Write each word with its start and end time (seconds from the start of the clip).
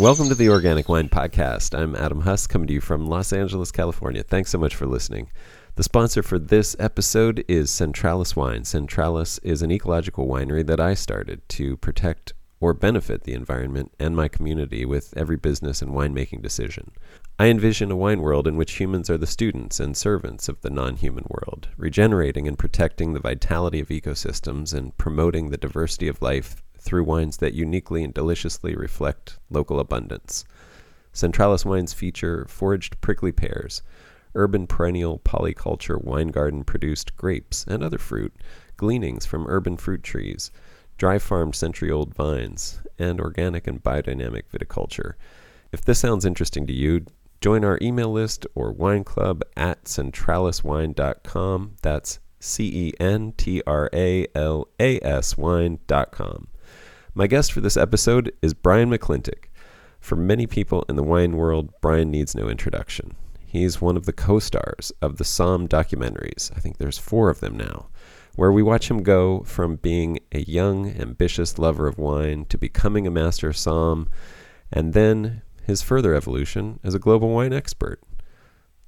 Welcome 0.00 0.28
to 0.28 0.34
the 0.34 0.48
Organic 0.48 0.88
Wine 0.88 1.08
Podcast. 1.08 1.78
I'm 1.78 1.94
Adam 1.94 2.22
Huss, 2.22 2.48
coming 2.48 2.66
to 2.66 2.74
you 2.74 2.80
from 2.80 3.06
Los 3.06 3.32
Angeles, 3.32 3.70
California. 3.70 4.24
Thanks 4.24 4.50
so 4.50 4.58
much 4.58 4.74
for 4.74 4.86
listening. 4.86 5.30
The 5.76 5.84
sponsor 5.84 6.20
for 6.20 6.36
this 6.36 6.74
episode 6.80 7.44
is 7.46 7.70
Centralas 7.70 8.34
Wine. 8.34 8.62
Centralas 8.62 9.38
is 9.44 9.62
an 9.62 9.70
ecological 9.70 10.26
winery 10.26 10.66
that 10.66 10.80
I 10.80 10.94
started 10.94 11.48
to 11.50 11.76
protect 11.76 12.32
or 12.58 12.74
benefit 12.74 13.22
the 13.22 13.34
environment 13.34 13.92
and 14.00 14.16
my 14.16 14.26
community 14.26 14.84
with 14.84 15.16
every 15.16 15.36
business 15.36 15.80
and 15.80 15.92
winemaking 15.92 16.42
decision. 16.42 16.90
I 17.38 17.46
envision 17.46 17.92
a 17.92 17.96
wine 17.96 18.20
world 18.20 18.48
in 18.48 18.56
which 18.56 18.80
humans 18.80 19.08
are 19.10 19.18
the 19.18 19.28
students 19.28 19.78
and 19.78 19.96
servants 19.96 20.48
of 20.48 20.60
the 20.62 20.70
non 20.70 20.96
human 20.96 21.26
world, 21.28 21.68
regenerating 21.76 22.48
and 22.48 22.58
protecting 22.58 23.12
the 23.12 23.20
vitality 23.20 23.78
of 23.78 23.90
ecosystems 23.90 24.74
and 24.74 24.98
promoting 24.98 25.50
the 25.50 25.56
diversity 25.56 26.08
of 26.08 26.20
life 26.20 26.63
through 26.84 27.04
wines 27.04 27.38
that 27.38 27.54
uniquely 27.54 28.04
and 28.04 28.14
deliciously 28.14 28.76
reflect 28.76 29.38
local 29.50 29.80
abundance. 29.80 30.44
Centralas 31.12 31.64
wines 31.64 31.92
feature 31.92 32.46
foraged 32.48 33.00
prickly 33.00 33.32
pears, 33.32 33.82
urban 34.34 34.66
perennial 34.66 35.18
polyculture 35.20 36.02
wine 36.02 36.28
garden 36.28 36.64
produced 36.64 37.16
grapes 37.16 37.64
and 37.68 37.82
other 37.82 37.98
fruit, 37.98 38.34
gleanings 38.76 39.24
from 39.26 39.46
urban 39.46 39.76
fruit 39.76 40.02
trees, 40.02 40.50
dry 40.98 41.18
farmed 41.18 41.54
century 41.54 41.90
old 41.90 42.14
vines, 42.14 42.80
and 42.98 43.20
organic 43.20 43.66
and 43.66 43.82
biodynamic 43.82 44.42
viticulture. 44.52 45.14
If 45.72 45.84
this 45.84 45.98
sounds 45.98 46.24
interesting 46.24 46.66
to 46.66 46.72
you, 46.72 47.06
Join 47.44 47.62
our 47.62 47.78
email 47.82 48.10
list 48.10 48.46
or 48.54 48.72
wine 48.72 49.04
club 49.04 49.42
at 49.54 49.84
centralaswine.com. 49.84 51.76
That's 51.82 52.18
C 52.40 52.88
E 52.88 52.94
N 52.98 53.34
T 53.36 53.62
R 53.66 53.90
A 53.92 54.26
L 54.34 54.68
A 54.80 54.98
S 55.02 55.36
wine.com. 55.36 56.48
My 57.16 57.28
guest 57.28 57.52
for 57.52 57.60
this 57.60 57.76
episode 57.76 58.32
is 58.42 58.54
Brian 58.54 58.90
McClintic. 58.90 59.44
For 60.00 60.16
many 60.16 60.48
people 60.48 60.84
in 60.88 60.96
the 60.96 61.04
wine 61.04 61.36
world, 61.36 61.72
Brian 61.80 62.10
needs 62.10 62.34
no 62.34 62.48
introduction. 62.48 63.14
He's 63.38 63.80
one 63.80 63.96
of 63.96 64.04
the 64.04 64.12
co 64.12 64.40
stars 64.40 64.90
of 65.00 65.18
the 65.18 65.24
Somm 65.24 65.68
documentaries. 65.68 66.50
I 66.56 66.58
think 66.58 66.78
there's 66.78 66.98
four 66.98 67.30
of 67.30 67.38
them 67.38 67.56
now, 67.56 67.86
where 68.34 68.50
we 68.50 68.64
watch 68.64 68.90
him 68.90 69.04
go 69.04 69.44
from 69.44 69.76
being 69.76 70.18
a 70.32 70.40
young, 70.40 70.88
ambitious 71.00 71.56
lover 71.56 71.86
of 71.86 71.98
wine 71.98 72.46
to 72.46 72.58
becoming 72.58 73.06
a 73.06 73.12
master 73.12 73.50
somm, 73.50 74.08
and 74.72 74.92
then 74.92 75.42
his 75.62 75.82
further 75.82 76.16
evolution 76.16 76.80
as 76.82 76.96
a 76.96 76.98
global 76.98 77.28
wine 77.30 77.52
expert. 77.52 78.02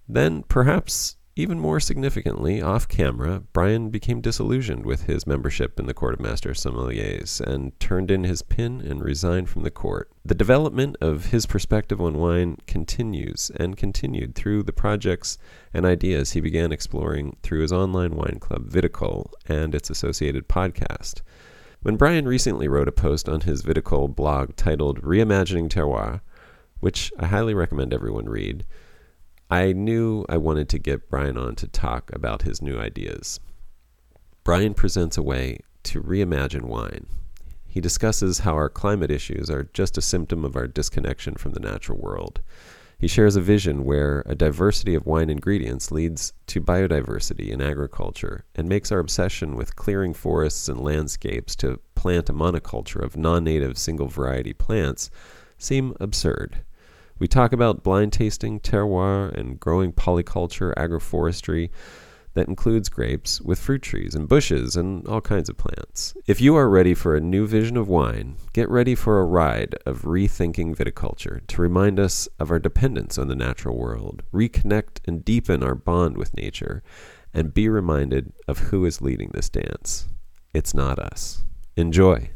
Then, 0.08 0.42
perhaps 0.48 1.16
even 1.38 1.60
more 1.60 1.78
significantly, 1.78 2.62
off 2.62 2.88
camera, 2.88 3.42
Brian 3.52 3.90
became 3.90 4.22
disillusioned 4.22 4.86
with 4.86 5.02
his 5.02 5.26
membership 5.26 5.78
in 5.78 5.84
the 5.84 5.92
Court 5.92 6.14
of 6.14 6.20
Master 6.20 6.54
Sommeliers 6.54 7.42
and 7.42 7.78
turned 7.78 8.10
in 8.10 8.24
his 8.24 8.40
pin 8.40 8.80
and 8.80 9.04
resigned 9.04 9.50
from 9.50 9.62
the 9.62 9.70
court. 9.70 10.10
The 10.24 10.34
development 10.34 10.96
of 10.98 11.26
his 11.26 11.44
perspective 11.44 12.00
on 12.00 12.14
wine 12.16 12.56
continues 12.66 13.50
and 13.60 13.76
continued 13.76 14.34
through 14.34 14.62
the 14.62 14.72
projects 14.72 15.36
and 15.74 15.84
ideas 15.84 16.32
he 16.32 16.40
began 16.40 16.72
exploring 16.72 17.36
through 17.42 17.60
his 17.60 17.72
online 17.72 18.16
wine 18.16 18.38
club, 18.40 18.70
Viticole, 18.70 19.30
and 19.46 19.74
its 19.74 19.90
associated 19.90 20.48
podcast. 20.48 21.20
When 21.82 21.96
Brian 21.96 22.26
recently 22.26 22.66
wrote 22.66 22.88
a 22.88 22.92
post 22.92 23.28
on 23.28 23.42
his 23.42 23.62
Viticole 23.62 24.16
blog 24.16 24.56
titled 24.56 25.02
Reimagining 25.02 25.68
Terroir, 25.68 26.22
which 26.80 27.12
I 27.18 27.26
highly 27.26 27.52
recommend 27.52 27.92
everyone 27.92 28.26
read, 28.26 28.64
I 29.50 29.72
knew 29.72 30.24
I 30.28 30.38
wanted 30.38 30.68
to 30.70 30.78
get 30.78 31.08
Brian 31.08 31.36
on 31.36 31.54
to 31.56 31.68
talk 31.68 32.10
about 32.12 32.42
his 32.42 32.60
new 32.60 32.78
ideas. 32.78 33.38
Brian 34.42 34.74
presents 34.74 35.16
a 35.16 35.22
way 35.22 35.60
to 35.84 36.02
reimagine 36.02 36.64
wine. 36.64 37.06
He 37.64 37.80
discusses 37.80 38.40
how 38.40 38.54
our 38.54 38.68
climate 38.68 39.10
issues 39.10 39.48
are 39.48 39.70
just 39.72 39.96
a 39.96 40.02
symptom 40.02 40.44
of 40.44 40.56
our 40.56 40.66
disconnection 40.66 41.34
from 41.34 41.52
the 41.52 41.60
natural 41.60 41.98
world. 41.98 42.40
He 42.98 43.06
shares 43.06 43.36
a 43.36 43.40
vision 43.40 43.84
where 43.84 44.24
a 44.26 44.34
diversity 44.34 44.96
of 44.96 45.06
wine 45.06 45.30
ingredients 45.30 45.92
leads 45.92 46.32
to 46.46 46.60
biodiversity 46.60 47.50
in 47.50 47.60
agriculture 47.60 48.46
and 48.54 48.68
makes 48.68 48.90
our 48.90 48.98
obsession 48.98 49.54
with 49.54 49.76
clearing 49.76 50.14
forests 50.14 50.68
and 50.68 50.80
landscapes 50.80 51.54
to 51.56 51.78
plant 51.94 52.30
a 52.30 52.32
monoculture 52.32 53.02
of 53.02 53.16
non 53.16 53.44
native 53.44 53.78
single 53.78 54.08
variety 54.08 54.54
plants 54.54 55.08
seem 55.56 55.94
absurd. 56.00 56.64
We 57.18 57.28
talk 57.28 57.52
about 57.52 57.82
blind 57.82 58.12
tasting, 58.12 58.60
terroir, 58.60 59.32
and 59.32 59.58
growing 59.58 59.92
polyculture 59.92 60.74
agroforestry 60.74 61.70
that 62.34 62.48
includes 62.48 62.90
grapes 62.90 63.40
with 63.40 63.58
fruit 63.58 63.80
trees 63.80 64.14
and 64.14 64.28
bushes 64.28 64.76
and 64.76 65.08
all 65.08 65.22
kinds 65.22 65.48
of 65.48 65.56
plants. 65.56 66.14
If 66.26 66.38
you 66.38 66.54
are 66.54 66.68
ready 66.68 66.92
for 66.92 67.16
a 67.16 67.20
new 67.20 67.46
vision 67.46 67.78
of 67.78 67.88
wine, 67.88 68.36
get 68.52 68.68
ready 68.68 68.94
for 68.94 69.18
a 69.18 69.24
ride 69.24 69.74
of 69.86 70.02
rethinking 70.02 70.76
viticulture 70.76 71.44
to 71.46 71.62
remind 71.62 71.98
us 71.98 72.28
of 72.38 72.50
our 72.50 72.58
dependence 72.58 73.16
on 73.16 73.28
the 73.28 73.34
natural 73.34 73.78
world, 73.78 74.22
reconnect 74.34 75.00
and 75.06 75.24
deepen 75.24 75.62
our 75.62 75.74
bond 75.74 76.18
with 76.18 76.36
nature, 76.36 76.82
and 77.32 77.54
be 77.54 77.70
reminded 77.70 78.34
of 78.46 78.58
who 78.58 78.84
is 78.84 79.00
leading 79.00 79.30
this 79.32 79.48
dance. 79.48 80.06
It's 80.52 80.74
not 80.74 80.98
us. 80.98 81.42
Enjoy. 81.76 82.30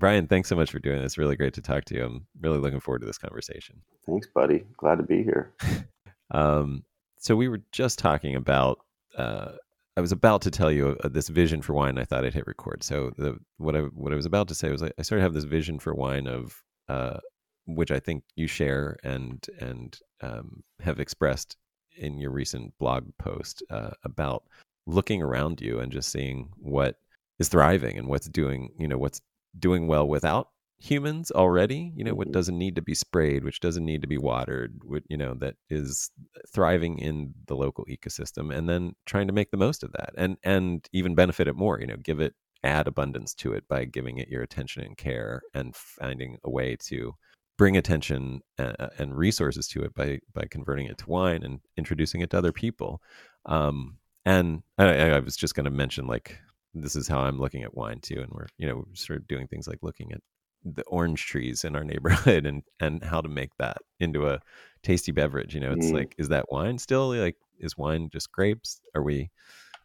Brian, 0.00 0.26
thanks 0.26 0.48
so 0.48 0.56
much 0.56 0.70
for 0.70 0.78
doing 0.78 1.00
this. 1.00 1.18
Really 1.18 1.36
great 1.36 1.52
to 1.54 1.60
talk 1.60 1.84
to 1.84 1.94
you. 1.94 2.04
I'm 2.04 2.26
really 2.40 2.58
looking 2.58 2.80
forward 2.80 3.00
to 3.00 3.06
this 3.06 3.18
conversation. 3.18 3.82
Thanks, 4.06 4.26
buddy. 4.26 4.64
Glad 4.78 4.96
to 4.96 5.04
be 5.04 5.22
here. 5.22 5.52
um, 6.30 6.84
so 7.18 7.36
we 7.36 7.48
were 7.48 7.60
just 7.70 7.98
talking 7.98 8.34
about. 8.34 8.80
Uh, 9.16 9.52
I 9.96 10.00
was 10.00 10.12
about 10.12 10.40
to 10.42 10.50
tell 10.50 10.72
you 10.72 10.96
uh, 11.04 11.08
this 11.08 11.28
vision 11.28 11.60
for 11.60 11.74
wine. 11.74 11.98
I 11.98 12.04
thought 12.04 12.24
I'd 12.24 12.32
hit 12.32 12.46
record. 12.46 12.82
So 12.82 13.12
the 13.18 13.38
what 13.58 13.76
I 13.76 13.80
what 13.80 14.12
I 14.12 14.16
was 14.16 14.24
about 14.24 14.48
to 14.48 14.54
say 14.54 14.70
was 14.70 14.82
I, 14.82 14.90
I 14.98 15.02
sort 15.02 15.18
of 15.18 15.24
have 15.24 15.34
this 15.34 15.44
vision 15.44 15.78
for 15.78 15.94
wine 15.94 16.26
of 16.26 16.62
uh, 16.88 17.18
which 17.66 17.90
I 17.90 18.00
think 18.00 18.24
you 18.36 18.46
share 18.46 18.96
and 19.04 19.46
and 19.60 19.98
um, 20.22 20.62
have 20.80 20.98
expressed 20.98 21.56
in 21.98 22.18
your 22.18 22.30
recent 22.30 22.72
blog 22.78 23.04
post 23.18 23.62
uh, 23.68 23.90
about 24.04 24.44
looking 24.86 25.20
around 25.20 25.60
you 25.60 25.80
and 25.80 25.92
just 25.92 26.10
seeing 26.10 26.48
what 26.56 26.96
is 27.38 27.48
thriving 27.48 27.98
and 27.98 28.08
what's 28.08 28.28
doing 28.28 28.70
you 28.78 28.88
know 28.88 28.96
what's 28.96 29.20
doing 29.58 29.86
well 29.86 30.06
without 30.06 30.48
humans 30.80 31.30
already 31.30 31.92
you 31.94 32.02
know 32.02 32.14
what 32.14 32.28
mm-hmm. 32.28 32.32
doesn't 32.32 32.56
need 32.56 32.74
to 32.74 32.80
be 32.80 32.94
sprayed 32.94 33.44
which 33.44 33.60
doesn't 33.60 33.84
need 33.84 34.00
to 34.00 34.08
be 34.08 34.16
watered 34.16 34.80
what 34.82 35.02
you 35.10 35.16
know 35.16 35.34
that 35.34 35.54
is 35.68 36.10
thriving 36.48 36.98
in 36.98 37.34
the 37.46 37.54
local 37.54 37.84
ecosystem 37.84 38.54
and 38.54 38.66
then 38.66 38.94
trying 39.04 39.26
to 39.26 39.32
make 39.32 39.50
the 39.50 39.58
most 39.58 39.82
of 39.82 39.92
that 39.92 40.10
and 40.16 40.38
and 40.42 40.88
even 40.92 41.14
benefit 41.14 41.46
it 41.46 41.54
more 41.54 41.78
you 41.78 41.86
know 41.86 41.98
give 41.98 42.18
it 42.18 42.34
add 42.64 42.86
abundance 42.86 43.34
to 43.34 43.52
it 43.52 43.68
by 43.68 43.84
giving 43.84 44.16
it 44.16 44.28
your 44.28 44.42
attention 44.42 44.82
and 44.82 44.96
care 44.96 45.42
and 45.52 45.76
finding 45.76 46.38
a 46.44 46.50
way 46.50 46.76
to 46.76 47.14
bring 47.58 47.76
attention 47.76 48.40
uh, 48.58 48.72
uh, 48.78 48.88
and 48.98 49.16
resources 49.16 49.68
to 49.68 49.82
it 49.82 49.94
by 49.94 50.18
by 50.32 50.46
converting 50.50 50.86
it 50.86 50.96
to 50.96 51.10
wine 51.10 51.42
and 51.42 51.60
introducing 51.76 52.22
it 52.22 52.30
to 52.30 52.38
other 52.38 52.52
people 52.52 53.02
um, 53.44 53.98
and 54.24 54.62
I, 54.78 55.10
I 55.10 55.18
was 55.18 55.36
just 55.36 55.54
going 55.54 55.64
to 55.64 55.70
mention 55.70 56.06
like 56.06 56.38
this 56.74 56.96
is 56.96 57.08
how 57.08 57.20
I'm 57.20 57.38
looking 57.38 57.62
at 57.62 57.76
wine 57.76 58.00
too. 58.00 58.20
And 58.20 58.30
we're, 58.32 58.46
you 58.58 58.66
know, 58.66 58.84
sort 58.94 59.18
of 59.18 59.28
doing 59.28 59.46
things 59.46 59.66
like 59.66 59.78
looking 59.82 60.12
at 60.12 60.20
the 60.64 60.82
orange 60.84 61.26
trees 61.26 61.64
in 61.64 61.74
our 61.74 61.84
neighborhood 61.92 62.46
and 62.46 62.62
and 62.80 63.02
how 63.02 63.20
to 63.20 63.28
make 63.28 63.50
that 63.58 63.78
into 63.98 64.28
a 64.28 64.40
tasty 64.82 65.12
beverage. 65.12 65.54
You 65.54 65.60
know, 65.60 65.72
it's 65.72 65.86
mm. 65.86 65.94
like, 65.94 66.14
is 66.18 66.28
that 66.28 66.50
wine 66.50 66.78
still? 66.78 67.08
Like, 67.08 67.36
is 67.58 67.76
wine 67.76 68.08
just 68.12 68.32
grapes? 68.32 68.80
Are 68.94 69.02
we, 69.02 69.30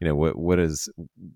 you 0.00 0.08
know, 0.08 0.14
what 0.14 0.36
what 0.36 0.58
is 0.58 0.88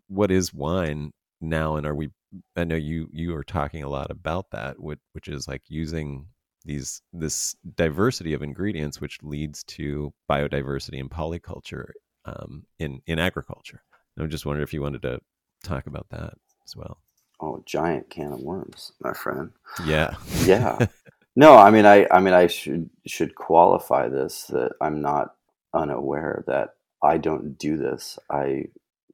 what 0.09 0.31
is 0.31 0.55
wine 0.55 1.13
now? 1.41 1.77
And 1.77 1.87
are 1.87 1.95
we? 1.95 2.11
I 2.57 2.65
know 2.65 2.77
you 2.77 3.09
you 3.13 3.35
are 3.35 3.45
talking 3.45 3.83
a 3.83 3.89
lot 3.89 4.11
about 4.11 4.51
that, 4.53 4.81
which 4.81 5.01
which 5.13 5.29
is 5.29 5.49
like 5.49 5.63
using 5.69 6.27
these 6.65 7.03
this 7.13 7.57
diversity 7.75 8.35
of 8.35 8.43
ingredients, 8.43 9.01
which 9.01 9.19
leads 9.23 9.65
to 9.65 10.13
biodiversity 10.31 11.01
and 11.01 11.11
polyculture 11.11 11.91
um, 12.25 12.65
in 12.79 13.01
in 13.07 13.19
agriculture. 13.19 13.83
I'm 14.19 14.29
just 14.29 14.45
wondering 14.45 14.65
if 14.65 14.75
you 14.75 14.83
wanted 14.83 15.03
to 15.03 15.21
talk 15.63 15.87
about 15.87 16.09
that 16.11 16.35
as 16.67 16.77
well. 16.77 16.99
Oh, 17.41 17.63
giant 17.65 18.11
can 18.11 18.33
of 18.33 18.41
worms, 18.41 18.93
my 19.01 19.13
friend. 19.13 19.51
Yeah. 19.85 20.15
yeah. 20.45 20.87
No, 21.37 21.57
I 21.57 21.71
mean, 21.71 21.87
I, 21.87 22.07
I 22.11 22.21
mean, 22.21 22.35
I 22.35 22.49
should 22.49 22.91
should 23.07 23.35
qualify 23.35 24.09
this 24.09 24.45
that 24.49 24.73
I'm 24.81 25.01
not 25.01 25.37
unaware 25.73 26.45
that 26.47 26.75
I 27.03 27.19
don't 27.19 27.57
do 27.57 27.77
this. 27.77 28.19
I 28.29 28.65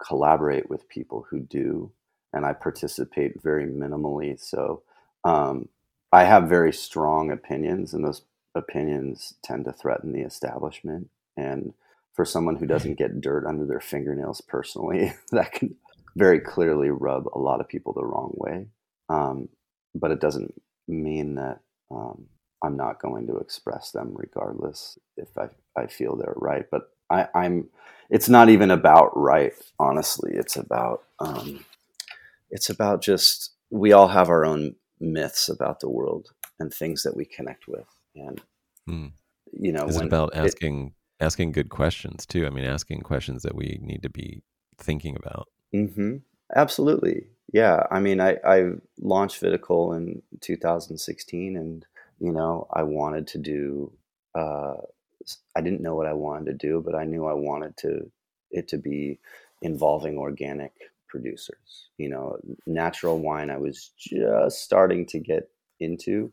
collaborate 0.05 0.71
with 0.71 0.89
people 0.89 1.27
who 1.29 1.41
do, 1.41 1.93
and 2.33 2.45
I 2.45 2.53
participate 2.55 3.43
very 3.43 3.67
minimally. 3.67 4.41
So, 4.41 4.83
um, 5.25 5.69
I 6.13 6.25
have 6.25 6.49
very 6.49 6.73
strong 6.73 7.31
opinions, 7.31 7.93
and 7.93 8.05
those 8.05 8.23
opinions 8.55 9.35
tend 9.43 9.67
to 9.67 9.73
threaten 9.73 10.13
the 10.13 10.23
establishment. 10.23 11.11
And 11.37 11.75
for 12.15 12.25
someone 12.25 12.57
who 12.57 12.67
doesn't 12.67 12.95
get 12.99 13.21
dirt 13.21 13.47
under 13.47 13.67
their 13.67 13.81
fingernails 13.81 14.41
personally, 14.41 15.13
that 15.33 15.53
can 15.53 15.77
very 16.17 16.41
clearly 16.41 16.91
rub 16.91 17.29
a 17.29 17.39
lot 17.39 17.61
of 17.61 17.69
people 17.69 17.93
the 17.93 18.05
wrong 18.05 18.33
way. 18.35 18.67
Um, 19.09 19.49
but 19.95 20.11
it 20.11 20.21
doesn't 20.21 20.53
mean 20.89 21.37
that 21.37 21.61
um, 21.91 22.27
I'm 22.65 22.77
not 22.77 23.01
going 23.01 23.27
to 23.29 23.37
express 23.37 23.93
them 23.93 24.13
regardless 24.15 24.99
if 25.17 25.29
I, 25.39 25.49
I 25.81 25.87
feel 25.87 26.17
they're 26.17 26.35
right. 26.37 26.65
But 26.71 26.91
I, 27.11 27.29
am 27.35 27.69
it's 28.11 28.29
not 28.29 28.49
even 28.49 28.71
about 28.71 29.17
right, 29.17 29.53
honestly. 29.79 30.33
It's 30.35 30.57
about 30.57 31.05
um, 31.21 31.65
it's 32.51 32.71
about 32.71 33.03
just 33.03 33.53
we 33.71 33.93
all 33.93 34.09
have 34.09 34.29
our 34.29 34.45
own 34.45 34.75
myths 35.01 35.49
about 35.49 35.81
the 35.81 35.91
world. 35.91 36.31
and 36.59 36.73
things 36.73 37.03
that 37.03 37.15
we 37.15 37.27
connect 37.27 37.69
with. 37.69 37.87
And 38.15 38.41
Mm. 38.89 39.13
you 39.53 39.73
know, 39.73 39.87
it 39.89 39.95
when 39.95 40.07
about 40.07 40.35
it- 40.35 40.39
asking 40.39 40.95
asking 41.21 41.53
good 41.53 41.69
questions 41.69 42.25
too? 42.27 42.47
I 42.47 42.51
mean, 42.51 42.65
asking 42.65 43.03
questions 43.03 43.43
that 43.43 43.55
we 43.55 43.79
need 43.83 44.03
to 44.03 44.11
be 44.11 44.43
thinking 44.79 45.17
about. 45.17 45.49
Hmm 45.73 46.17
Absolutely. 46.55 47.27
Yeah. 47.53 47.83
I 47.91 47.99
mean, 47.99 48.21
I, 48.21 48.37
I 48.47 48.71
launched 49.01 49.43
Viticole 49.43 49.97
in 49.97 50.23
2016 50.41 51.57
and, 51.57 51.85
you 52.21 52.31
know, 52.33 52.69
I 52.73 52.85
wanted 52.85 53.27
to 53.29 53.39
do, 53.39 53.93
uh, 54.37 54.75
I 55.57 55.61
didn't 55.61 55.81
know 55.81 55.97
what 55.97 56.07
I 56.07 56.13
wanted 56.13 56.47
to 56.47 56.55
do, 56.69 56.81
but 56.85 56.95
I 56.95 57.05
knew 57.05 57.27
I 57.27 57.33
wanted 57.33 57.77
to, 57.79 58.09
it 58.53 58.69
to 58.69 58.79
be 58.79 59.19
involving 59.61 60.19
organic 60.19 60.73
producers. 61.09 61.89
You 61.99 62.11
know, 62.11 62.39
natural 62.65 63.19
wine 63.19 63.51
I 63.51 63.59
was 63.59 63.91
just 63.99 64.63
starting 64.63 65.05
to 65.07 65.19
get 65.19 65.51
into. 65.81 66.31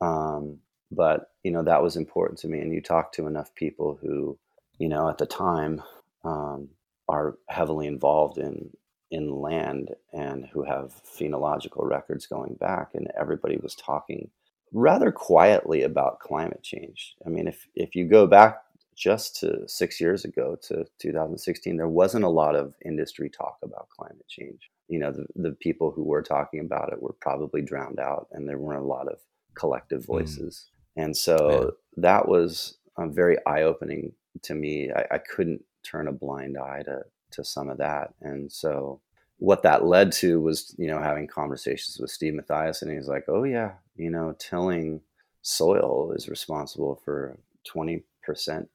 Um, 0.00 0.58
but, 0.90 1.30
you 1.44 1.50
know, 1.52 1.62
that 1.64 1.82
was 1.82 1.96
important 1.96 2.38
to 2.40 2.48
me. 2.48 2.60
And 2.60 2.72
you 2.72 2.80
talk 2.80 3.12
to 3.12 3.26
enough 3.26 3.54
people 3.54 3.98
who, 4.02 4.38
you 4.78 4.88
know, 4.88 5.08
at 5.08 5.18
the 5.18 5.26
time, 5.26 5.82
um, 6.24 6.68
are 7.08 7.36
heavily 7.48 7.86
involved 7.86 8.38
in 8.38 8.70
in 9.10 9.30
land 9.30 9.90
and 10.12 10.46
who 10.46 10.64
have 10.64 11.00
phenological 11.04 11.84
records 11.84 12.26
going 12.26 12.54
back 12.54 12.90
and 12.94 13.06
everybody 13.18 13.56
was 13.58 13.74
talking 13.74 14.28
rather 14.72 15.12
quietly 15.12 15.82
about 15.82 16.18
climate 16.18 16.62
change. 16.62 17.14
I 17.24 17.28
mean 17.28 17.46
if 17.46 17.68
if 17.74 17.94
you 17.94 18.08
go 18.08 18.26
back 18.26 18.60
just 18.96 19.36
to 19.40 19.68
6 19.68 20.00
years 20.00 20.24
ago 20.24 20.56
to 20.68 20.86
2016 21.00 21.76
there 21.76 21.88
wasn't 21.88 22.24
a 22.24 22.28
lot 22.28 22.54
of 22.54 22.74
industry 22.84 23.28
talk 23.28 23.58
about 23.62 23.88
climate 23.90 24.26
change. 24.28 24.70
You 24.88 24.98
know 25.00 25.12
the, 25.12 25.26
the 25.36 25.52
people 25.52 25.90
who 25.90 26.04
were 26.04 26.22
talking 26.22 26.60
about 26.60 26.92
it 26.92 27.02
were 27.02 27.14
probably 27.20 27.62
drowned 27.62 28.00
out 28.00 28.28
and 28.32 28.48
there 28.48 28.58
weren't 28.58 28.84
a 28.84 28.86
lot 28.86 29.08
of 29.08 29.18
collective 29.54 30.04
voices. 30.04 30.66
And 30.96 31.16
so 31.16 31.72
that 31.96 32.28
was 32.28 32.78
um, 32.96 33.12
very 33.12 33.36
eye-opening 33.46 34.12
to 34.42 34.54
me. 34.54 34.90
I, 34.92 35.14
I 35.14 35.18
couldn't 35.18 35.62
turn 35.84 36.08
a 36.08 36.12
blind 36.12 36.56
eye 36.58 36.82
to 36.84 37.02
to 37.32 37.44
some 37.44 37.68
of 37.68 37.78
that. 37.78 38.14
And 38.20 38.50
so 38.50 39.00
what 39.38 39.62
that 39.62 39.84
led 39.84 40.12
to 40.12 40.40
was, 40.40 40.74
you 40.78 40.86
know, 40.86 41.00
having 41.00 41.26
conversations 41.26 41.98
with 41.98 42.10
Steve 42.10 42.34
Matthias 42.34 42.82
and 42.82 42.90
he's 42.90 43.08
like, 43.08 43.24
Oh 43.28 43.44
yeah, 43.44 43.72
you 43.96 44.10
know, 44.10 44.34
tilling 44.38 45.00
soil 45.42 46.12
is 46.12 46.28
responsible 46.28 47.00
for 47.04 47.38
20% 47.68 48.02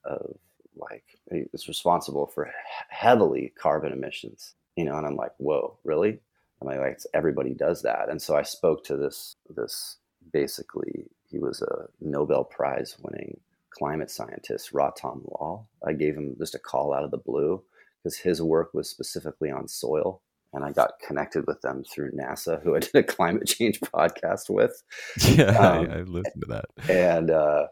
of 0.04 0.36
like 0.76 1.04
it's 1.26 1.68
responsible 1.68 2.26
for 2.26 2.50
heavily 2.88 3.52
carbon 3.58 3.92
emissions. 3.92 4.54
You 4.76 4.84
know, 4.84 4.96
and 4.96 5.06
I'm 5.06 5.16
like, 5.16 5.32
whoa, 5.38 5.76
really? 5.84 6.20
I'm 6.60 6.68
like, 6.68 6.78
like 6.78 6.98
everybody 7.12 7.54
does 7.54 7.82
that. 7.82 8.08
And 8.08 8.20
so 8.20 8.36
I 8.36 8.42
spoke 8.42 8.84
to 8.84 8.96
this 8.96 9.36
this 9.54 9.96
basically 10.32 11.06
he 11.28 11.38
was 11.38 11.62
a 11.62 11.86
Nobel 12.00 12.44
Prize 12.44 12.96
winning 13.00 13.40
climate 13.70 14.10
scientist, 14.10 14.72
Rattan 14.72 15.22
Lal. 15.24 15.68
I 15.86 15.92
gave 15.92 16.16
him 16.16 16.36
just 16.38 16.54
a 16.54 16.58
call 16.58 16.92
out 16.92 17.04
of 17.04 17.10
the 17.10 17.18
blue 17.18 17.62
because 18.02 18.18
his 18.18 18.42
work 18.42 18.74
was 18.74 18.88
specifically 18.88 19.50
on 19.50 19.68
soil. 19.68 20.22
And 20.52 20.64
I 20.64 20.72
got 20.72 20.94
connected 21.06 21.46
with 21.46 21.60
them 21.60 21.84
through 21.84 22.10
NASA, 22.10 22.60
who 22.62 22.74
I 22.74 22.80
did 22.80 22.94
a 22.94 23.02
climate 23.16 23.46
change 23.46 23.80
podcast 23.80 24.50
with. 24.50 24.82
Yeah, 25.28 25.56
Um, 25.56 25.90
I, 25.90 25.98
I 25.98 26.02
listened 26.02 26.42
to 26.42 26.48
that. 26.48 26.64
And, 26.88 27.30
uh, 27.30 27.68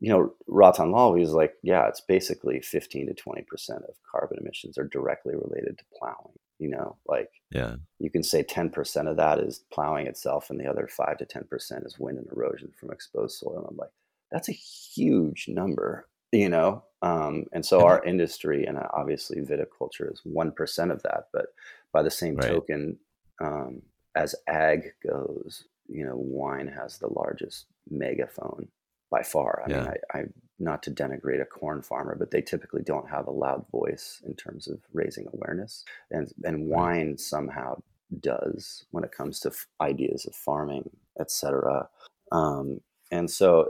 you 0.00 0.10
know, 0.10 0.32
Rattan 0.46 0.92
Lal, 0.92 1.14
he 1.14 1.20
was 1.20 1.32
like, 1.32 1.54
yeah, 1.62 1.88
it's 1.88 2.02
basically 2.02 2.60
15 2.60 3.06
to 3.06 3.14
20% 3.14 3.44
of 3.88 3.94
carbon 4.10 4.38
emissions 4.40 4.78
are 4.78 4.84
directly 4.84 5.34
related 5.34 5.78
to 5.78 5.84
plowing. 5.98 6.38
You 6.58 6.70
know, 6.70 6.96
like 7.06 7.30
Yeah, 7.52 7.76
you 8.00 8.10
can 8.10 8.24
say 8.24 8.42
10% 8.42 9.08
of 9.08 9.16
that 9.16 9.38
is 9.38 9.64
plowing 9.72 10.08
itself, 10.08 10.50
and 10.50 10.58
the 10.58 10.66
other 10.66 10.88
5 10.88 11.18
to 11.18 11.24
10% 11.24 11.86
is 11.86 11.98
wind 12.00 12.18
and 12.18 12.26
erosion 12.32 12.72
from 12.78 12.90
exposed 12.90 13.38
soil. 13.38 13.58
And 13.58 13.66
I'm 13.70 13.76
like, 13.76 13.90
that's 14.30 14.48
a 14.48 14.52
huge 14.52 15.46
number, 15.48 16.08
you 16.32 16.48
know? 16.48 16.84
Um, 17.02 17.44
and 17.52 17.64
so 17.64 17.84
our 17.84 18.02
industry, 18.04 18.66
and 18.66 18.78
obviously 18.92 19.40
viticulture 19.40 20.12
is 20.12 20.22
1% 20.26 20.92
of 20.92 21.02
that. 21.04 21.28
But 21.32 21.46
by 21.92 22.02
the 22.02 22.10
same 22.10 22.36
Right. 22.36 22.48
token, 22.48 22.98
um, 23.40 23.82
as 24.14 24.34
ag 24.48 24.92
goes, 25.06 25.64
you 25.88 26.04
know, 26.04 26.16
wine 26.16 26.66
has 26.68 26.98
the 26.98 27.12
largest 27.12 27.66
megaphone 27.88 28.68
by 29.10 29.22
far. 29.22 29.62
I 29.64 29.68
mean, 29.68 29.78
I, 30.12 30.18
I 30.18 30.24
not 30.58 30.82
to 30.82 30.90
denigrate 30.90 31.40
a 31.40 31.46
corn 31.46 31.82
farmer, 31.82 32.16
but 32.18 32.30
they 32.30 32.42
typically 32.42 32.82
don't 32.82 33.08
have 33.08 33.26
a 33.26 33.30
loud 33.32 33.64
voice 33.70 34.20
in 34.26 34.34
terms 34.34 34.66
of 34.66 34.80
raising 34.92 35.26
awareness, 35.32 35.84
and 36.10 36.32
and 36.44 36.66
wine 36.66 37.16
somehow 37.16 37.80
does 38.20 38.84
when 38.90 39.04
it 39.04 39.12
comes 39.12 39.40
to 39.40 39.48
f- 39.48 39.66
ideas 39.80 40.26
of 40.26 40.34
farming, 40.34 40.90
etc. 41.18 41.88
Um, 42.32 42.80
and 43.10 43.30
so 43.30 43.68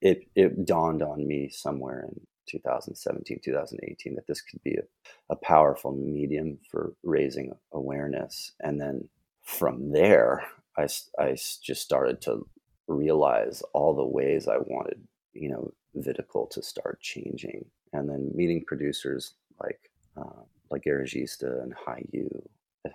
it 0.00 0.26
it 0.34 0.64
dawned 0.64 1.02
on 1.02 1.26
me 1.26 1.48
somewhere 1.48 2.06
in 2.08 2.20
2017, 2.48 3.40
2018 3.44 4.14
that 4.14 4.26
this 4.26 4.40
could 4.40 4.62
be 4.62 4.74
a, 4.74 5.32
a 5.32 5.36
powerful 5.36 5.92
medium 5.92 6.58
for 6.70 6.94
raising 7.02 7.52
awareness, 7.72 8.52
and 8.60 8.80
then 8.80 9.08
from 9.42 9.92
there, 9.92 10.44
I, 10.76 10.88
I 11.18 11.30
just 11.62 11.82
started 11.82 12.20
to 12.22 12.46
realize 12.86 13.62
all 13.72 13.94
the 13.94 14.04
ways 14.04 14.46
I 14.46 14.58
wanted, 14.58 15.00
you 15.32 15.48
know, 15.50 15.72
Viticole 15.96 16.50
to 16.50 16.62
start 16.62 17.00
changing, 17.00 17.64
and 17.92 18.08
then 18.08 18.30
meeting 18.34 18.64
producers 18.66 19.34
like 19.62 19.90
uh, 20.16 20.42
like 20.70 20.84
Garagista 20.84 21.62
and 21.62 21.74
Hiyu, 21.74 22.46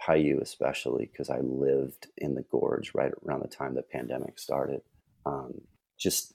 Hiyu 0.08 0.42
especially 0.42 1.10
because 1.12 1.30
I 1.30 1.40
lived 1.40 2.08
in 2.18 2.36
the 2.36 2.46
gorge 2.52 2.92
right 2.94 3.12
around 3.26 3.42
the 3.42 3.48
time 3.48 3.74
the 3.74 3.82
pandemic 3.82 4.40
started. 4.40 4.82
Um, 5.26 5.62
just 5.98 6.34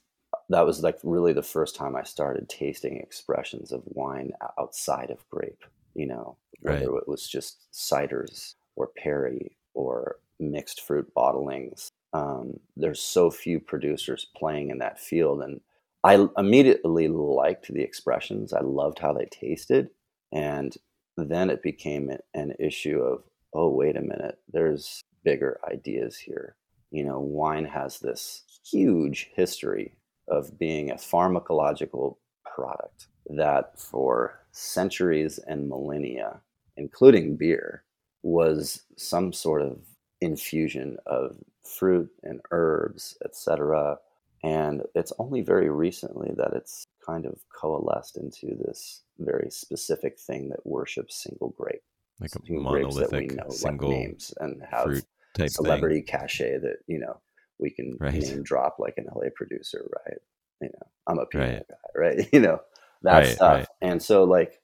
that 0.49 0.65
was 0.65 0.83
like 0.83 0.97
really 1.03 1.33
the 1.33 1.43
first 1.43 1.75
time 1.75 1.95
I 1.95 2.03
started 2.03 2.49
tasting 2.49 2.97
expressions 2.97 3.71
of 3.71 3.83
wine 3.85 4.31
outside 4.59 5.09
of 5.11 5.27
grape. 5.29 5.63
You 5.95 6.07
know, 6.07 6.37
whether 6.61 6.95
it 6.97 7.07
was 7.07 7.27
just 7.27 7.67
ciders 7.73 8.53
or 8.75 8.89
perry 8.97 9.57
or 9.73 10.17
mixed 10.39 10.81
fruit 10.81 11.11
bottlings. 11.15 11.87
Um, 12.13 12.59
there's 12.75 13.01
so 13.01 13.29
few 13.29 13.59
producers 13.59 14.27
playing 14.35 14.71
in 14.71 14.79
that 14.79 14.99
field, 14.99 15.41
and 15.41 15.61
I 16.03 16.27
immediately 16.37 17.07
liked 17.07 17.67
the 17.67 17.81
expressions. 17.81 18.53
I 18.53 18.61
loved 18.61 18.99
how 18.99 19.13
they 19.13 19.25
tasted, 19.25 19.89
and 20.31 20.75
then 21.17 21.49
it 21.49 21.61
became 21.61 22.11
an 22.33 22.53
issue 22.59 22.99
of, 22.99 23.23
oh, 23.53 23.69
wait 23.69 23.97
a 23.97 24.01
minute, 24.01 24.39
there's 24.51 25.01
bigger 25.23 25.59
ideas 25.69 26.17
here. 26.17 26.55
You 26.91 27.03
know, 27.03 27.19
wine 27.19 27.65
has 27.65 27.99
this 27.99 28.43
huge 28.71 29.29
history 29.33 29.93
of 30.27 30.57
being 30.57 30.91
a 30.91 30.95
pharmacological 30.95 32.17
product 32.45 33.07
that 33.29 33.79
for 33.79 34.39
centuries 34.51 35.39
and 35.47 35.69
millennia, 35.69 36.41
including 36.77 37.35
beer, 37.35 37.83
was 38.23 38.83
some 38.97 39.31
sort 39.31 39.61
of 39.61 39.79
infusion 40.21 40.97
of 41.05 41.37
fruit 41.63 42.09
and 42.23 42.41
herbs, 42.51 43.17
etc. 43.23 43.97
And 44.43 44.83
it's 44.95 45.13
only 45.19 45.41
very 45.41 45.69
recently 45.69 46.31
that 46.37 46.53
it's 46.53 46.85
kind 47.05 47.25
of 47.25 47.39
coalesced 47.53 48.17
into 48.17 48.55
this 48.55 49.03
very 49.19 49.49
specific 49.51 50.19
thing 50.19 50.49
that 50.49 50.65
worships 50.65 51.23
single 51.23 51.49
grape, 51.57 51.83
like 52.19 52.31
a 52.35 52.45
single 52.45 52.71
grapes 52.71 52.95
that 52.95 53.11
we 53.11 53.27
monolithic 53.27 53.37
know 53.37 53.49
single 53.49 53.89
like 53.89 53.97
names 53.97 54.33
and 54.39 54.61
have 54.69 54.83
fruit 54.83 55.05
type 55.35 55.49
celebrity 55.49 56.01
cachet 56.01 56.57
that 56.57 56.77
you 56.87 56.99
know 56.99 57.19
we 57.59 57.71
can 57.71 57.99
Right. 57.99 58.13
name 58.13 58.43
drop 58.43 58.77
like 58.79 58.95
an 58.97 59.07
LA 59.15 59.29
producer, 59.35 59.89
right? 60.05 60.19
You 60.61 60.69
know, 60.69 60.87
I'm 61.07 61.19
a 61.19 61.25
Pinot 61.25 61.55
Right. 61.55 61.65
guy, 61.69 61.75
right? 61.99 62.29
You 62.33 62.41
know, 62.41 62.61
that 63.03 63.27
Right, 63.27 63.27
stuff. 63.27 63.67
And 63.81 64.01
so, 64.01 64.23
like, 64.23 64.61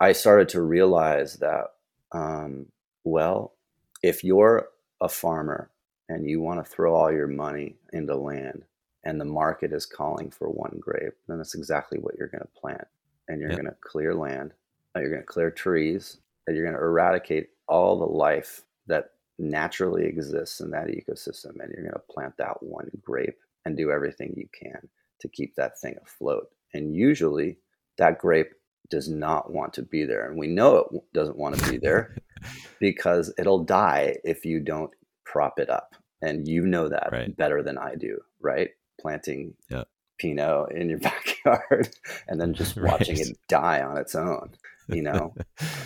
I 0.00 0.12
started 0.12 0.48
to 0.50 0.62
realize 0.62 1.36
that, 1.36 1.66
um, 2.12 2.66
well, 3.04 3.54
if 4.02 4.24
you're 4.24 4.68
a 5.00 5.08
farmer 5.08 5.70
and 6.08 6.28
you 6.28 6.40
want 6.40 6.64
to 6.64 6.70
throw 6.70 6.94
all 6.94 7.12
your 7.12 7.28
money 7.28 7.76
into 7.92 8.16
land 8.16 8.64
and 9.04 9.20
the 9.20 9.24
market 9.26 9.72
is 9.72 9.86
calling 9.86 10.30
for 10.30 10.50
one 10.50 10.78
grape, 10.80 11.14
then 11.28 11.38
that's 11.38 11.54
exactly 11.54 11.98
what 11.98 12.16
you're 12.18 12.28
going 12.28 12.42
to 12.42 12.60
plant. 12.60 12.86
And 13.28 13.40
you're 13.40 13.52
Yep. 13.52 13.54
going 13.54 13.66
to 13.66 13.76
clear 13.80 14.14
land, 14.14 14.52
and 14.94 15.02
you're 15.02 15.10
going 15.10 15.22
to 15.22 15.26
clear 15.26 15.50
trees, 15.50 16.18
and 16.46 16.56
you're 16.56 16.64
going 16.66 16.76
to 16.76 16.82
eradicate 16.82 17.50
all 17.68 17.98
the 17.98 18.06
life 18.06 18.64
that 18.86 19.13
naturally 19.38 20.04
exists 20.06 20.60
in 20.60 20.70
that 20.70 20.86
ecosystem. 20.88 21.60
And 21.60 21.72
you're 21.72 21.82
going 21.82 21.92
to 21.94 22.12
plant 22.12 22.34
that 22.38 22.62
one 22.62 22.90
grape 23.02 23.38
and 23.64 23.76
do 23.76 23.90
everything 23.90 24.34
you 24.36 24.48
can 24.58 24.88
to 25.20 25.28
keep 25.28 25.54
that 25.56 25.78
thing 25.80 25.96
afloat. 26.02 26.48
And 26.72 26.94
usually 26.94 27.58
that 27.98 28.18
grape 28.18 28.52
does 28.90 29.08
not 29.08 29.50
want 29.52 29.72
to 29.74 29.82
be 29.82 30.04
there. 30.04 30.28
And 30.28 30.38
we 30.38 30.46
know 30.46 30.76
it 30.92 31.02
doesn't 31.14 31.38
want 31.38 31.56
to 31.58 31.70
be 31.70 31.78
there 31.78 32.16
because 32.80 33.32
it'll 33.38 33.64
die 33.64 34.16
if 34.24 34.44
you 34.44 34.60
don't 34.60 34.90
prop 35.24 35.58
it 35.58 35.70
up. 35.70 35.94
And 36.22 36.46
you 36.48 36.66
know 36.66 36.88
that 36.88 37.10
Right. 37.12 37.36
better 37.36 37.62
than 37.62 37.76
I 37.78 37.94
do, 37.96 38.18
right? 38.40 38.70
Planting 39.00 39.54
Yeah. 39.70 39.84
Pinot 40.18 40.72
in 40.72 40.88
your 40.90 40.98
backyard 41.00 41.88
and 42.28 42.40
then 42.40 42.54
just 42.54 42.76
watching 42.80 43.16
Right. 43.16 43.26
it 43.28 43.38
die 43.48 43.82
on 43.82 43.96
its 43.98 44.14
own, 44.14 44.52
you 44.88 45.02
know? 45.02 45.34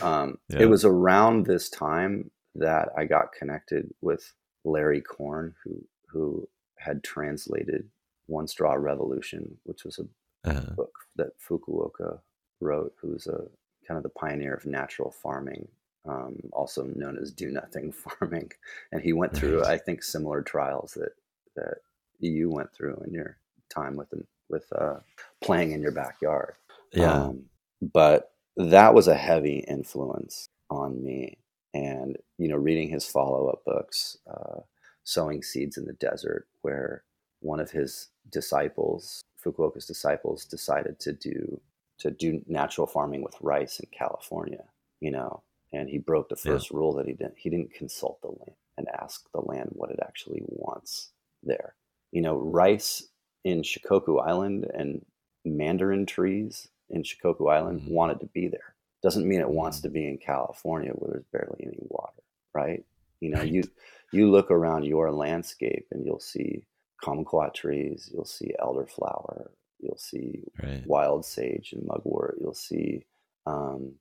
Um. 0.02 0.38
It 0.50 0.66
was 0.66 0.84
around 0.84 1.46
this 1.46 1.68
time 1.70 2.30
that 2.58 2.90
I 2.96 3.04
got 3.04 3.32
connected 3.32 3.92
with 4.00 4.32
Larry 4.64 5.00
Korn, 5.00 5.54
who 5.64 5.84
who 6.08 6.48
had 6.78 7.02
translated 7.02 7.88
One 8.26 8.46
Straw 8.46 8.74
Revolution, 8.74 9.58
which 9.64 9.84
was 9.84 9.98
a 9.98 10.50
uh-huh. 10.50 10.74
book 10.74 10.98
that 11.16 11.32
Fukuoka 11.38 12.20
wrote, 12.60 12.94
who's 13.00 13.26
a 13.26 13.44
kind 13.86 13.96
of 13.96 14.02
the 14.02 14.08
pioneer 14.10 14.54
of 14.54 14.66
natural 14.66 15.10
farming, 15.10 15.68
um, 16.08 16.36
also 16.52 16.84
known 16.84 17.18
as 17.18 17.30
do 17.30 17.50
nothing 17.50 17.92
farming. 18.20 18.50
And 18.92 19.02
he 19.02 19.12
went 19.12 19.34
through, 19.34 19.64
I 19.64 19.78
think, 19.78 20.02
similar 20.02 20.42
trials 20.42 20.94
that 20.94 21.12
that 21.56 21.78
you 22.20 22.50
went 22.50 22.72
through 22.72 23.02
in 23.06 23.12
your 23.12 23.38
time 23.68 23.96
with 23.96 24.12
with 24.48 24.66
uh, 24.72 24.96
playing 25.42 25.72
in 25.72 25.82
your 25.82 25.92
backyard. 25.92 26.54
Yeah. 26.92 27.12
Um, 27.12 27.44
but 27.80 28.32
that 28.56 28.94
was 28.94 29.08
a 29.08 29.14
heavy 29.14 29.58
influence 29.68 30.48
on 30.70 31.02
me, 31.02 31.38
and 31.74 32.16
you 32.38 32.48
know, 32.48 32.56
reading 32.56 32.88
his 32.88 33.06
follow 33.06 33.48
up 33.48 33.64
books, 33.64 34.16
uh, 34.28 34.60
"Sowing 35.04 35.42
Seeds 35.42 35.76
in 35.76 35.84
the 35.84 35.92
Desert," 35.94 36.46
where 36.62 37.04
one 37.40 37.60
of 37.60 37.70
his 37.70 38.08
disciples, 38.30 39.22
Fukuoka's 39.44 39.86
disciples, 39.86 40.44
decided 40.44 40.98
to 41.00 41.12
do 41.12 41.60
to 41.98 42.10
do 42.10 42.42
natural 42.46 42.86
farming 42.86 43.22
with 43.22 43.40
rice 43.40 43.80
in 43.80 43.88
California. 43.90 44.64
You 45.00 45.12
know, 45.12 45.42
and 45.72 45.88
he 45.88 45.98
broke 45.98 46.28
the 46.28 46.36
first 46.36 46.70
yeah. 46.70 46.76
rule 46.76 46.94
that 46.94 47.06
he 47.06 47.12
didn't 47.12 47.38
he 47.38 47.50
didn't 47.50 47.74
consult 47.74 48.20
the 48.22 48.28
land 48.28 48.56
and 48.76 48.88
ask 49.00 49.30
the 49.32 49.40
land 49.40 49.70
what 49.72 49.90
it 49.90 49.98
actually 50.02 50.42
wants 50.46 51.10
there. 51.42 51.74
You 52.12 52.22
know, 52.22 52.36
rice 52.36 53.08
in 53.44 53.62
Shikoku 53.62 54.24
Island 54.24 54.66
and 54.72 55.04
mandarin 55.44 56.06
trees 56.06 56.68
in 56.88 57.02
Shikoku 57.02 57.52
Island 57.52 57.82
mm-hmm. 57.82 57.94
wanted 57.94 58.20
to 58.20 58.26
be 58.26 58.48
there. 58.48 58.74
Doesn't 59.02 59.28
mean 59.28 59.40
it 59.40 59.48
wants 59.48 59.80
to 59.80 59.88
be 59.88 60.06
in 60.06 60.18
California 60.18 60.90
where 60.92 61.12
there's 61.12 61.24
barely 61.32 61.64
any 61.66 61.78
water, 61.88 62.22
right? 62.54 62.84
You 63.20 63.30
know, 63.30 63.42
you 63.42 63.64
you 64.12 64.30
look 64.30 64.50
around 64.50 64.84
your 64.84 65.10
landscape 65.12 65.86
and 65.90 66.04
you'll 66.04 66.20
see 66.20 66.64
kumquat 67.02 67.54
trees, 67.54 68.10
you'll 68.12 68.24
see 68.24 68.54
elderflower, 68.60 69.48
you'll 69.78 69.98
see 69.98 70.44
right. 70.62 70.84
wild 70.86 71.24
sage 71.24 71.72
and 71.72 71.86
mugwort, 71.86 72.38
you'll 72.40 72.54
see 72.54 73.04
um, 73.46 73.94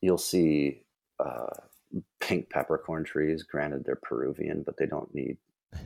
you'll 0.00 0.18
see 0.18 0.82
uh, 1.18 1.46
pink 2.20 2.50
peppercorn 2.50 3.04
trees. 3.04 3.42
Granted, 3.42 3.84
they're 3.84 3.96
Peruvian, 3.96 4.62
but 4.62 4.76
they 4.76 4.86
don't 4.86 5.12
need 5.14 5.36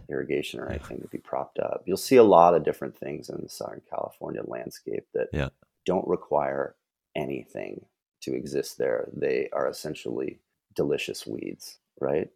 irrigation 0.09 0.61
or 0.61 0.69
anything 0.71 1.01
to 1.01 1.09
be 1.09 1.19
propped 1.19 1.59
up. 1.59 1.83
You'll 1.87 1.97
see 1.97 2.17
a 2.17 2.25
lot 2.25 2.55
of 2.55 2.65
different 2.65 2.97
things 2.97 3.29
in 3.29 3.41
the 3.43 3.49
Southern 3.49 3.83
California 3.89 4.43
landscape 4.45 5.07
that 5.15 5.29
yeah. 5.33 5.49
don't 5.85 6.07
require 6.07 6.77
anything 7.15 7.85
to 8.23 8.35
exist 8.35 8.79
there. 8.79 9.09
They 9.13 9.49
are 9.53 9.69
essentially 9.69 10.39
delicious 10.75 11.27
weeds, 11.27 11.79
right? 12.01 12.29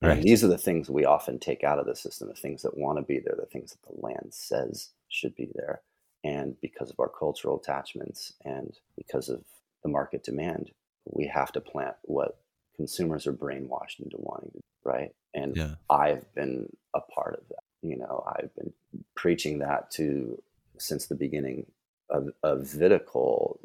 right? 0.00 0.12
And 0.12 0.22
these 0.22 0.42
are 0.44 0.48
the 0.48 0.58
things 0.58 0.90
we 0.90 1.04
often 1.04 1.38
take 1.38 1.64
out 1.64 1.78
of 1.78 1.86
the 1.86 1.96
system, 1.96 2.28
the 2.28 2.34
things 2.34 2.62
that 2.62 2.76
want 2.76 2.98
to 2.98 3.02
be 3.02 3.18
there, 3.18 3.36
the 3.38 3.46
things 3.46 3.72
that 3.72 3.94
the 3.94 4.00
land 4.00 4.28
says 4.30 4.90
should 5.08 5.34
be 5.34 5.48
there. 5.54 5.82
And 6.24 6.60
because 6.60 6.90
of 6.90 7.00
our 7.00 7.08
cultural 7.08 7.58
attachments 7.58 8.34
and 8.44 8.78
because 8.96 9.28
of 9.28 9.42
the 9.82 9.88
market 9.88 10.22
demand, 10.22 10.70
we 11.10 11.26
have 11.26 11.52
to 11.52 11.60
plant 11.60 11.96
what 12.02 12.38
consumers 12.76 13.26
are 13.26 13.32
brainwashed 13.32 14.00
into 14.00 14.16
wanting 14.18 14.52
to, 14.52 14.60
right? 14.84 15.12
And 15.34 15.56
yeah. 15.56 15.74
I've 15.90 16.32
been 16.34 16.68
a 16.94 17.00
part 17.00 17.34
of 17.34 17.48
that. 17.48 17.62
You 17.82 17.96
know, 17.96 18.24
I've 18.36 18.54
been 18.54 18.72
preaching 19.16 19.58
that 19.58 19.90
to 19.92 20.40
since 20.78 21.06
the 21.06 21.14
beginning 21.14 21.66
of, 22.12 22.28
of 22.42 22.60
Viticole, 22.60 23.58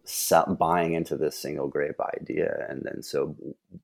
buying 0.58 0.94
into 0.94 1.18
this 1.18 1.38
single 1.38 1.68
grape 1.68 2.00
idea, 2.20 2.66
and 2.70 2.82
then 2.84 3.04
so 3.04 3.36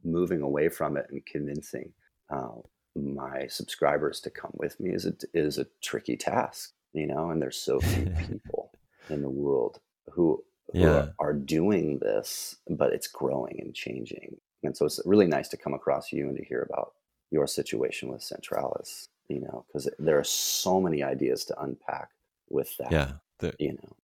moving 0.04 0.42
away 0.42 0.70
from 0.70 0.98
it 0.98 1.08
and 1.12 1.26
convincing 1.26 1.94
uh, 2.30 2.56
my 2.96 3.48
subscribers 3.48 4.20
to 4.22 4.30
come 4.30 4.52
with 4.56 4.80
me 4.80 4.92
is 4.92 5.06
a, 5.06 5.14
is 5.34 5.58
a 5.58 5.68
tricky 5.82 6.18
task. 6.18 6.74
You 6.94 7.08
know, 7.08 7.32
and 7.32 7.42
there's 7.42 7.58
so 7.58 7.80
few 7.80 8.06
people 8.28 8.72
in 9.10 9.22
the 9.22 9.30
world 9.30 9.80
who 10.12 10.44
who 10.72 10.80
yeah. 10.80 10.88
are, 10.90 11.14
are 11.20 11.34
doing 11.34 12.00
this, 12.00 12.56
but 12.70 12.94
it's 12.94 13.08
growing 13.08 13.60
and 13.60 13.76
changing. 13.76 14.38
And 14.64 14.76
so 14.76 14.86
it's 14.86 15.00
really 15.06 15.28
nice 15.28 15.50
to 15.50 15.58
come 15.58 15.74
across 15.74 16.12
you 16.12 16.28
and 16.28 16.38
to 16.38 16.46
hear 16.46 16.68
about 16.70 16.94
your 17.32 17.48
situation 17.48 18.10
with 18.10 18.22
Centralas, 18.22 19.08
you 19.28 19.42
know, 19.42 19.66
because 19.68 19.90
there 20.00 20.18
are 20.18 20.24
so 20.24 20.80
many 20.80 21.04
ideas 21.04 21.44
to 21.46 21.62
unpack 21.62 22.10
with 22.50 22.76
that. 22.78 22.92
Yeah. 22.92 23.12
The, 23.40 23.54
you 23.60 23.74
know, 23.74 23.96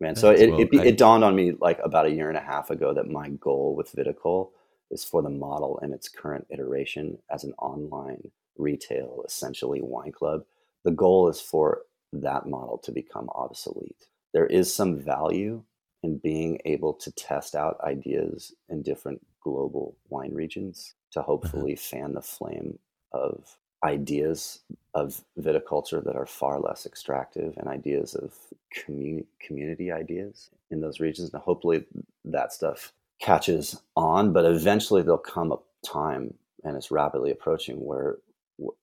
man. 0.00 0.16
So 0.16 0.30
it, 0.30 0.50
well, 0.50 0.60
it, 0.60 0.68
I, 0.78 0.84
it, 0.86 0.98
dawned 0.98 1.24
on 1.24 1.34
me 1.34 1.52
like 1.60 1.78
about 1.82 2.06
a 2.06 2.10
year 2.10 2.28
and 2.28 2.38
a 2.38 2.42
half 2.42 2.70
ago 2.70 2.92
that 2.94 3.08
my 3.08 3.28
goal 3.30 3.74
with 3.76 3.92
Viticole 3.92 4.50
is 4.90 5.04
for 5.04 5.22
the 5.22 5.30
model 5.30 5.78
in 5.82 5.92
its 5.92 6.08
current 6.08 6.46
iteration 6.50 7.18
as 7.30 7.44
an 7.44 7.52
online 7.58 8.30
retail, 8.56 9.24
essentially 9.26 9.80
wine 9.82 10.12
club. 10.12 10.44
The 10.84 10.90
goal 10.90 11.28
is 11.28 11.40
for 11.40 11.82
that 12.12 12.46
model 12.46 12.78
to 12.78 12.92
become 12.92 13.28
obsolete. 13.34 14.08
There 14.32 14.46
is 14.46 14.72
some 14.72 14.98
value 14.98 15.62
in 16.02 16.18
being 16.18 16.60
able 16.64 16.92
to 16.92 17.10
test 17.12 17.54
out 17.54 17.80
ideas 17.82 18.52
in 18.68 18.82
different 18.82 19.24
global 19.40 19.96
wine 20.08 20.32
regions 20.34 20.94
to 21.12 21.20
uh-huh. 21.20 21.26
hopefully 21.26 21.76
fan 21.76 22.12
the 22.12 22.22
flame 22.22 22.78
of 23.12 23.56
ideas 23.82 24.60
of 24.94 25.22
viticulture 25.40 26.02
that 26.04 26.16
are 26.16 26.26
far 26.26 26.60
less 26.60 26.86
extractive 26.86 27.54
and 27.56 27.68
ideas 27.68 28.14
of 28.14 28.32
community 28.72 29.26
community 29.40 29.90
ideas 29.90 30.50
in 30.70 30.80
those 30.80 31.00
regions. 31.00 31.32
Now, 31.32 31.40
hopefully, 31.40 31.84
that 32.24 32.52
stuff 32.52 32.92
catches 33.20 33.80
on, 33.96 34.32
but 34.32 34.44
eventually 34.44 35.02
there'll 35.02 35.18
come 35.18 35.52
a 35.52 35.58
time, 35.84 36.34
and 36.62 36.76
it's 36.76 36.90
rapidly 36.90 37.30
approaching, 37.30 37.76
where 37.76 38.18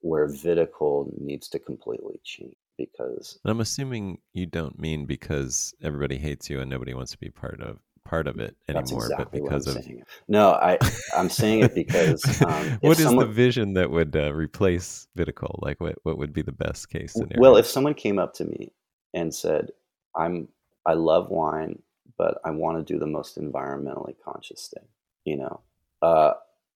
where 0.01 0.27
viticole 0.27 1.09
needs 1.19 1.47
to 1.47 1.59
completely 1.59 2.19
change 2.23 2.55
because 2.77 3.39
I'm 3.45 3.61
assuming 3.61 4.17
you 4.33 4.45
don't 4.45 4.79
mean 4.79 5.05
because 5.05 5.73
everybody 5.81 6.17
hates 6.17 6.49
you 6.49 6.59
and 6.59 6.69
nobody 6.69 6.93
wants 6.93 7.11
to 7.11 7.17
be 7.17 7.29
part 7.29 7.61
of 7.61 7.79
part 8.03 8.27
of 8.27 8.39
it 8.39 8.55
anymore, 8.67 9.05
exactly 9.05 9.39
but 9.39 9.49
because 9.49 9.67
of 9.67 9.83
saying. 9.83 10.03
no, 10.27 10.51
I 10.51 10.77
I'm 11.15 11.29
saying 11.29 11.63
it 11.63 11.75
because 11.75 12.23
um, 12.45 12.77
what 12.81 12.97
is 12.97 13.05
someone... 13.05 13.27
the 13.27 13.33
vision 13.33 13.73
that 13.73 13.91
would 13.91 14.15
uh, 14.15 14.33
replace 14.33 15.07
Viticole? 15.17 15.59
Like, 15.61 15.79
what 15.79 15.95
what 16.03 16.17
would 16.17 16.33
be 16.33 16.41
the 16.41 16.51
best 16.51 16.89
case 16.89 17.13
scenario? 17.13 17.39
Well, 17.39 17.57
if 17.57 17.65
someone 17.65 17.93
came 17.93 18.19
up 18.19 18.33
to 18.35 18.45
me 18.45 18.71
and 19.13 19.33
said, 19.33 19.71
"I'm 20.15 20.47
I 20.85 20.93
love 20.93 21.29
wine, 21.29 21.81
but 22.17 22.39
I 22.43 22.51
want 22.51 22.85
to 22.85 22.93
do 22.93 22.99
the 22.99 23.07
most 23.07 23.39
environmentally 23.39 24.15
conscious 24.23 24.73
thing," 24.73 24.87
you 25.25 25.37
know, 25.37 25.61
uh, 26.01 26.33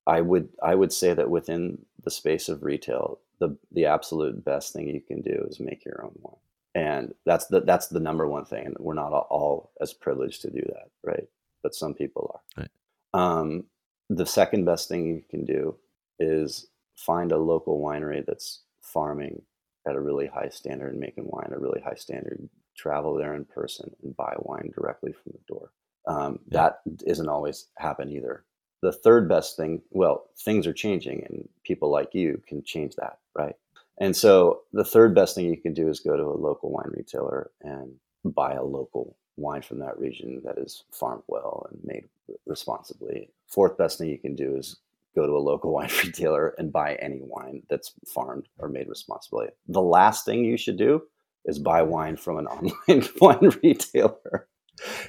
I 0.08 0.22
would 0.22 0.50
I 0.64 0.76
would 0.76 0.94
say 0.94 1.14
that 1.14 1.30
within 1.30 1.86
the 2.04 2.12
space 2.12 2.50
of 2.50 2.64
retail, 2.64 3.20
the 3.40 3.58
the 3.72 3.86
absolute 3.86 4.44
best 4.46 4.74
thing 4.74 4.88
you 4.88 5.02
can 5.02 5.22
do 5.22 5.46
is 5.50 5.60
make 5.60 5.86
your 5.86 6.04
own 6.04 6.14
wine 6.22 6.38
and 6.76 7.16
that's 7.26 7.48
the 7.48 7.62
that's 7.62 7.88
the 7.88 8.00
number 8.00 8.28
one 8.28 8.46
thing 8.46 8.66
and 8.66 8.76
we're 8.80 8.94
not 8.94 9.12
all 9.12 9.72
as 9.82 9.94
privileged 9.94 10.42
to 10.42 10.52
do 10.52 10.62
that 10.68 10.90
right? 11.04 11.28
But 11.64 11.74
some 11.74 11.94
people 11.94 12.42
are. 12.58 12.62
Right. 12.62 12.72
um, 13.14 13.64
the 14.10 14.26
second 14.26 14.66
best 14.66 14.88
thing 14.88 15.08
you 15.08 15.24
can 15.30 15.46
do 15.46 15.76
is 16.20 16.68
find 16.96 17.32
a 17.32 17.38
local 17.38 17.82
winery 17.82 18.24
that's 18.26 18.62
farming 18.82 19.42
at 19.88 19.96
a 19.96 20.02
really 20.02 20.28
high 20.28 20.50
standard 20.50 20.92
and 20.92 21.00
making 21.00 21.26
wine 21.28 21.48
at 21.48 21.58
a 21.58 21.60
really 21.60 21.82
high 21.82 21.96
standard. 21.96 22.48
Travel 22.78 23.16
there 23.16 23.36
in 23.36 23.46
person 23.46 23.96
and 24.04 24.16
buy 24.18 24.34
wine 24.40 24.72
directly 24.76 25.14
from 25.14 25.32
the 25.32 25.54
door. 25.54 25.72
Um, 26.08 26.40
yeah. 26.50 26.62
that 26.62 26.82
isn't 27.08 27.30
always 27.30 27.68
happen 27.78 28.12
either. 28.12 28.44
The 28.82 28.92
third 28.92 29.28
best 29.28 29.58
thing 29.58 29.82
well 29.92 30.26
things 30.38 30.68
are 30.68 30.74
changing 30.74 31.24
and 31.26 31.48
people 31.64 31.90
like 31.90 32.14
you 32.14 32.42
can 32.48 32.62
change 32.64 32.96
that 32.98 33.18
right 33.34 33.56
and 34.00 34.16
so 34.16 34.62
the 34.74 34.84
third 34.84 35.16
best 35.16 35.36
thing 35.36 35.46
you 35.46 35.58
can 35.58 35.74
do 35.74 35.90
is 35.90 36.00
go 36.00 36.16
to 36.16 36.24
a 36.24 36.42
local 36.42 36.72
wine 36.72 36.92
retailer 36.92 37.52
and 37.62 37.94
buy 38.24 38.54
a 38.54 38.64
local 38.64 39.18
wine 39.38 39.62
from 39.62 39.80
that 39.80 39.98
region 40.00 40.42
that 40.46 40.58
is 40.58 40.84
farmed 40.92 41.24
well 41.28 41.68
and 41.70 41.80
made 41.84 42.06
responsibly 42.46 43.30
fourth 43.48 43.78
best 43.78 43.98
thing 43.98 44.10
you 44.10 44.18
can 44.18 44.36
do 44.36 44.56
is 44.56 44.78
go 45.16 45.26
to 45.26 45.34
a 45.34 45.40
local 45.40 45.72
wine 45.74 45.90
retailer 46.04 46.56
and 46.58 46.72
buy 46.72 46.96
any 46.96 47.20
wine 47.22 47.62
that's 47.70 47.94
farmed 48.14 48.48
or 48.60 48.70
made 48.70 48.88
responsibly 48.88 49.48
the 49.68 49.82
last 49.82 50.26
thing 50.26 50.46
you 50.46 50.58
should 50.58 50.78
do 50.78 51.02
is 51.46 51.60
buy 51.60 51.82
wine 51.82 52.18
from 52.18 52.38
an 52.38 52.48
online 52.48 53.08
wine 53.22 53.52
retailer 53.64 54.48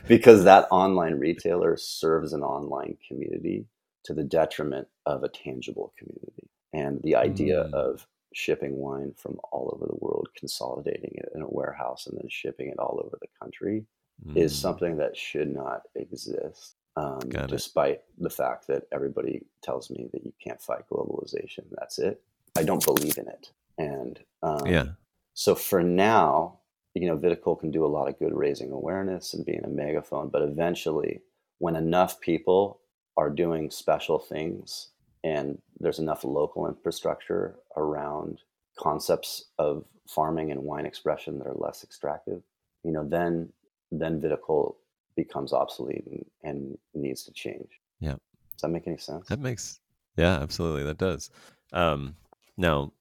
because 0.07 0.45
that 0.45 0.67
online 0.71 1.19
retailer 1.19 1.77
serves 1.77 2.33
an 2.33 2.43
online 2.43 2.97
community 3.07 3.67
to 4.05 4.15
the 4.15 4.23
detriment 4.23 4.87
of 5.05 5.23
a 5.23 5.29
tangible 5.29 5.93
community. 5.99 6.49
And 6.73 7.01
the 7.03 7.17
idea 7.17 7.65
mm. 7.65 7.75
of 7.75 8.07
shipping 8.37 8.77
wine 8.77 9.15
from 9.17 9.39
all 9.51 9.71
over 9.75 9.87
the 9.87 9.97
world, 9.99 10.29
consolidating 10.37 11.11
it 11.15 11.31
in 11.35 11.41
a 11.41 11.49
warehouse, 11.49 12.07
and 12.07 12.19
then 12.19 12.29
shipping 12.29 12.69
it 12.69 12.79
all 12.79 13.01
over 13.03 13.17
the 13.19 13.29
country 13.41 13.87
mm. 14.25 14.37
is 14.37 14.57
something 14.57 14.99
that 14.99 15.17
should 15.17 15.53
not 15.53 15.83
exist. 15.95 16.77
Um, 16.99 17.21
despite 17.49 18.03
the 18.19 18.31
fact 18.31 18.67
that 18.69 18.85
everybody 18.93 19.45
tells 19.63 19.91
me 19.91 20.09
that 20.13 20.25
you 20.25 20.33
can't 20.43 20.61
fight 20.61 20.85
globalization, 20.91 21.65
that's 21.73 21.99
it. 21.99 22.23
I 22.59 22.63
don't 22.63 22.85
believe 22.85 23.17
in 23.19 23.27
it. 23.27 23.51
And 23.79 24.21
um, 24.43 24.67
yeah. 24.67 24.87
So 25.33 25.55
for 25.55 25.83
now, 25.83 26.59
you 26.95 27.07
know, 27.07 27.19
Viticole 27.19 27.61
can 27.61 27.71
do 27.71 27.85
a 27.85 27.89
lot 27.89 28.09
of 28.09 28.19
good 28.19 28.35
raising 28.35 28.71
awareness 28.71 29.35
and 29.35 29.45
being 29.45 29.65
a 29.65 29.69
megaphone, 29.69 30.29
but 30.29 30.43
eventually, 30.43 31.21
when 31.59 31.77
enough 31.77 32.21
people 32.21 32.81
are 33.17 33.31
doing 33.31 33.71
special 33.71 34.19
things 34.19 34.91
and 35.27 35.59
there's 35.81 35.99
enough 35.99 36.23
local 36.23 36.69
infrastructure 36.69 37.57
around 37.77 38.39
concepts 38.79 39.47
of 39.59 39.85
farming 40.09 40.53
and 40.53 40.63
wine 40.63 40.87
expression 40.87 41.39
that 41.39 41.49
are 41.49 41.55
less 41.57 41.83
extractive, 41.83 42.43
you 42.85 42.93
know, 42.93 43.07
then 43.09 43.49
then 43.91 44.21
viticole 44.21 44.75
becomes 45.17 45.53
obsolete 45.53 46.05
and, 46.07 46.27
and 46.43 46.79
needs 46.95 47.25
to 47.25 47.33
change. 47.33 47.69
Yeah. 48.01 48.17
Does 48.53 48.63
that 48.63 48.69
make 48.69 48.87
any 48.87 48.99
sense? 48.99 49.27
That 49.29 49.41
makes 49.41 49.81
yeah, 50.17 50.39
absolutely. 50.41 50.85
That 50.85 50.99
does. 50.99 51.31
Um, 51.73 52.17
now, 52.57 52.93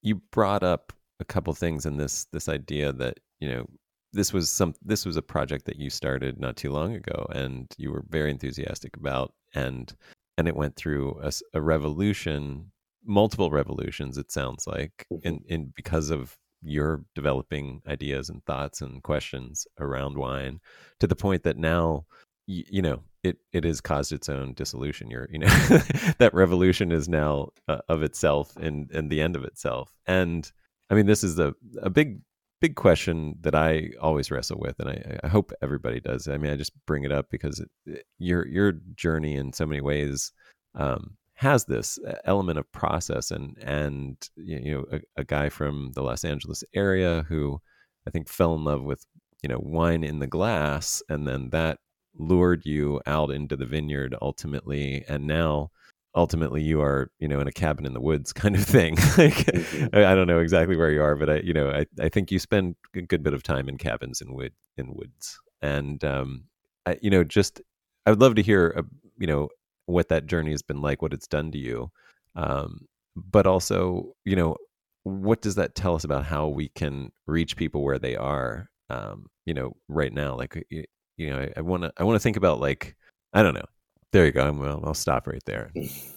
you 0.00 0.16
brought 0.30 0.62
up 0.62 0.92
a 1.20 1.24
couple 1.24 1.52
things 1.54 1.86
in 1.86 1.96
this 1.96 2.26
this 2.32 2.48
idea 2.48 2.92
that 2.92 3.18
you 3.40 3.48
know 3.48 3.66
this 4.12 4.32
was 4.32 4.50
some 4.50 4.74
this 4.82 5.04
was 5.04 5.16
a 5.16 5.22
project 5.22 5.64
that 5.66 5.78
you 5.78 5.90
started 5.90 6.38
not 6.38 6.56
too 6.56 6.70
long 6.70 6.94
ago 6.94 7.26
and 7.30 7.66
you 7.76 7.90
were 7.90 8.04
very 8.08 8.30
enthusiastic 8.30 8.96
about 8.96 9.34
and 9.54 9.94
and 10.36 10.48
it 10.48 10.56
went 10.56 10.76
through 10.76 11.18
a, 11.22 11.32
a 11.54 11.60
revolution 11.60 12.70
multiple 13.06 13.50
revolutions 13.50 14.16
it 14.16 14.32
sounds 14.32 14.66
like 14.66 15.06
mm-hmm. 15.12 15.26
in 15.26 15.44
in 15.46 15.72
because 15.76 16.10
of 16.10 16.36
your 16.62 17.04
developing 17.14 17.82
ideas 17.86 18.30
and 18.30 18.44
thoughts 18.46 18.80
and 18.80 19.02
questions 19.02 19.66
around 19.78 20.16
wine 20.16 20.60
to 20.98 21.06
the 21.06 21.16
point 21.16 21.42
that 21.42 21.58
now 21.58 22.06
you, 22.46 22.64
you 22.68 22.82
know 22.82 23.02
it 23.22 23.38
it 23.52 23.64
has 23.64 23.80
caused 23.80 24.12
its 24.12 24.28
own 24.28 24.54
dissolution 24.54 25.10
you're 25.10 25.28
you 25.30 25.38
know 25.38 25.46
that 26.18 26.32
revolution 26.32 26.90
is 26.90 27.08
now 27.08 27.48
uh, 27.68 27.78
of 27.88 28.02
itself 28.02 28.56
and 28.56 28.90
and 28.92 29.10
the 29.10 29.20
end 29.20 29.36
of 29.36 29.44
itself 29.44 29.98
and 30.06 30.52
i 30.90 30.94
mean 30.94 31.06
this 31.06 31.22
is 31.22 31.38
a 31.38 31.54
a 31.82 31.90
big 31.90 32.20
big 32.64 32.76
question 32.76 33.34
that 33.42 33.54
I 33.54 33.90
always 34.00 34.30
wrestle 34.30 34.58
with, 34.58 34.80
and 34.80 34.88
I, 34.88 35.18
I 35.22 35.28
hope 35.28 35.52
everybody 35.60 36.00
does. 36.00 36.28
I 36.28 36.38
mean, 36.38 36.50
I 36.50 36.56
just 36.56 36.72
bring 36.86 37.04
it 37.04 37.12
up 37.12 37.26
because 37.30 37.60
it, 37.60 38.06
your 38.18 38.46
your 38.48 38.72
journey 38.94 39.34
in 39.34 39.52
so 39.52 39.66
many 39.66 39.82
ways 39.82 40.32
um, 40.74 41.18
has 41.34 41.66
this 41.66 41.98
uh, 42.08 42.14
element 42.24 42.58
of 42.58 42.72
process, 42.72 43.30
and 43.30 43.58
and 43.58 44.16
you 44.36 44.72
know, 44.72 44.86
a, 44.90 45.20
a, 45.20 45.24
guy 45.24 45.50
from 45.50 45.92
the 45.94 46.02
Los 46.02 46.24
Angeles 46.24 46.64
area 46.74 47.26
who 47.28 47.60
I 48.08 48.10
think 48.10 48.30
fell 48.30 48.54
in 48.54 48.64
love 48.64 48.82
with 48.82 49.04
you 49.42 49.50
know 49.50 49.60
wine 49.60 50.02
in 50.02 50.20
the 50.20 50.26
glass, 50.26 51.02
and 51.10 51.28
then 51.28 51.50
that 51.50 51.80
lured 52.16 52.64
you 52.64 52.98
out 53.04 53.30
into 53.30 53.56
the 53.56 53.66
vineyard 53.66 54.16
ultimately, 54.22 55.04
and 55.06 55.26
now 55.26 55.70
ultimately 56.14 56.62
you 56.62 56.80
are 56.80 57.10
you 57.18 57.28
know 57.28 57.40
in 57.40 57.48
a 57.48 57.52
cabin 57.52 57.86
in 57.86 57.92
the 57.94 58.00
woods 58.00 58.32
kind 58.42 58.54
of 58.56 58.64
thing. 58.64 58.96
Like 59.18 59.48
i 59.94 60.14
don't 60.14 60.26
know 60.26 60.40
exactly 60.40 60.76
where 60.76 60.90
you 60.90 61.02
are 61.02 61.16
but 61.16 61.30
i 61.30 61.36
you 61.38 61.52
know 61.52 61.70
i, 61.70 61.86
I 62.00 62.08
think 62.08 62.30
you 62.30 62.38
spend 62.38 62.76
a 62.94 63.02
good 63.02 63.22
bit 63.22 63.34
of 63.34 63.42
time 63.42 63.68
in 63.68 63.78
cabins 63.78 64.20
in 64.20 64.34
wood 64.34 64.52
in 64.76 64.94
woods. 64.94 65.38
And 65.62 66.02
um 66.04 66.44
I, 66.86 66.98
you 67.02 67.10
know 67.10 67.24
just 67.24 67.60
i 68.06 68.10
would 68.10 68.20
love 68.20 68.34
to 68.36 68.42
hear 68.42 68.74
uh, 68.76 68.82
you 69.18 69.26
know 69.26 69.48
what 69.86 70.08
that 70.08 70.26
journey 70.26 70.50
has 70.52 70.62
been 70.62 70.80
like 70.80 71.02
what 71.02 71.12
it's 71.12 71.26
done 71.26 71.50
to 71.52 71.58
you. 71.58 71.90
Um 72.36 72.86
but 73.16 73.46
also 73.46 74.14
you 74.24 74.36
know 74.36 74.56
what 75.04 75.42
does 75.42 75.54
that 75.56 75.74
tell 75.74 75.94
us 75.94 76.04
about 76.04 76.24
how 76.24 76.48
we 76.48 76.68
can 76.70 77.12
reach 77.26 77.56
people 77.56 77.82
where 77.82 77.98
they 77.98 78.16
are 78.16 78.68
um 78.90 79.26
you 79.46 79.54
know 79.54 79.76
right 79.88 80.12
now? 80.12 80.36
Like 80.36 80.64
you, 80.70 80.84
you 81.16 81.30
know 81.30 81.48
i 81.56 81.60
want 81.60 81.82
to 81.82 81.92
i 81.96 82.04
want 82.04 82.16
to 82.16 82.20
think 82.20 82.36
about 82.36 82.60
like 82.60 82.96
i 83.32 83.42
don't 83.42 83.54
know 83.54 83.64
there 84.14 84.26
you 84.26 84.32
go. 84.32 84.52
Well, 84.52 84.80
I'll 84.84 84.94
stop 84.94 85.26
right 85.26 85.44
there. 85.44 85.72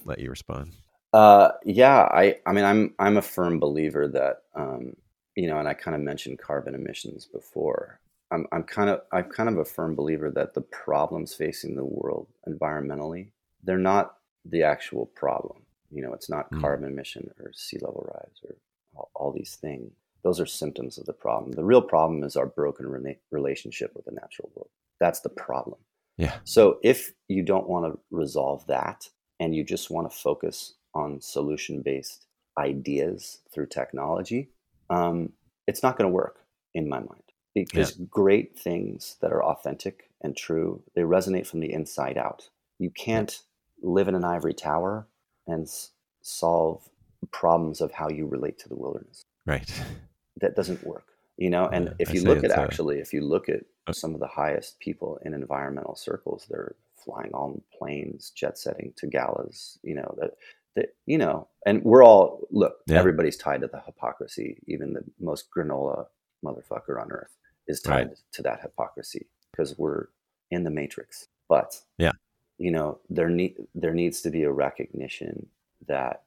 let 0.06 0.20
you 0.20 0.30
respond. 0.30 0.74
Uh, 1.13 1.50
yeah, 1.66 2.04
I, 2.12 2.36
I 2.46 2.54
mean, 2.54 2.63
I'm, 2.63 2.94
I'm 3.00 3.18
a 3.18 3.24
firm 3.24 3.60
believer 3.60 4.08
that, 4.10 4.44
um, 4.56 4.94
you 5.36 5.48
know, 5.48 5.58
and 5.58 5.68
I 5.68 5.74
kind 5.74 5.96
of 5.96 6.01
mentioned 6.01 6.38
carbon 6.38 6.75
emissions 6.75 7.25
before. 7.25 8.00
I'm, 8.32 8.46
I'm 8.51 8.62
kind 8.63 8.92
of, 8.92 9.01
I'm 9.12 9.24
kind 9.24 9.50
of 9.50 9.58
a 9.58 9.66
firm 9.66 9.96
believer 9.96 10.30
that 10.30 10.54
the 10.54 10.62
problems 10.62 11.34
facing 11.34 11.75
the 11.75 11.86
world 11.86 12.27
environmentally, 12.48 13.32
they're 13.63 13.80
not 13.80 14.18
the 14.46 14.62
actual 14.62 15.08
problem. 15.08 15.63
You 15.89 16.04
know, 16.04 16.13
it's 16.13 16.30
not 16.30 16.51
mm. 16.51 16.62
carbon 16.62 16.88
emission 16.88 17.32
or 17.39 17.51
sea 17.54 17.80
level 17.82 18.08
rise 18.13 18.39
or 18.44 18.58
all, 18.96 19.10
all, 19.16 19.32
these 19.32 19.58
things. 19.60 19.92
Those 20.24 20.39
are 20.39 20.46
symptoms 20.46 21.00
of 21.00 21.05
the 21.05 21.14
problem. 21.14 21.53
The 21.53 21.64
real 21.64 21.81
problem 21.81 22.24
is 22.24 22.36
our 22.36 22.46
broken 22.46 22.88
re- 22.88 23.18
relationship 23.31 23.96
with 23.96 24.05
the 24.05 24.12
natural 24.12 24.51
world. 24.53 24.70
That's 25.00 25.22
the 25.22 25.29
problem. 25.29 25.79
Yeah. 26.18 26.38
So 26.44 26.80
if 26.84 27.14
you 27.27 27.44
don't 27.44 27.70
want 27.70 27.86
to 27.86 28.00
resolve 28.12 28.66
that 28.68 29.10
and 29.40 29.56
you 29.56 29.64
just 29.64 29.92
want 29.92 30.10
to 30.10 30.18
focus 30.18 30.74
on 30.94 31.22
solution 31.22 31.82
based 31.82 32.25
ideas 32.58 33.40
through 33.53 33.68
technology, 33.68 34.50
um, 34.90 35.34
it's 35.68 35.84
not 35.84 35.98
going 35.98 36.10
to 36.10 36.14
work 36.14 36.40
in 36.74 36.90
my 36.90 37.00
mind 37.00 37.24
because 37.53 37.98
yeah. 37.98 38.06
great 38.10 38.58
things 38.58 39.18
that 39.22 39.32
are 39.32 39.44
authentic 39.44 40.10
and 40.22 40.36
true 40.36 40.82
they 40.96 41.01
resonate 41.01 41.46
from 41.46 41.60
the 41.60 41.72
inside 41.72 42.18
out. 42.18 42.50
You 42.80 42.90
can't 42.90 43.40
live 43.82 44.08
in 44.08 44.16
an 44.16 44.24
ivory 44.24 44.53
tower 44.53 45.08
and 45.46 45.64
s- 45.64 45.92
solve 46.22 46.90
problems 47.32 47.82
of 47.82 47.92
how 47.92 48.10
you 48.10 48.25
relate 48.25 48.58
to 48.60 48.70
the 48.70 48.75
wilderness. 48.75 49.24
Right. 49.46 49.72
That 50.40 50.56
doesn't 50.56 50.86
work 50.86 51.17
you 51.38 51.50
know 51.50 51.68
and 51.68 51.88
yeah, 51.88 51.94
if 52.00 52.14
you 52.14 52.22
look 52.24 52.44
at 52.44 52.52
actually 52.52 53.00
if 53.00 53.14
you 53.14 53.22
look 53.22 53.48
at 53.50 53.64
some 53.92 54.14
of 54.14 54.20
the 54.20 54.28
highest 54.28 54.80
people 54.80 55.20
in 55.24 55.34
environmental 55.34 55.96
circles 55.96 56.46
they're 56.50 56.76
flying 56.96 57.32
on 57.34 57.62
planes 57.78 58.32
jet 58.36 58.58
setting 58.58 58.92
to 58.98 59.08
galas 59.08 59.80
you 59.84 59.96
know 59.96 60.16
that 60.20 60.32
that 60.76 60.96
you 61.06 61.18
know 61.18 61.48
and 61.66 61.84
we're 61.84 62.04
all 62.04 62.42
look 62.52 62.78
yeah. 62.88 62.98
everybody's 62.98 63.38
tied 63.38 63.62
to 63.62 63.68
the 63.68 63.82
hypocrisy 63.86 64.58
even 64.68 64.94
the 64.94 65.04
most 65.20 65.48
granola 65.56 66.06
motherfucker 66.44 67.02
on 67.02 67.12
earth 67.12 67.36
is 67.68 67.82
tied 67.82 68.08
right. 68.08 68.18
to 68.32 68.42
that 68.42 68.62
hypocrisy 68.62 69.28
because 69.52 69.78
we're 69.78 70.08
in 70.52 70.64
the 70.64 70.70
matrix 70.70 71.28
but 71.48 71.80
yeah 71.98 72.12
you 72.58 72.72
know 72.72 73.00
there 73.10 73.30
need 73.30 73.56
there 73.76 73.94
needs 73.94 74.22
to 74.22 74.30
be 74.30 74.44
a 74.44 74.52
recognition 74.52 75.48
that 75.88 76.24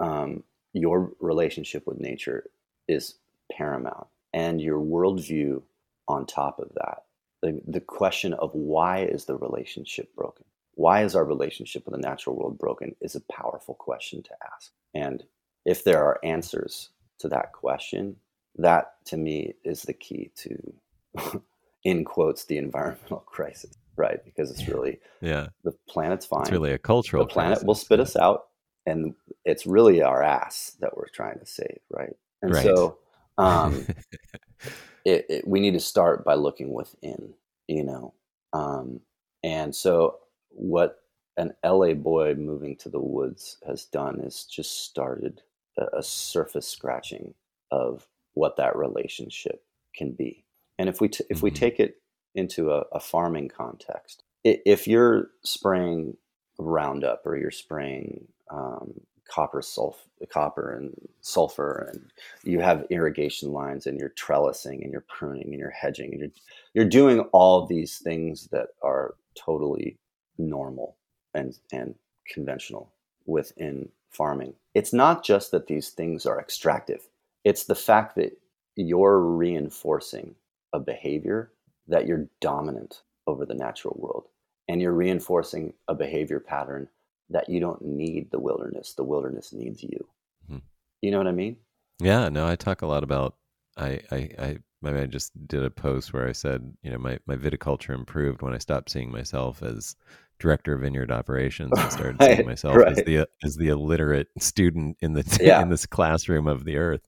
um, 0.00 0.44
your 0.72 1.12
relationship 1.20 1.86
with 1.86 1.98
nature 1.98 2.44
is 2.86 3.14
paramount 3.50 4.06
and 4.32 4.60
your 4.60 4.80
worldview 4.80 5.62
on 6.06 6.26
top 6.26 6.58
of 6.58 6.70
that. 6.74 7.04
The, 7.42 7.60
the 7.66 7.80
question 7.80 8.32
of 8.34 8.50
why 8.52 9.04
is 9.04 9.26
the 9.26 9.36
relationship 9.36 10.14
broken? 10.14 10.44
Why 10.74 11.02
is 11.02 11.14
our 11.14 11.24
relationship 11.24 11.84
with 11.84 11.94
the 11.94 12.00
natural 12.00 12.36
world 12.36 12.58
broken 12.58 12.94
is 13.00 13.14
a 13.14 13.20
powerful 13.32 13.74
question 13.74 14.22
to 14.22 14.30
ask. 14.54 14.72
And 14.94 15.24
if 15.64 15.84
there 15.84 16.02
are 16.04 16.20
answers 16.22 16.90
to 17.18 17.28
that 17.28 17.52
question, 17.52 18.16
that 18.56 18.94
to 19.06 19.16
me 19.16 19.54
is 19.64 19.82
the 19.82 19.92
key 19.92 20.30
to, 20.36 20.74
in 21.84 22.04
quotes, 22.04 22.44
the 22.44 22.58
environmental 22.58 23.18
crisis, 23.26 23.74
right? 23.96 24.24
Because 24.24 24.50
it's 24.50 24.68
really, 24.68 24.98
yeah, 25.20 25.48
the 25.64 25.74
planet's 25.88 26.26
fine. 26.26 26.42
It's 26.42 26.52
really 26.52 26.72
a 26.72 26.78
cultural. 26.78 27.24
The 27.24 27.32
planet 27.32 27.58
crisis. 27.58 27.66
will 27.66 27.74
spit 27.74 28.00
us 28.00 28.16
out, 28.16 28.46
and 28.86 29.14
it's 29.44 29.66
really 29.66 30.02
our 30.02 30.22
ass 30.22 30.76
that 30.80 30.96
we're 30.96 31.08
trying 31.08 31.38
to 31.38 31.46
save, 31.46 31.80
right? 31.90 32.14
And 32.42 32.52
right. 32.52 32.64
so 32.64 32.98
um, 33.38 33.86
it, 35.04 35.26
it, 35.28 35.48
we 35.48 35.60
need 35.60 35.74
to 35.74 35.80
start 35.80 36.24
by 36.24 36.34
looking 36.34 36.72
within, 36.72 37.34
you 37.66 37.84
know. 37.84 38.14
Um, 38.52 39.00
and 39.42 39.74
so, 39.74 40.18
what 40.50 41.00
an 41.36 41.54
LA 41.64 41.94
boy 41.94 42.34
moving 42.34 42.76
to 42.76 42.88
the 42.88 43.00
woods 43.00 43.58
has 43.66 43.84
done 43.84 44.20
is 44.20 44.44
just 44.44 44.84
started 44.84 45.42
a, 45.78 45.98
a 45.98 46.02
surface 46.02 46.68
scratching 46.68 47.34
of 47.70 48.06
what 48.34 48.56
that 48.56 48.76
relationship 48.76 49.62
can 49.94 50.12
be. 50.12 50.44
And 50.78 50.88
if 50.88 51.00
we 51.00 51.08
t- 51.08 51.24
if 51.30 51.42
we 51.42 51.50
mm-hmm. 51.50 51.58
take 51.58 51.80
it 51.80 51.96
into 52.34 52.72
a, 52.72 52.84
a 52.92 53.00
farming 53.00 53.48
context, 53.48 54.22
if 54.44 54.86
you're 54.86 55.30
spraying 55.44 56.16
Roundup 56.58 57.22
or 57.24 57.36
you're 57.36 57.50
spraying 57.50 58.26
um, 58.50 59.00
copper 59.28 59.60
sulf 59.60 59.94
copper 60.30 60.74
and 60.74 60.92
sulfur 61.20 61.90
and 61.92 62.10
you 62.42 62.60
have 62.60 62.86
irrigation 62.90 63.52
lines 63.52 63.86
and 63.86 63.98
you're 63.98 64.10
trellising 64.10 64.82
and 64.82 64.90
you're 64.90 65.04
pruning 65.08 65.48
and 65.48 65.58
you're 65.58 65.70
hedging 65.70 66.12
and 66.12 66.20
you're 66.20 66.30
you're 66.74 66.84
doing 66.84 67.20
all 67.32 67.66
these 67.66 67.98
things 67.98 68.48
that 68.48 68.68
are 68.82 69.14
totally 69.34 69.96
normal 70.38 70.96
and 71.34 71.58
and 71.72 71.94
conventional 72.28 72.92
within 73.26 73.88
farming. 74.10 74.54
It's 74.74 74.92
not 74.92 75.24
just 75.24 75.50
that 75.50 75.66
these 75.66 75.90
things 75.90 76.26
are 76.26 76.40
extractive. 76.40 77.08
It's 77.44 77.64
the 77.64 77.74
fact 77.74 78.16
that 78.16 78.36
you're 78.76 79.20
reinforcing 79.20 80.34
a 80.72 80.80
behavior 80.80 81.50
that 81.86 82.06
you're 82.06 82.28
dominant 82.40 83.02
over 83.26 83.44
the 83.46 83.54
natural 83.54 83.96
world 83.98 84.26
and 84.68 84.80
you're 84.80 84.92
reinforcing 84.92 85.72
a 85.88 85.94
behavior 85.94 86.40
pattern 86.40 86.88
that 87.30 87.48
you 87.48 87.60
don't 87.60 87.82
need 87.82 88.30
the 88.30 88.40
wilderness. 88.40 88.94
The 88.94 89.04
wilderness 89.04 89.52
needs 89.52 89.82
you. 89.82 90.08
Mm-hmm. 90.50 90.58
You 91.02 91.10
know 91.10 91.18
what 91.18 91.26
I 91.26 91.32
mean? 91.32 91.56
Yeah, 92.00 92.28
no, 92.28 92.46
I 92.46 92.56
talk 92.56 92.82
a 92.82 92.86
lot 92.86 93.02
about 93.02 93.34
I 93.76 94.00
I 94.10 94.30
I 94.38 94.58
I 94.84 95.06
just 95.06 95.32
did 95.48 95.64
a 95.64 95.70
post 95.70 96.12
where 96.12 96.28
I 96.28 96.32
said, 96.32 96.72
you 96.82 96.90
know, 96.90 96.98
my, 96.98 97.18
my 97.26 97.34
viticulture 97.34 97.94
improved 97.94 98.42
when 98.42 98.54
I 98.54 98.58
stopped 98.58 98.90
seeing 98.90 99.10
myself 99.10 99.62
as 99.62 99.96
director 100.38 100.74
of 100.74 100.82
vineyard 100.82 101.10
operations 101.10 101.72
and 101.76 101.92
started 101.92 102.16
right, 102.20 102.30
seeing 102.36 102.46
myself 102.46 102.76
right. 102.76 102.92
as 102.92 103.04
the 103.04 103.28
as 103.42 103.56
the 103.56 103.68
illiterate 103.68 104.28
student 104.38 104.96
in 105.00 105.14
the 105.14 105.38
yeah. 105.42 105.60
in 105.62 105.68
this 105.68 105.86
classroom 105.86 106.46
of 106.46 106.64
the 106.64 106.76
earth. 106.76 107.06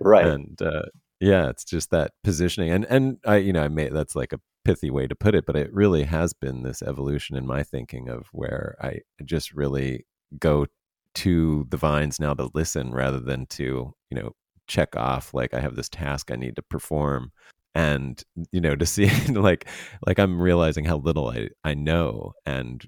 Right. 0.00 0.26
And 0.26 0.60
uh, 0.60 0.86
yeah, 1.20 1.50
it's 1.50 1.64
just 1.64 1.90
that 1.90 2.12
positioning, 2.22 2.70
and 2.70 2.86
and 2.86 3.18
I 3.26 3.36
you 3.36 3.52
know 3.52 3.62
I 3.62 3.68
made 3.68 3.92
that's 3.92 4.16
like 4.16 4.32
a 4.32 4.40
pithy 4.64 4.90
way 4.90 5.06
to 5.06 5.14
put 5.14 5.34
it, 5.34 5.46
but 5.46 5.56
it 5.56 5.72
really 5.72 6.04
has 6.04 6.32
been 6.32 6.62
this 6.62 6.82
evolution 6.82 7.36
in 7.36 7.46
my 7.46 7.62
thinking 7.62 8.08
of 8.08 8.26
where 8.32 8.76
I 8.80 9.00
just 9.24 9.52
really 9.52 10.06
go 10.38 10.66
to 11.14 11.66
the 11.70 11.76
vines 11.76 12.18
now 12.18 12.34
to 12.34 12.50
listen 12.54 12.92
rather 12.92 13.20
than 13.20 13.46
to 13.46 13.94
you 14.10 14.16
know 14.16 14.32
check 14.66 14.96
off 14.96 15.32
like 15.34 15.54
I 15.54 15.60
have 15.60 15.76
this 15.76 15.88
task 15.88 16.30
I 16.30 16.36
need 16.36 16.56
to 16.56 16.62
perform 16.62 17.30
and 17.74 18.22
you 18.50 18.60
know 18.60 18.74
to 18.74 18.86
see 18.94 19.10
like 19.28 19.68
like 20.06 20.18
I'm 20.18 20.40
realizing 20.40 20.84
how 20.84 20.96
little 20.98 21.28
I 21.28 21.50
I 21.62 21.74
know 21.74 22.32
and 22.46 22.84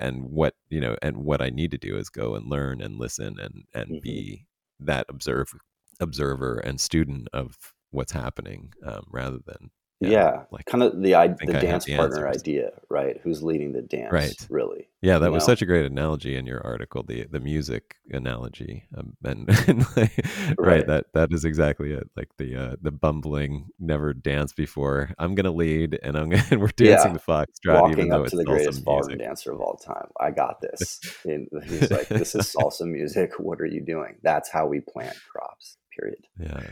and 0.00 0.24
what 0.24 0.54
you 0.68 0.80
know 0.80 0.96
and 1.02 1.18
what 1.18 1.40
I 1.40 1.50
need 1.50 1.70
to 1.72 1.78
do 1.78 1.96
is 1.96 2.08
go 2.10 2.34
and 2.34 2.48
learn 2.48 2.80
and 2.80 2.98
listen 2.98 3.36
and 3.40 3.64
and 3.74 3.86
mm-hmm. 3.86 4.02
be 4.02 4.46
that 4.80 5.06
observe 5.08 5.52
observer 6.00 6.58
and 6.58 6.80
student 6.80 7.28
of 7.32 7.56
what's 7.90 8.12
happening 8.12 8.72
um, 8.86 9.04
rather 9.10 9.38
than 9.44 9.70
yeah, 10.00 10.44
like 10.50 10.64
kind 10.64 10.82
of 10.82 11.02
the 11.02 11.12
the 11.44 11.52
dance 11.52 11.84
the 11.84 11.96
partner 11.96 12.26
answers. 12.26 12.42
idea, 12.42 12.70
right? 12.88 13.20
Who's 13.22 13.42
leading 13.42 13.72
the 13.72 13.82
dance, 13.82 14.12
right? 14.12 14.46
Really? 14.48 14.88
Yeah, 15.02 15.18
that 15.18 15.30
was 15.30 15.42
know? 15.42 15.52
such 15.52 15.62
a 15.62 15.66
great 15.66 15.84
analogy 15.84 16.36
in 16.36 16.46
your 16.46 16.64
article, 16.66 17.02
the 17.02 17.26
the 17.30 17.40
music 17.40 17.96
analogy, 18.10 18.88
um, 18.96 19.16
and, 19.22 19.48
and 19.68 19.80
like, 19.96 20.26
right. 20.26 20.58
right. 20.58 20.86
that 20.86 21.06
that 21.12 21.32
is 21.32 21.44
exactly 21.44 21.92
it. 21.92 22.08
Like 22.16 22.28
the 22.38 22.56
uh, 22.56 22.76
the 22.80 22.90
bumbling, 22.90 23.68
never 23.78 24.14
danced 24.14 24.56
before. 24.56 25.10
I'm 25.18 25.34
gonna 25.34 25.52
lead, 25.52 25.98
and 26.02 26.16
I'm 26.16 26.30
gonna, 26.30 26.46
and 26.50 26.60
we're 26.62 26.68
dancing 26.68 27.12
yeah. 27.12 27.18
the 27.18 27.32
foxtrot, 27.32 27.82
walking 27.82 27.98
even 28.06 28.12
up 28.12 28.26
to 28.28 28.36
the 28.36 28.44
greatest 28.44 28.82
ballroom 28.84 29.18
dancer 29.18 29.52
of 29.52 29.60
all 29.60 29.76
time. 29.76 30.08
I 30.18 30.30
got 30.30 30.62
this. 30.62 31.00
and 31.24 31.46
he's 31.64 31.90
like, 31.90 32.08
"This 32.08 32.34
is 32.34 32.54
salsa 32.54 32.86
music. 32.86 33.32
What 33.38 33.60
are 33.60 33.66
you 33.66 33.82
doing?" 33.82 34.16
That's 34.22 34.50
how 34.50 34.66
we 34.66 34.80
plant 34.80 35.16
crops. 35.30 35.76
Period. 35.98 36.26
Yeah. 36.38 36.62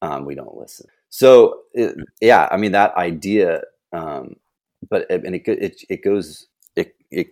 Um, 0.00 0.24
we 0.24 0.34
don't 0.34 0.56
listen. 0.56 0.86
So 1.10 1.60
it, 1.74 1.96
yeah, 2.20 2.48
I 2.50 2.56
mean 2.56 2.72
that 2.72 2.94
idea, 2.96 3.62
um, 3.92 4.36
but 4.90 5.10
and 5.10 5.34
it, 5.34 5.42
it 5.46 5.82
it 5.88 6.02
goes 6.04 6.46
it 6.76 6.94
it 7.10 7.28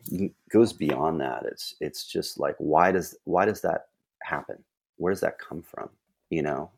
goes 0.51 0.73
beyond 0.73 1.21
that. 1.21 1.45
It's 1.45 1.75
it's 1.81 2.07
just 2.07 2.39
like 2.41 2.57
why 2.59 2.93
does 2.93 3.17
why 3.25 3.45
does 3.45 3.61
that 3.63 3.89
happen? 4.23 4.63
Where 4.97 5.13
does 5.13 5.21
that 5.21 5.39
come 5.39 5.63
from? 5.63 5.91
You 6.31 6.43
know, 6.43 6.71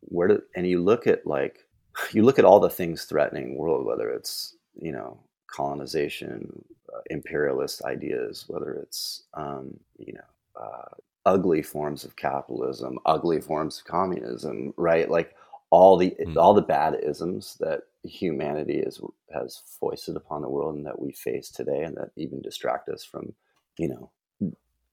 where 0.00 0.28
do 0.28 0.42
and 0.56 0.66
you 0.66 0.82
look 0.82 1.06
at 1.06 1.26
like 1.26 1.66
you 2.12 2.22
look 2.24 2.38
at 2.38 2.44
all 2.44 2.60
the 2.60 2.70
things 2.70 3.04
threatening 3.04 3.56
world, 3.56 3.86
whether 3.86 4.10
it's 4.10 4.56
you 4.80 4.92
know 4.92 5.18
colonization, 5.46 6.64
uh, 6.92 7.00
imperialist 7.10 7.84
ideas, 7.84 8.44
whether 8.48 8.72
it's 8.74 9.24
um, 9.34 9.78
you 9.98 10.14
know 10.14 10.60
uh, 10.60 10.88
ugly 11.24 11.62
forms 11.62 12.04
of 12.04 12.16
capitalism, 12.16 12.98
ugly 13.06 13.40
forms 13.40 13.78
of 13.78 13.84
communism, 13.84 14.74
right? 14.76 15.08
Like 15.08 15.34
all 15.72 15.96
the 15.96 16.14
mm. 16.20 16.36
all 16.36 16.52
the 16.52 16.60
bad 16.60 16.98
isms 17.02 17.56
that 17.58 17.84
humanity 18.04 18.78
is 18.78 19.00
has 19.32 19.62
foisted 19.80 20.16
upon 20.16 20.42
the 20.42 20.48
world 20.48 20.76
and 20.76 20.84
that 20.84 21.00
we 21.00 21.12
face 21.12 21.48
today, 21.50 21.82
and 21.82 21.96
that 21.96 22.10
even 22.14 22.42
distract 22.42 22.90
us 22.90 23.02
from, 23.02 23.32
you 23.78 23.88
know, 23.88 24.10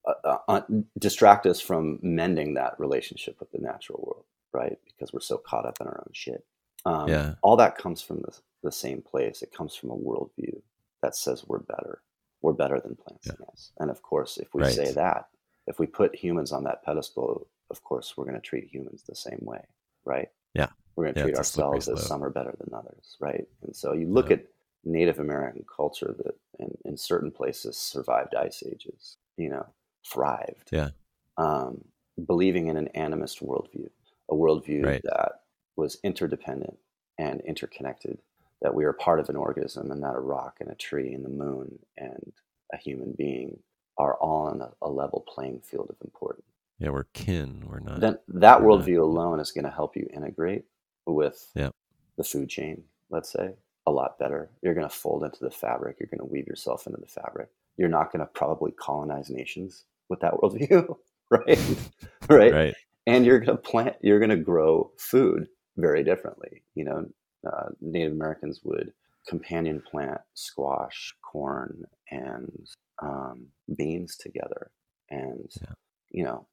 uh, 0.06 0.14
uh, 0.24 0.38
uh, 0.48 0.62
distract 0.98 1.44
us 1.44 1.60
from 1.60 1.98
mending 2.00 2.54
that 2.54 2.80
relationship 2.80 3.38
with 3.38 3.52
the 3.52 3.58
natural 3.58 4.02
world, 4.02 4.24
right? 4.54 4.78
Because 4.86 5.12
we're 5.12 5.20
so 5.20 5.36
caught 5.36 5.66
up 5.66 5.76
in 5.82 5.86
our 5.86 5.98
own 5.98 6.12
shit. 6.14 6.46
Um, 6.86 7.08
yeah. 7.08 7.34
All 7.42 7.56
that 7.56 7.76
comes 7.76 8.00
from 8.00 8.22
the, 8.22 8.32
the 8.62 8.72
same 8.72 9.02
place. 9.02 9.42
It 9.42 9.52
comes 9.52 9.76
from 9.76 9.90
a 9.90 9.96
worldview 9.96 10.62
that 11.02 11.14
says 11.14 11.44
we're 11.46 11.58
better. 11.58 12.00
We're 12.40 12.54
better 12.54 12.80
than 12.80 12.96
plants 12.96 13.26
yeah. 13.26 13.34
and 13.38 13.68
And 13.80 13.90
of 13.90 14.00
course, 14.00 14.38
if 14.38 14.54
we 14.54 14.62
right. 14.62 14.72
say 14.72 14.92
that, 14.92 15.26
if 15.66 15.78
we 15.78 15.86
put 15.86 16.14
humans 16.14 16.52
on 16.52 16.64
that 16.64 16.82
pedestal, 16.82 17.46
of 17.70 17.84
course, 17.84 18.14
we're 18.16 18.24
going 18.24 18.40
to 18.40 18.40
treat 18.40 18.70
humans 18.72 19.02
the 19.06 19.14
same 19.14 19.40
way, 19.42 19.60
right? 20.06 20.30
Yeah. 20.54 20.68
We're 20.96 21.04
going 21.04 21.14
to 21.14 21.20
yeah, 21.20 21.24
treat 21.26 21.36
ourselves 21.36 21.88
as 21.88 22.06
some 22.06 22.22
are 22.22 22.30
better 22.30 22.54
than 22.58 22.74
others, 22.74 23.16
right? 23.20 23.46
And 23.62 23.74
so 23.74 23.92
you 23.92 24.08
look 24.08 24.30
yeah. 24.30 24.36
at 24.36 24.46
Native 24.84 25.18
American 25.18 25.64
culture 25.74 26.14
that 26.18 26.34
in, 26.58 26.76
in, 26.84 26.96
certain 26.96 27.30
places 27.30 27.76
survived 27.76 28.34
ice 28.34 28.62
ages, 28.66 29.16
you 29.36 29.48
know, 29.50 29.66
thrived. 30.06 30.70
Yeah. 30.72 30.90
Um, 31.36 31.84
believing 32.26 32.68
in 32.68 32.76
an 32.76 32.88
animist 32.94 33.42
worldview, 33.42 33.88
a 34.30 34.34
worldview 34.34 34.84
right. 34.84 35.02
that 35.04 35.42
was 35.76 35.98
interdependent 36.02 36.78
and 37.18 37.40
interconnected, 37.42 38.18
that 38.62 38.74
we 38.74 38.84
are 38.84 38.92
part 38.92 39.20
of 39.20 39.28
an 39.28 39.36
organism 39.36 39.90
and 39.90 40.02
that 40.02 40.14
a 40.14 40.20
rock 40.20 40.56
and 40.60 40.70
a 40.70 40.74
tree 40.74 41.12
and 41.12 41.24
the 41.24 41.30
moon 41.30 41.78
and 41.96 42.32
a 42.72 42.76
human 42.76 43.14
being 43.16 43.58
are 43.98 44.14
all 44.14 44.46
on 44.46 44.60
a, 44.62 44.70
a 44.82 44.88
level 44.88 45.24
playing 45.28 45.60
field 45.60 45.88
of 45.90 45.96
importance. 46.04 46.46
Yeah, 46.80 46.90
we're 46.90 47.04
kin. 47.12 47.62
We're 47.66 47.80
not. 47.80 48.00
Then 48.00 48.18
that 48.28 48.60
worldview 48.60 48.96
not. 48.96 49.04
alone 49.04 49.40
is 49.40 49.52
going 49.52 49.64
to 49.66 49.70
help 49.70 49.96
you 49.96 50.08
integrate 50.12 50.64
with 51.06 51.50
yeah. 51.54 51.70
the 52.16 52.24
food 52.24 52.48
chain, 52.48 52.82
let's 53.10 53.30
say, 53.30 53.54
a 53.86 53.90
lot 53.90 54.18
better. 54.18 54.50
You're 54.62 54.74
going 54.74 54.88
to 54.88 54.94
fold 54.94 55.22
into 55.22 55.40
the 55.40 55.50
fabric. 55.50 55.98
You're 56.00 56.08
going 56.08 56.26
to 56.26 56.32
weave 56.32 56.46
yourself 56.46 56.86
into 56.86 56.98
the 57.00 57.06
fabric. 57.06 57.50
You're 57.76 57.88
not 57.88 58.12
going 58.12 58.20
to 58.20 58.26
probably 58.26 58.72
colonize 58.72 59.30
nations 59.30 59.84
with 60.08 60.20
that 60.20 60.34
worldview, 60.34 60.96
right? 61.30 61.58
right? 62.28 62.52
Right. 62.52 62.74
And 63.06 63.26
you're 63.26 63.40
going 63.40 63.56
to 63.56 63.62
plant. 63.62 63.96
You're 64.00 64.18
going 64.18 64.30
to 64.30 64.36
grow 64.36 64.90
food 64.98 65.48
very 65.76 66.02
differently. 66.02 66.62
You 66.74 66.84
know, 66.84 67.06
uh, 67.46 67.68
Native 67.80 68.12
Americans 68.12 68.60
would 68.64 68.92
companion 69.28 69.82
plant 69.90 70.20
squash, 70.34 71.14
corn, 71.22 71.84
and 72.10 72.66
um, 73.02 73.46
beans 73.76 74.16
together, 74.16 74.70
and 75.10 75.50
yeah. 75.60 75.72
you 76.10 76.24
know, 76.24 76.46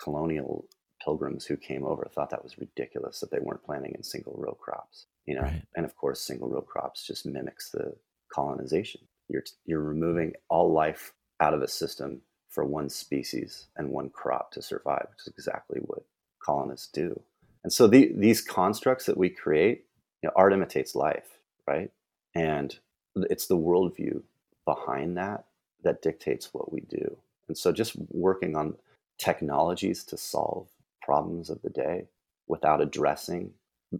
colonial 0.00 0.64
pilgrims 1.02 1.44
who 1.44 1.56
came 1.56 1.84
over 1.84 2.08
thought 2.12 2.30
that 2.30 2.42
was 2.42 2.58
ridiculous 2.58 3.20
that 3.20 3.30
they 3.30 3.38
weren't 3.40 3.62
planting 3.64 3.94
in 3.94 4.02
single 4.02 4.34
row 4.36 4.54
crops 4.54 5.06
you 5.26 5.34
know? 5.34 5.42
Right. 5.42 5.62
and 5.76 5.84
of 5.84 5.94
course 5.94 6.20
single 6.20 6.48
row 6.48 6.62
crops 6.62 7.06
just 7.06 7.26
mimics 7.26 7.70
the 7.70 7.94
colonization. 8.32 9.02
You're 9.28 9.44
you're 9.66 9.82
removing 9.82 10.32
all 10.48 10.72
life 10.72 11.12
out 11.40 11.54
of 11.54 11.62
a 11.62 11.68
system 11.68 12.22
for 12.48 12.64
one 12.64 12.88
species 12.88 13.66
and 13.76 13.90
one 13.90 14.08
crop 14.08 14.50
to 14.52 14.62
survive 14.62 15.06
which 15.10 15.26
is 15.26 15.32
exactly 15.36 15.80
what 15.86 16.04
colonists 16.42 16.88
do. 16.88 17.20
And 17.62 17.72
so 17.72 17.86
the, 17.86 18.10
these 18.16 18.40
constructs 18.40 19.04
that 19.06 19.18
we 19.18 19.28
create 19.28 19.84
you 20.22 20.28
know, 20.28 20.32
art 20.34 20.52
imitates 20.54 20.94
life 20.94 21.38
right? 21.66 21.90
And 22.34 22.78
it's 23.14 23.46
the 23.46 23.56
worldview 23.58 24.22
behind 24.64 25.16
that 25.18 25.44
that 25.84 26.02
dictates 26.02 26.54
what 26.54 26.72
we 26.72 26.80
do. 26.80 27.18
And 27.48 27.56
so 27.56 27.70
just 27.70 27.96
working 28.10 28.56
on 28.56 28.76
technologies 29.18 30.04
to 30.04 30.16
solve 30.16 30.68
problems 31.02 31.50
of 31.50 31.60
the 31.62 31.70
day 31.70 32.06
without 32.46 32.80
addressing 32.80 33.52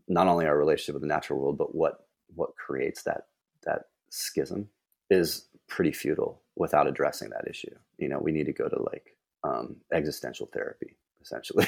not 0.06 0.26
only 0.26 0.46
our 0.46 0.56
relationship 0.56 0.94
with 0.94 1.02
the 1.02 1.08
natural 1.08 1.40
world, 1.40 1.58
but 1.58 1.74
what 1.74 2.06
what 2.34 2.54
creates 2.56 3.02
that 3.04 3.26
that 3.64 3.86
schism 4.10 4.68
is 5.10 5.46
pretty 5.68 5.92
futile 5.92 6.42
without 6.56 6.86
addressing 6.86 7.30
that 7.30 7.48
issue. 7.48 7.74
You 7.98 8.08
know, 8.08 8.18
we 8.18 8.32
need 8.32 8.46
to 8.46 8.52
go 8.52 8.68
to 8.68 8.82
like 8.82 9.16
um, 9.44 9.76
existential 9.92 10.46
therapy, 10.52 10.96
essentially. 11.22 11.66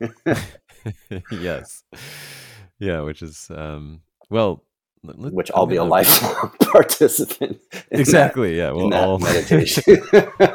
yes, 1.30 1.84
yeah, 2.78 3.00
which 3.00 3.22
is 3.22 3.48
um, 3.50 4.02
well, 4.30 4.64
let, 5.04 5.32
which 5.32 5.50
I'll 5.54 5.66
be 5.66 5.76
a 5.76 5.84
lifelong 5.84 6.52
participant. 6.60 7.60
Exactly. 7.90 8.56
That, 8.56 8.56
yeah. 8.56 8.70
Well, 8.72 8.94
all 8.94 9.18
meditation. 9.18 10.00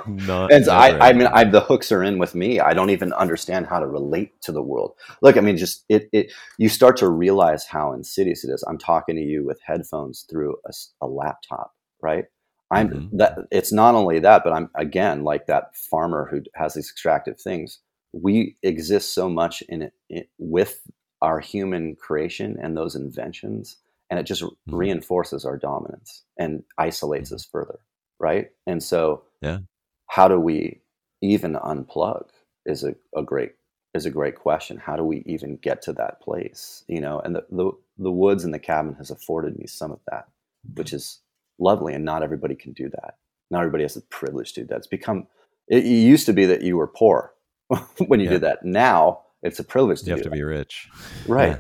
not. 0.08 0.52
And 0.54 0.70
I, 0.70 1.10
I 1.10 1.14
mean, 1.14 1.28
I, 1.28 1.44
the 1.44 1.62
hooks 1.62 1.92
are 1.92 2.04
in 2.04 2.18
with 2.18 2.34
me. 2.34 2.60
I 2.60 2.74
don't 2.74 2.90
even 2.90 3.12
understand 3.14 3.68
how 3.68 3.80
to 3.80 3.88
relate 3.88 4.42
to 4.44 4.52
the 4.52 4.62
world. 4.62 4.94
Look, 5.22 5.38
I 5.38 5.42
mean, 5.42 5.58
just 5.58 5.84
it. 5.90 6.10
It. 6.14 6.32
You 6.58 6.70
start 6.70 6.98
to 6.98 7.10
realize 7.10 7.66
how 7.66 7.92
insidious 7.92 8.46
it 8.46 8.52
is. 8.52 8.64
I'm 8.68 8.78
talking 8.78 9.16
to 9.18 9.22
you 9.22 9.46
with 9.46 9.60
headphones 9.66 10.26
through 10.30 10.56
a, 10.66 10.74
a 11.02 11.08
laptop, 11.08 11.74
right? 12.02 12.26
I'm 12.72 12.90
mm-hmm. 12.90 13.18
that. 13.18 13.38
It's 13.52 13.74
not 13.74 13.96
only 13.96 14.20
that, 14.20 14.44
but 14.46 14.54
I'm 14.54 14.70
again 14.76 15.24
like 15.24 15.48
that 15.48 15.76
farmer 15.76 16.28
who 16.32 16.42
has 16.56 16.74
these 16.74 16.90
extractive 16.90 17.40
things. 17.40 17.80
We 18.14 18.56
exist 18.64 19.14
so 19.14 19.30
much 19.30 19.62
in 19.64 19.82
it, 19.82 19.94
it 20.10 20.30
with 20.38 20.82
our 21.22 21.40
human 21.40 21.96
creation 21.96 22.58
and 22.62 22.78
those 22.78 22.96
inventions 22.96 23.78
and 24.10 24.20
it 24.20 24.24
just 24.24 24.44
mm-hmm. 24.44 24.76
reinforces 24.76 25.46
our 25.46 25.58
dominance 25.58 26.24
and 26.38 26.64
isolates 26.78 27.30
mm-hmm. 27.30 27.36
us 27.36 27.46
further 27.46 27.80
right? 28.20 28.50
And 28.66 28.82
so 28.82 29.24
yeah. 29.42 29.60
how 30.08 30.28
do 30.28 30.40
we 30.40 30.82
even 31.22 31.56
unplug 31.56 32.28
is 32.66 32.84
a, 32.84 32.96
a 33.16 33.24
great 33.24 33.54
is 33.94 34.06
a 34.06 34.12
great 34.12 34.36
question. 34.36 34.78
How 34.78 34.96
do 34.96 35.04
we 35.04 35.24
even 35.26 35.58
get 35.58 35.82
to 35.84 35.94
that 35.94 36.22
place 36.22 36.84
you 36.88 37.02
know? 37.02 37.20
And 37.20 37.36
the, 37.36 37.46
the 37.50 37.72
the 37.98 38.12
woods 38.12 38.44
and 38.44 38.54
the 38.54 38.60
cabin 38.60 38.94
has 38.96 39.12
afforded 39.12 39.58
me 39.58 39.68
some 39.68 39.92
of 39.92 40.00
that 40.10 40.28
which 40.76 40.94
is 40.94 41.22
lovely 41.60 41.94
and 41.94 42.06
not 42.06 42.24
everybody 42.24 42.56
can 42.56 42.74
do 42.74 42.90
that. 42.90 43.16
Not 43.50 43.60
everybody 43.60 43.84
has 43.84 43.94
the 43.94 44.02
privilege 44.02 44.54
to 44.54 44.62
do 44.62 44.68
that. 44.68 44.78
It's 44.78 44.88
become 44.88 45.28
it, 45.68 45.86
it 45.86 45.90
used 45.90 46.26
to 46.28 46.34
be 46.34 46.46
that 46.46 46.62
you 46.62 46.78
were 46.78 46.88
poor 46.88 47.34
when 48.08 48.20
you 48.20 48.26
yeah. 48.26 48.32
did 48.34 48.42
that. 48.42 48.66
Now 48.66 49.22
it's 49.42 49.60
a 49.60 49.64
privilege 49.64 50.02
to 50.02 50.08
you 50.08 50.12
have 50.14 50.24
to 50.24 50.30
that. 50.30 50.36
be 50.36 50.44
rich. 50.44 50.90
Right. 51.28 51.50
Yeah 51.50 51.60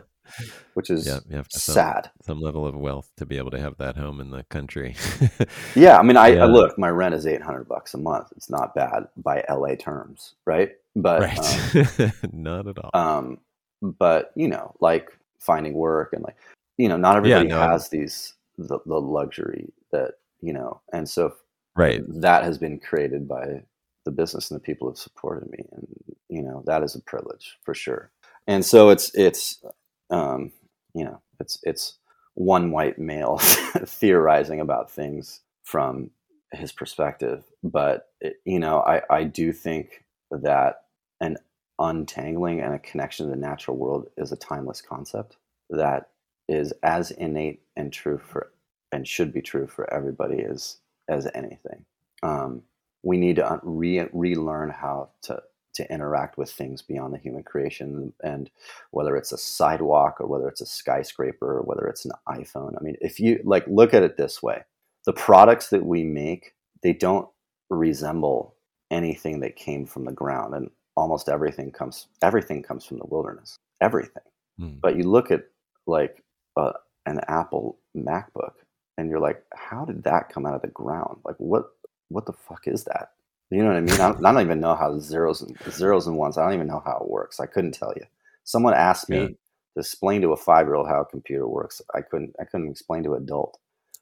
which 0.74 0.90
is 0.90 1.08
yeah, 1.08 1.20
you 1.30 1.38
have 1.38 1.48
sad. 1.50 2.12
Some, 2.22 2.38
some, 2.38 2.42
level 2.42 2.66
of 2.66 2.76
wealth 2.76 3.10
to 3.18 3.26
be 3.26 3.38
able 3.38 3.52
to 3.52 3.60
have 3.60 3.78
that 3.78 3.98
home 3.98 4.20
in 4.22 4.32
the 4.32 4.44
country. 4.44 4.96
yeah, 5.76 5.98
I 5.98 6.04
mean, 6.04 6.18
I, 6.18 6.30
yeah. 6.30 6.44
I, 6.44 6.46
look, 6.46 6.78
my 6.78 6.90
rent 6.90 7.16
is 7.16 7.26
eight 7.26 7.42
hundred 7.42 7.68
bucks 7.68 7.94
a 7.94 7.98
month. 7.98 8.28
It's 8.36 8.50
not 8.50 8.76
bad 8.76 9.08
by 9.18 9.44
LA 9.50 9.76
terms, 9.76 10.36
right? 10.46 10.72
But 10.96 11.22
right. 11.22 11.96
Um, 12.04 12.14
not 12.34 12.68
at 12.68 12.78
all. 12.78 12.92
Um, 12.94 13.40
but 13.82 14.32
you 14.36 14.48
know, 14.48 14.76
like 14.80 15.10
finding 15.40 15.74
work 15.74 16.14
and 16.14 16.24
like 16.24 16.36
you 16.78 16.90
know, 16.90 16.98
not 16.98 17.18
everybody 17.18 17.48
yeah, 17.48 17.56
no, 17.56 17.62
has 17.62 17.90
these 17.90 18.34
the, 18.58 18.80
the 18.86 19.00
luxury 19.00 19.72
that 19.92 20.16
you 20.42 20.54
know, 20.54 20.82
and 20.94 21.10
so 21.10 21.34
right 21.76 22.02
that 22.08 22.44
has 22.44 22.58
been 22.58 22.80
created 22.80 23.28
by 23.28 23.62
the 24.06 24.12
business 24.12 24.50
and 24.50 24.60
the 24.60 24.64
people 24.64 24.88
who 24.88 24.92
have 24.92 24.98
supported 24.98 25.50
me, 25.52 25.60
and 25.72 25.88
you 26.30 26.42
know 26.42 26.64
that 26.66 26.84
is 26.84 26.96
a 26.96 27.02
privilege 27.02 27.58
for 27.64 27.74
sure. 27.74 28.12
And 28.48 28.66
so 28.66 28.90
it's 28.90 29.14
it's 29.14 29.64
um, 30.10 30.52
you 30.94 31.06
know 31.06 31.22
it's 31.40 31.60
it's 31.64 31.98
one 32.36 32.72
white 32.72 33.00
male 33.00 33.38
theorizing 33.86 34.60
about 34.60 34.92
things 34.92 35.42
from 35.64 36.12
his 36.52 36.72
perspective, 36.72 37.44
but 37.64 38.10
it, 38.22 38.38
you 38.46 38.60
know 38.60 38.80
I 38.82 39.02
I 39.10 39.24
do 39.24 39.52
think 39.52 40.04
that 40.32 40.82
an 41.22 41.38
untangling 41.80 42.62
and 42.62 42.74
a 42.74 42.80
connection 42.80 43.26
to 43.26 43.30
the 43.30 43.38
natural 43.40 43.78
world 43.78 44.08
is 44.18 44.32
a 44.32 44.38
timeless 44.38 44.82
concept 44.82 45.38
that 45.70 46.10
is 46.48 46.74
as 46.84 47.12
innate 47.12 47.62
and 47.76 47.92
true 47.92 48.18
for 48.18 48.52
and 48.92 49.08
should 49.08 49.34
be 49.34 49.42
true 49.42 49.68
for 49.68 49.92
everybody 49.94 50.44
as 50.44 50.78
as 51.10 51.28
anything. 51.34 51.86
Um, 52.24 52.64
we 53.04 53.18
need 53.18 53.38
to 53.38 53.60
re- 53.64 54.10
relearn 54.12 54.70
how 54.70 55.10
to 55.24 55.42
to 55.78 55.92
interact 55.92 56.38
with 56.38 56.52
things 56.52 56.82
beyond 56.82 57.14
the 57.14 57.20
human 57.20 57.44
creation 57.44 58.14
and 58.24 58.50
whether 58.92 59.16
it's 59.16 59.32
a 59.32 59.38
sidewalk 59.38 60.18
or 60.20 60.28
whether 60.28 60.48
it's 60.48 60.62
a 60.62 60.66
skyscraper 60.66 61.58
or 61.58 61.62
whether 61.62 61.88
it's 61.88 62.06
an 62.06 62.12
iphone. 62.30 62.76
I 62.80 62.84
mean 62.84 62.98
if 63.02 63.20
you 63.20 63.40
like 63.44 63.66
look 63.68 63.94
at 63.94 64.04
it 64.04 64.18
this 64.18 64.44
way 64.44 64.64
the 65.06 65.14
products 65.14 65.70
that 65.70 65.86
we 65.86 66.04
make 66.04 66.54
they 66.84 66.94
don't 66.94 67.28
resemble 67.70 68.56
anything 68.92 69.40
that 69.40 69.56
came 69.56 69.86
from 69.86 70.06
the 70.06 70.12
ground 70.12 70.54
and 70.54 70.70
almost 70.96 71.30
everything 71.30 71.72
comes 71.72 72.08
everything 72.22 72.62
comes 72.62 72.86
from 72.86 72.98
the 72.98 73.06
wilderness. 73.08 73.58
Everything. 73.82 74.24
Mm. 74.60 74.82
but 74.82 74.98
you 74.98 75.04
look 75.04 75.30
at 75.30 75.44
like 75.86 76.24
uh, 76.56 76.74
an 77.06 77.22
apple 77.28 77.78
macbook 77.96 78.54
and 78.98 79.08
you're 79.08 79.20
like 79.20 79.44
how 79.54 79.86
did 79.86 80.04
that 80.04 80.30
come 80.30 80.46
out 80.46 80.56
of 80.56 80.62
the 80.62 80.68
ground? 80.68 81.20
Like 81.24 81.36
what 81.38 81.66
what 82.10 82.26
the 82.26 82.34
fuck 82.34 82.68
is 82.68 82.84
that 82.86 83.12
you 83.50 83.62
know 83.64 83.70
what 83.70 83.78
i 83.78 83.82
mean? 83.82 83.94
I, 83.94 84.10
don't, 84.10 84.26
I 84.26 84.34
don't 84.34 84.42
even 84.42 84.60
know 84.60 84.76
how 84.76 84.98
zeros 85.00 85.42
and 85.42 85.58
zeros 85.72 86.08
and 86.08 86.18
ones 86.18 86.38
i 86.38 86.44
don't 86.44 86.54
even 86.54 86.68
know 86.68 86.82
how 86.86 87.00
it 87.02 87.10
works. 87.10 87.40
I 87.40 87.46
couldn't 87.46 87.74
tell 87.74 87.94
you. 87.96 88.04
Someone 88.44 88.74
asked 88.74 89.10
me 89.10 89.20
yeah. 89.20 89.28
to 89.28 89.36
explain 89.78 90.22
to 90.22 90.32
a 90.32 90.38
five 90.38 90.68
year 90.68 90.76
old 90.76 90.88
how 90.88 91.02
a 91.02 91.06
computer 91.06 91.48
works. 91.48 91.82
I 91.96 92.02
couldn't 92.02 92.34
i 92.40 92.46
couldn't 92.46 92.72
explain 92.72 93.04
to 93.04 93.14
an 93.14 93.24
adult. 93.24 93.60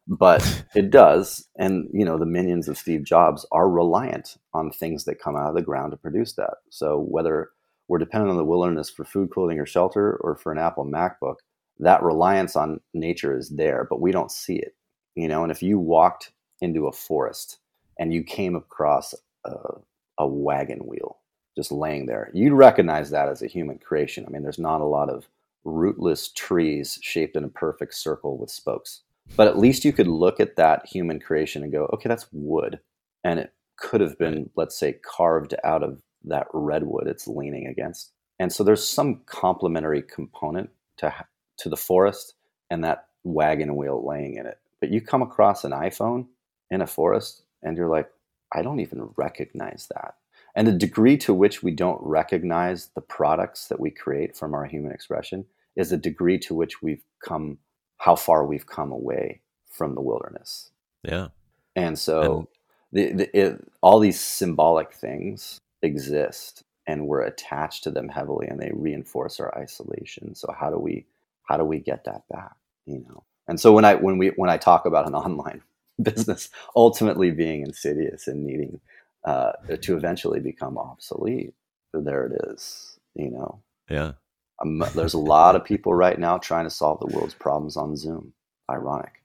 But 0.08 0.64
it 0.76 0.92
does 0.92 1.48
and 1.58 1.90
you 1.94 2.06
know 2.06 2.18
the 2.18 2.26
minions 2.26 2.68
of 2.68 2.78
steve 2.78 3.04
jobs 3.04 3.46
are 3.52 3.70
reliant 3.70 4.38
on 4.54 4.72
things 4.72 5.06
that 5.06 5.20
come 5.20 5.36
out 5.36 5.50
of 5.50 5.56
the 5.56 5.62
ground 5.62 5.92
to 5.92 5.98
produce 5.98 6.34
that. 6.34 6.56
So 6.70 7.00
whether 7.00 7.50
we're 7.88 8.00
dependent 8.00 8.32
on 8.32 8.38
the 8.38 8.44
wilderness 8.44 8.90
for 8.90 9.06
food 9.06 9.30
clothing 9.30 9.60
or 9.60 9.66
shelter 9.66 10.18
or 10.18 10.36
for 10.36 10.52
an 10.52 10.58
apple 10.58 10.86
macbook 10.86 11.36
that 11.80 12.02
reliance 12.02 12.56
on 12.56 12.80
nature 12.94 13.38
is 13.38 13.50
there 13.50 13.86
but 13.90 14.00
we 14.00 14.12
don't 14.12 14.32
see 14.32 14.56
it 14.56 14.76
you 15.16 15.28
know? 15.28 15.44
And 15.44 15.52
if 15.52 15.64
you 15.64 15.80
walked 15.80 16.32
into 16.62 16.88
a 16.88 16.92
forest 16.92 17.58
and 17.98 18.14
you 18.14 18.24
came 18.24 18.56
across 18.56 19.14
a, 19.46 19.80
a 20.20 20.28
wagon 20.28 20.80
wheel 20.80 21.18
just 21.56 21.72
laying 21.72 22.06
there 22.06 22.30
you'd 22.34 22.54
recognize 22.54 23.10
that 23.10 23.30
as 23.30 23.42
a 23.42 23.48
human 23.48 23.78
creation 23.78 24.26
i 24.28 24.30
mean 24.30 24.44
there's 24.44 24.60
not 24.60 24.82
a 24.82 24.86
lot 24.86 25.10
of 25.10 25.28
rootless 25.64 26.32
trees 26.34 27.00
shaped 27.02 27.36
in 27.36 27.44
a 27.44 27.50
perfect 27.50 27.94
circle 27.94 28.38
with 28.38 28.52
spokes 28.52 29.02
but 29.36 29.48
at 29.48 29.58
least 29.58 29.86
you 29.86 29.94
could 29.94 30.08
look 30.08 30.40
at 30.40 30.56
that 30.56 30.86
human 30.86 31.20
creation 31.20 31.64
and 31.64 31.72
go, 31.72 31.90
okay, 31.94 32.08
that's 32.08 32.28
wood. 32.32 32.80
And 33.24 33.40
it 33.40 33.54
could 33.78 34.02
have 34.02 34.18
been, 34.18 34.50
let's 34.56 34.78
say, 34.78 34.94
carved 35.04 35.56
out 35.64 35.84
of 35.84 36.02
that 36.26 36.48
redwood 36.54 37.08
it's 37.08 37.28
leaning 37.28 37.68
against. 37.68 38.12
And 38.40 38.52
so 38.52 38.64
there's 38.64 38.88
some 38.88 39.22
complementary 39.26 40.02
component 40.02 40.70
to, 40.98 41.14
to 41.60 41.70
the 41.70 41.78
forest 41.78 42.36
and 42.70 42.84
that 42.84 43.08
wagon 43.24 43.76
wheel 43.76 44.06
laying 44.06 44.36
in 44.36 44.46
it. 44.46 44.60
But 44.80 44.92
you 44.92 45.02
come 45.02 45.22
across 45.22 45.64
an 45.64 45.72
iPhone 45.72 46.28
in 46.72 46.82
a 46.82 46.88
forest 46.88 47.44
and 47.64 47.78
you're 47.78 47.90
like, 47.90 48.10
I 48.56 48.62
don't 48.62 48.80
even 48.80 49.10
recognize 49.18 49.88
that. 49.94 50.16
And 50.56 50.66
the 50.66 50.72
degree 50.72 51.18
to 51.18 51.34
which 51.34 51.62
we 51.62 51.72
don't 51.72 52.02
recognize 52.02 52.88
the 52.96 53.02
products 53.02 53.68
that 53.68 53.80
we 53.80 53.92
create 53.92 54.38
from 54.38 54.54
our 54.54 54.66
human 54.66 54.92
expression 54.92 55.46
is 55.76 55.90
the 55.90 55.98
degree 55.98 56.40
to 56.40 56.56
which 56.56 56.82
we've 56.82 57.04
come 57.24 57.58
how 57.98 58.16
far 58.16 58.46
we've 58.46 58.66
come 58.66 58.92
away 58.92 59.42
from 59.70 59.96
the 59.96 60.02
wilderness. 60.02 60.72
Yeah. 61.04 61.30
And 61.76 62.00
so 62.00 62.48
and, 62.94 63.14
the, 63.18 63.26
the, 63.26 63.38
it, 63.38 63.72
all 63.82 64.00
these 64.00 64.20
symbolic 64.20 64.94
things 64.94 65.60
exist 65.82 66.64
and 66.88 67.08
we're 67.08 67.22
attached 67.22 67.84
to 67.84 67.92
them 67.92 68.08
heavily 68.08 68.48
and 68.48 68.60
they 68.60 68.72
reinforce 68.74 69.40
our 69.40 69.56
isolation. 69.58 70.34
So 70.36 70.54
how 70.58 70.70
do 70.70 70.78
we 70.78 71.06
how 71.44 71.58
do 71.58 71.66
we 71.66 71.80
get 71.80 72.06
that 72.06 72.28
back, 72.30 72.56
you 72.86 73.04
know? 73.08 73.24
And 73.48 73.60
so 73.60 73.74
when 73.74 73.84
I 73.84 73.96
when 73.96 74.18
we 74.18 74.30
when 74.30 74.50
I 74.50 74.58
talk 74.58 74.86
about 74.86 75.08
an 75.08 75.16
online 75.16 75.62
business 76.02 76.50
ultimately 76.76 77.32
being 77.32 77.62
insidious 77.62 78.28
and 78.28 78.46
needing 78.46 78.80
uh, 79.26 79.54
to 79.82 79.98
eventually 79.98 80.40
become 80.40 80.78
obsolete, 80.78 81.54
there 81.94 82.26
it 82.28 82.50
is, 82.50 83.00
you 83.16 83.32
know. 83.32 83.62
Yeah. 83.90 84.14
Um, 84.62 84.84
there's 84.94 85.14
a 85.14 85.20
lot 85.36 85.56
of 85.56 85.66
people 85.66 85.94
right 85.94 86.20
now 86.20 86.38
trying 86.38 86.66
to 86.66 86.70
solve 86.70 87.00
the 87.00 87.16
world's 87.16 87.34
problems 87.34 87.78
on 87.78 87.96
Zoom. 87.96 88.34
Ironic. 88.70 89.22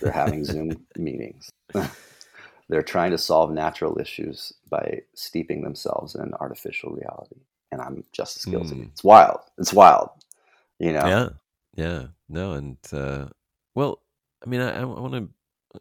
They're 0.00 0.12
having 0.12 0.44
Zoom 0.44 0.86
meetings. 0.96 1.50
They're 2.68 2.82
trying 2.82 3.12
to 3.12 3.18
solve 3.18 3.52
natural 3.52 3.98
issues 4.00 4.52
by 4.68 5.02
steeping 5.14 5.62
themselves 5.62 6.16
in 6.16 6.34
artificial 6.34 6.90
reality. 6.90 7.36
And 7.70 7.80
I'm 7.80 8.04
just 8.12 8.38
as 8.38 8.44
guilty. 8.44 8.74
Mm. 8.74 8.88
It's 8.88 9.04
wild. 9.04 9.40
It's 9.58 9.72
wild. 9.72 10.10
You 10.78 10.92
know? 10.92 11.06
Yeah. 11.06 11.28
Yeah. 11.76 12.06
No. 12.28 12.52
And, 12.52 12.76
uh, 12.92 13.26
well, 13.74 14.02
I 14.44 14.48
mean, 14.48 14.60
I, 14.60 14.80
I 14.80 14.84
want 14.84 15.12
to 15.14 15.28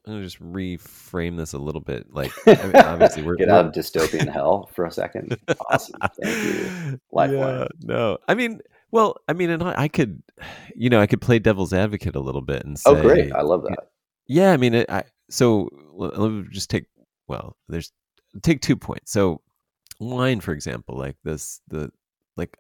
I'm 0.05 0.13
gonna 0.13 0.23
just 0.23 0.41
reframe 0.41 1.37
this 1.37 1.53
a 1.53 1.57
little 1.57 1.81
bit. 1.81 2.13
Like, 2.13 2.31
I 2.47 2.63
mean, 2.63 2.75
obviously, 2.75 3.23
we're 3.23 3.35
get 3.35 3.49
out 3.49 3.65
of 3.65 3.71
dystopian 3.71 4.31
hell 4.31 4.69
for 4.73 4.85
a 4.85 4.91
second. 4.91 5.37
Awesome, 5.69 5.99
thank 6.21 6.43
you. 6.43 6.99
Lifeline. 7.11 7.59
Yeah, 7.59 7.67
no, 7.81 8.17
I 8.27 8.35
mean, 8.35 8.61
well, 8.91 9.17
I 9.27 9.33
mean, 9.33 9.49
and 9.49 9.63
I, 9.63 9.83
I, 9.83 9.87
could, 9.87 10.21
you 10.75 10.89
know, 10.89 11.01
I 11.01 11.07
could 11.07 11.21
play 11.21 11.39
devil's 11.39 11.73
advocate 11.73 12.15
a 12.15 12.19
little 12.19 12.41
bit 12.41 12.63
and 12.63 12.77
oh, 12.85 12.93
say, 12.93 12.99
oh, 12.99 13.01
great, 13.01 13.31
I 13.31 13.41
love 13.41 13.63
that. 13.63 13.89
Yeah, 14.27 14.51
I 14.51 14.57
mean, 14.57 14.73
it, 14.73 14.89
I 14.89 15.03
so 15.29 15.69
let 15.93 16.17
me 16.17 16.45
just 16.51 16.69
take. 16.69 16.85
Well, 17.27 17.55
there's 17.67 17.91
take 18.41 18.61
two 18.61 18.75
points. 18.75 19.11
So, 19.11 19.41
wine, 19.99 20.39
for 20.41 20.53
example, 20.53 20.97
like 20.97 21.15
this, 21.23 21.61
the 21.67 21.91
like 22.37 22.57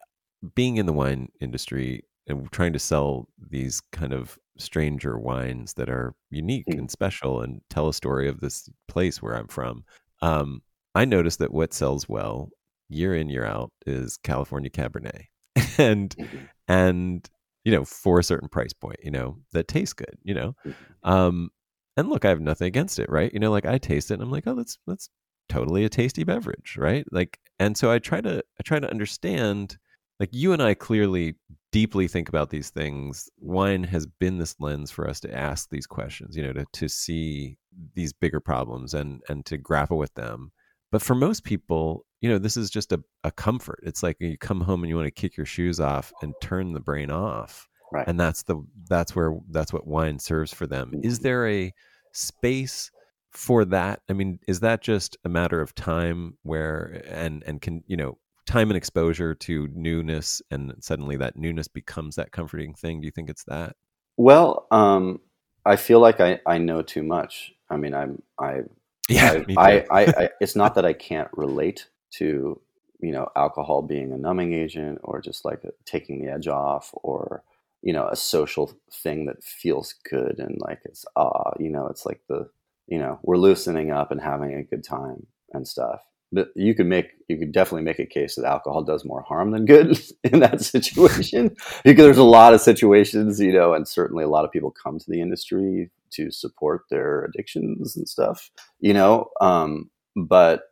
being 0.55 0.77
in 0.77 0.85
the 0.85 0.93
wine 0.93 1.29
industry 1.39 2.03
and 2.27 2.51
trying 2.51 2.73
to 2.73 2.79
sell 2.79 3.27
these 3.49 3.81
kind 3.91 4.13
of 4.13 4.37
stranger 4.57 5.17
wines 5.17 5.73
that 5.73 5.89
are 5.89 6.13
unique 6.29 6.65
mm. 6.67 6.79
and 6.79 6.89
special 6.89 7.41
and 7.41 7.61
tell 7.69 7.87
a 7.87 7.93
story 7.93 8.27
of 8.27 8.39
this 8.39 8.69
place 8.87 9.21
where 9.21 9.35
I'm 9.35 9.47
from. 9.47 9.83
Um, 10.21 10.61
I 10.95 11.05
noticed 11.05 11.39
that 11.39 11.53
what 11.53 11.73
sells 11.73 12.07
well 12.07 12.49
year 12.89 13.15
in 13.15 13.29
year 13.29 13.45
out 13.45 13.71
is 13.85 14.17
California 14.17 14.69
Cabernet, 14.69 15.25
and 15.77 16.15
mm-hmm. 16.15 16.37
and 16.67 17.29
you 17.63 17.71
know 17.71 17.83
for 17.83 18.19
a 18.19 18.23
certain 18.23 18.49
price 18.49 18.73
point, 18.73 18.99
you 19.03 19.11
know 19.11 19.37
that 19.51 19.67
tastes 19.67 19.93
good, 19.93 20.17
you 20.23 20.33
know. 20.33 20.55
Mm-hmm. 20.65 21.09
Um, 21.09 21.49
and 21.97 22.09
look, 22.09 22.25
I 22.25 22.29
have 22.29 22.41
nothing 22.41 22.67
against 22.67 22.99
it, 22.99 23.09
right? 23.09 23.31
You 23.33 23.39
know, 23.39 23.51
like 23.51 23.65
I 23.65 23.77
taste 23.77 24.11
it, 24.11 24.15
and 24.15 24.23
I'm 24.23 24.31
like, 24.31 24.47
oh, 24.47 24.55
that's 24.55 24.77
that's 24.87 25.09
totally 25.49 25.85
a 25.85 25.89
tasty 25.89 26.23
beverage, 26.23 26.75
right? 26.77 27.05
Like, 27.11 27.39
and 27.59 27.77
so 27.77 27.91
I 27.91 27.99
try 27.99 28.21
to 28.21 28.37
I 28.37 28.63
try 28.63 28.79
to 28.79 28.89
understand 28.89 29.77
like 30.19 30.29
you 30.31 30.53
and 30.53 30.63
I 30.63 30.73
clearly 30.73 31.35
deeply 31.75 32.07
think 32.07 32.29
about 32.29 32.51
these 32.51 32.69
things, 32.69 33.29
wine 33.41 33.83
has 33.83 34.05
been 34.05 34.37
this 34.37 34.55
lens 34.61 34.89
for 34.89 35.09
us 35.09 35.19
to 35.19 35.37
ask 35.37 35.69
these 35.69 35.85
questions, 35.85 36.37
you 36.37 36.41
know, 36.41 36.53
to, 36.53 36.65
to 36.71 36.87
see 36.87 37.57
these 37.95 38.13
bigger 38.13 38.39
problems 38.39 38.93
and 38.93 39.21
and 39.27 39.45
to 39.45 39.57
grapple 39.57 39.97
with 39.97 40.13
them. 40.13 40.53
But 40.89 41.01
for 41.01 41.15
most 41.15 41.43
people, 41.43 42.05
you 42.21 42.29
know, 42.29 42.37
this 42.37 42.55
is 42.55 42.69
just 42.69 42.93
a, 42.93 43.03
a 43.25 43.31
comfort. 43.31 43.81
It's 43.83 44.03
like 44.03 44.15
you 44.21 44.37
come 44.37 44.61
home 44.61 44.83
and 44.83 44.89
you 44.89 44.95
want 44.95 45.07
to 45.07 45.21
kick 45.21 45.35
your 45.35 45.45
shoes 45.45 45.81
off 45.81 46.13
and 46.21 46.33
turn 46.41 46.71
the 46.71 46.79
brain 46.79 47.11
off. 47.11 47.67
Right. 47.91 48.07
And 48.07 48.17
that's 48.17 48.43
the 48.43 48.65
that's 48.89 49.13
where 49.13 49.37
that's 49.49 49.73
what 49.73 49.85
wine 49.85 50.17
serves 50.17 50.53
for 50.53 50.65
them. 50.65 50.93
Is 51.03 51.15
mm-hmm. 51.15 51.23
there 51.23 51.49
a 51.49 51.73
space 52.13 52.89
for 53.31 53.65
that? 53.65 53.99
I 54.09 54.13
mean, 54.13 54.39
is 54.47 54.61
that 54.61 54.81
just 54.81 55.17
a 55.25 55.29
matter 55.29 55.59
of 55.59 55.75
time 55.75 56.37
where 56.43 57.03
and 57.09 57.43
and 57.45 57.61
can, 57.61 57.83
you 57.85 57.97
know, 57.97 58.17
time 58.45 58.69
and 58.69 58.77
exposure 58.77 59.33
to 59.33 59.67
newness 59.73 60.41
and 60.51 60.73
suddenly 60.79 61.17
that 61.17 61.35
newness 61.35 61.67
becomes 61.67 62.15
that 62.15 62.31
comforting 62.31 62.73
thing. 62.73 63.01
Do 63.01 63.05
you 63.05 63.11
think 63.11 63.29
it's 63.29 63.43
that? 63.45 63.75
Well 64.17 64.67
um, 64.71 65.19
i 65.65 65.75
feel 65.75 65.99
like 65.99 66.19
I, 66.19 66.39
I 66.45 66.57
know 66.57 66.81
too 66.81 67.03
much. 67.03 67.53
I 67.69 67.77
mean 67.77 67.93
i'm 67.93 68.21
i 68.39 68.61
yeah 69.09 69.43
I, 69.57 69.85
I, 69.91 70.01
I, 70.05 70.29
it's 70.39 70.55
not 70.55 70.75
that 70.75 70.85
i 70.85 70.93
can't 70.93 71.29
relate 71.33 71.87
to 72.11 72.59
you 72.99 73.11
know 73.11 73.29
alcohol 73.35 73.81
being 73.81 74.11
a 74.11 74.17
numbing 74.17 74.53
agent 74.53 74.99
or 75.03 75.21
just 75.21 75.45
like 75.45 75.61
taking 75.85 76.23
the 76.23 76.31
edge 76.31 76.47
off 76.47 76.91
or 77.03 77.43
you 77.81 77.93
know 77.93 78.07
a 78.07 78.15
social 78.15 78.71
thing 78.91 79.25
that 79.25 79.43
feels 79.43 79.93
good 80.09 80.39
and 80.39 80.59
like 80.59 80.79
it's 80.85 81.05
ah 81.15 81.51
you 81.59 81.69
know 81.69 81.87
it's 81.87 82.05
like 82.05 82.21
the 82.27 82.49
you 82.87 82.97
know 82.97 83.19
we're 83.23 83.37
loosening 83.37 83.91
up 83.91 84.11
and 84.11 84.21
having 84.21 84.53
a 84.53 84.63
good 84.63 84.83
time 84.83 85.27
and 85.53 85.67
stuff 85.67 86.01
you 86.55 86.75
could 86.75 86.85
make 86.85 87.11
you 87.27 87.37
could 87.37 87.51
definitely 87.51 87.83
make 87.83 87.99
a 87.99 88.05
case 88.05 88.35
that 88.35 88.45
alcohol 88.45 88.83
does 88.83 89.05
more 89.05 89.21
harm 89.21 89.51
than 89.51 89.65
good 89.65 89.99
in 90.23 90.39
that 90.39 90.61
situation 90.61 91.55
because 91.83 92.05
there's 92.05 92.17
a 92.17 92.23
lot 92.23 92.53
of 92.53 92.61
situations 92.61 93.39
you 93.39 93.53
know 93.53 93.73
and 93.73 93.87
certainly 93.87 94.23
a 94.23 94.29
lot 94.29 94.45
of 94.45 94.51
people 94.51 94.71
come 94.71 94.99
to 94.99 95.09
the 95.09 95.21
industry 95.21 95.89
to 96.11 96.31
support 96.31 96.83
their 96.89 97.25
addictions 97.25 97.95
and 97.95 98.07
stuff 98.07 98.49
you 98.79 98.93
know 98.93 99.29
um, 99.41 99.89
but 100.15 100.63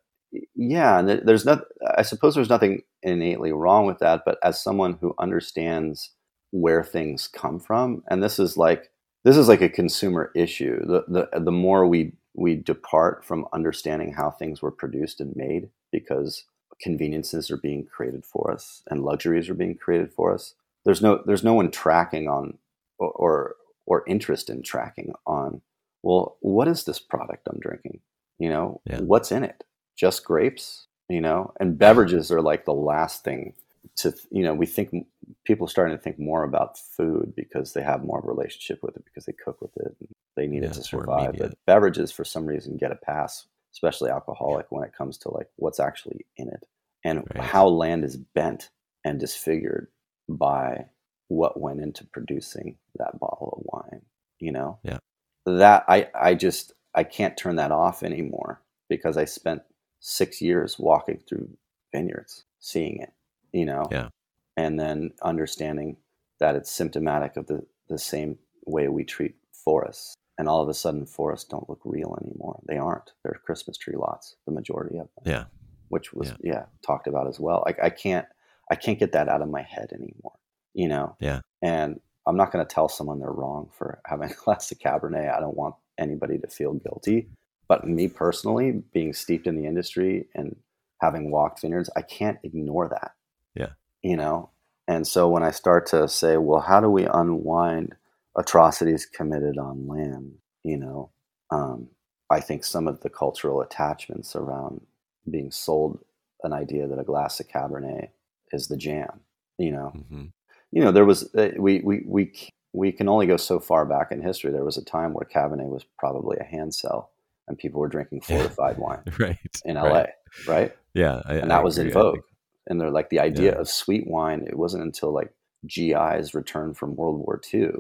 yeah, 0.56 1.00
and 1.00 1.10
there's 1.10 1.46
not. 1.46 1.64
I 1.96 2.02
suppose 2.02 2.36
there's 2.36 2.50
nothing 2.50 2.82
innately 3.02 3.52
wrong 3.52 3.86
with 3.86 4.00
that, 4.00 4.22
but 4.26 4.38
as 4.44 4.62
someone 4.62 4.98
who 5.00 5.14
understands 5.20 6.12
where 6.52 6.84
things 6.84 7.28
come 7.28 7.60
from, 7.60 8.04
and 8.10 8.24
this 8.24 8.40
is 8.40 8.58
like 8.58 8.90
this 9.24 9.38
is 9.38 9.48
like 9.48 9.62
a 9.62 9.70
consumer 9.70 10.32
issue. 10.36 10.80
The 10.86 11.04
the 11.08 11.40
the 11.40 11.52
more 11.52 11.88
we 11.88 12.14
we 12.34 12.56
depart 12.56 13.24
from 13.24 13.48
understanding 13.54 14.14
how 14.14 14.32
things 14.32 14.62
were 14.62 14.72
produced 14.72 15.20
and 15.20 15.36
made, 15.36 15.70
because 15.92 16.46
conveniences 16.82 17.52
are 17.52 17.58
being 17.58 17.86
created 17.86 18.26
for 18.26 18.52
us 18.52 18.82
and 18.90 19.04
luxuries 19.04 19.50
are 19.50 19.54
being 19.54 19.76
created 19.76 20.12
for 20.12 20.34
us. 20.34 20.56
There's 20.86 21.02
no 21.02 21.22
there's 21.26 21.44
no 21.44 21.54
one 21.54 21.72
tracking 21.72 22.28
on 22.28 22.58
or 22.98 23.12
or, 23.12 23.56
or 23.86 24.04
interest 24.08 24.50
in 24.50 24.64
tracking 24.64 25.14
on. 25.26 25.62
Well, 26.02 26.38
what 26.42 26.68
is 26.68 26.84
this 26.84 27.00
product 27.00 27.48
I'm 27.50 27.60
drinking? 27.60 28.02
You 28.40 28.50
know, 28.50 28.82
yeah. 28.86 29.00
what's 29.00 29.32
in 29.32 29.44
it? 29.44 29.64
Just 29.96 30.26
grapes? 30.26 30.88
You 31.10 31.22
know, 31.22 31.54
and 31.60 31.78
beverages 31.78 32.32
are 32.32 32.42
like 32.42 32.66
the 32.66 32.74
last 32.74 33.24
thing 33.24 33.54
to 33.98 34.14
you 34.32 34.44
know 34.44 34.54
we 34.54 34.66
think 34.66 35.06
people 35.46 35.66
are 35.66 35.70
starting 35.70 35.96
to 35.96 36.02
think 36.02 36.20
more 36.20 36.44
about 36.44 36.78
food 36.78 37.34
because 37.36 37.74
they 37.74 37.82
have 37.82 38.04
more 38.04 38.20
of 38.20 38.26
a 38.26 38.28
relationship 38.28 38.80
with 38.82 38.96
it 38.96 39.06
because 39.06 39.26
they 39.26 39.34
cook 39.34 39.62
with 39.62 39.76
it 39.78 39.96
and 40.00 40.10
they 40.36 40.48
need 40.48 40.64
yeah, 40.64 40.70
it 40.70 40.74
to 40.74 40.84
survive. 40.84 41.36
But 41.38 41.54
beverages 41.66 42.12
for 42.12 42.24
some 42.24 42.46
reason 42.46 42.78
get 42.78 42.92
a 42.92 42.96
pass 42.96 43.48
especially 43.74 44.10
alcoholic 44.10 44.68
yeah. 44.72 44.78
when 44.78 44.88
it 44.88 44.96
comes 44.96 45.18
to 45.18 45.32
like 45.32 45.48
what's 45.56 45.80
actually 45.80 46.26
in 46.38 46.48
it 46.48 46.66
and 47.04 47.24
right. 47.36 47.44
how 47.44 47.68
land 47.68 48.04
is 48.04 48.18
bent 48.18 48.70
and 49.04 49.20
disfigured 49.20 49.88
by 50.30 50.86
what 51.28 51.60
went 51.60 51.82
into 51.82 52.06
producing 52.06 52.78
that 52.98 53.20
bottle 53.20 53.58
of 53.58 53.64
wine 53.66 54.02
you 54.40 54.52
know? 54.52 54.78
Yeah. 54.84 54.98
That 55.46 55.84
i 55.88 56.08
i 56.14 56.36
just 56.36 56.74
i 56.94 57.04
can't 57.04 57.36
turn 57.36 57.56
that 57.58 57.72
off 57.72 58.04
anymore 58.04 58.62
because 58.90 59.18
i 59.18 59.26
spent 59.26 59.62
six 60.00 60.42
years 60.42 60.78
walking 60.78 61.22
through 61.28 61.50
vineyards 61.92 62.44
seeing 62.60 63.00
it 63.02 63.12
you 63.52 63.66
know? 63.66 63.88
Yeah 63.92 64.10
and 64.58 64.80
then 64.80 65.12
understanding 65.22 65.98
that 66.40 66.56
it's 66.56 66.72
symptomatic 66.72 67.38
of 67.38 67.48
the 67.48 67.66
the 67.90 67.98
same 67.98 68.38
way 68.66 68.88
we 68.88 69.04
treat 69.04 69.36
forests. 69.52 70.16
And 70.38 70.50
all 70.50 70.62
of 70.62 70.70
a 70.70 70.74
sudden 70.74 71.06
forests 71.06 71.48
don't 71.48 71.70
look 71.70 71.82
real 71.86 72.18
anymore. 72.22 72.60
They 72.68 72.78
aren't. 72.78 73.12
They're 73.24 73.40
christmas 73.46 73.78
tree 73.78 73.96
lots 73.96 74.36
the 74.46 74.52
majority 74.52 74.98
of 74.98 75.10
them. 75.16 75.24
Yeah. 75.26 75.46
Which 75.90 76.14
was 76.14 76.30
yeah, 76.30 76.36
yeah 76.44 76.66
talked 76.86 77.08
about 77.08 77.28
as 77.28 77.40
well. 77.40 77.64
Like 77.66 77.80
i 77.82 77.90
can't 77.90 78.26
i 78.72 78.76
can't 78.76 79.00
get 79.00 79.12
that 79.12 79.30
out 79.30 79.42
of 79.42 79.50
my 79.50 79.62
head 79.62 79.90
anymore 79.94 80.34
you 80.74 80.88
know? 80.88 81.16
Yeah. 81.20 81.42
And 81.62 82.00
i'm 82.26 82.38
not 82.38 82.52
going 82.52 82.66
to 82.66 82.74
tell 82.74 82.90
someone 82.90 83.20
they're 83.20 83.32
wrong 83.32 83.70
for 83.78 84.02
having 84.06 84.32
a 84.32 84.34
glass 84.34 84.72
of 84.72 84.80
cabernet. 84.80 85.36
I 85.36 85.40
don't 85.40 85.58
want 85.58 85.76
anybody 85.98 86.38
to 86.40 86.48
feel 86.48 86.74
guilty. 86.74 87.30
But 87.68 87.88
me 87.88 88.08
personally 88.08 88.84
being 88.94 89.14
steeped 89.14 89.48
in 89.48 89.56
the 89.56 89.66
industry 89.66 90.28
and 90.36 90.56
having 91.02 91.32
walked 91.32 91.62
vineyards 91.62 91.90
i 91.96 92.02
can't 92.02 92.40
ignore 92.44 92.90
that. 92.90 93.12
Yeah 93.56 93.74
you 94.04 94.18
know? 94.18 94.50
And 94.88 95.08
so 95.08 95.30
when 95.30 95.44
i 95.44 95.52
start 95.52 95.86
to 95.88 96.08
say 96.10 96.38
well 96.38 96.60
how 96.60 96.82
do 96.82 96.90
we 96.90 97.06
unwind 97.06 97.96
atrocities 98.38 99.06
committed 99.06 99.58
on 99.58 99.88
land? 99.88 100.34
you 100.64 100.78
know 100.78 101.10
um, 101.52 101.88
i 102.30 102.40
think 102.40 102.64
some 102.64 102.88
of 102.88 103.00
the 103.02 103.10
cultural 103.10 103.62
attachments 103.62 104.36
around 104.36 104.82
being 105.30 105.52
sold 105.52 106.00
an 106.44 106.52
idea 106.54 106.88
that 106.88 107.00
a 107.00 107.04
glass 107.04 107.40
of 107.40 107.48
cabernet 107.48 108.10
is 108.52 108.68
the 108.68 108.78
jam 108.78 109.22
you 109.58 109.72
know? 109.72 109.94
Mm-hmm. 109.96 110.26
you 110.72 110.84
know 110.84 110.92
there 110.92 111.06
was 111.06 111.34
uh, 111.36 111.52
we 111.58 111.80
we 111.80 112.04
we 112.06 112.34
we 112.74 112.92
can 112.92 113.08
only 113.08 113.28
go 113.28 113.38
so 113.38 113.60
far 113.60 113.86
back 113.86 114.12
in 114.12 114.20
history. 114.20 114.52
There 114.52 114.66
was 114.66 114.78
a 114.78 114.84
time 114.84 115.14
where 115.14 115.28
cabernet 115.32 115.70
was 115.70 115.86
probably 116.00 116.38
a 116.40 116.44
hand 116.44 116.74
sell 116.74 117.12
and 117.48 117.58
people 117.58 117.80
were 117.80 117.88
drinking 117.88 118.22
fortified 118.22 118.78
wine 118.78 119.04
right. 119.20 119.38
in 119.66 119.76
LA 119.76 119.84
right, 119.84 120.10
right? 120.48 120.76
yeah 120.94 121.22
I, 121.26 121.36
and 121.36 121.52
that 121.52 121.60
I 121.60 121.64
was 121.64 121.78
in 121.78 121.92
vogue 121.92 122.20
and 122.68 122.80
they're 122.80 122.92
like 122.92 123.10
the 123.10 123.20
idea 123.20 123.54
yeah. 123.54 123.60
of 123.60 123.70
sweet 123.70 124.08
wine 124.08 124.46
it 124.48 124.58
wasn't 124.58 124.84
until 124.84 125.14
like 125.14 125.34
GIs 125.68 126.34
returned 126.34 126.78
from 126.78 126.96
World 126.96 127.20
War 127.20 127.42
II 127.54 127.72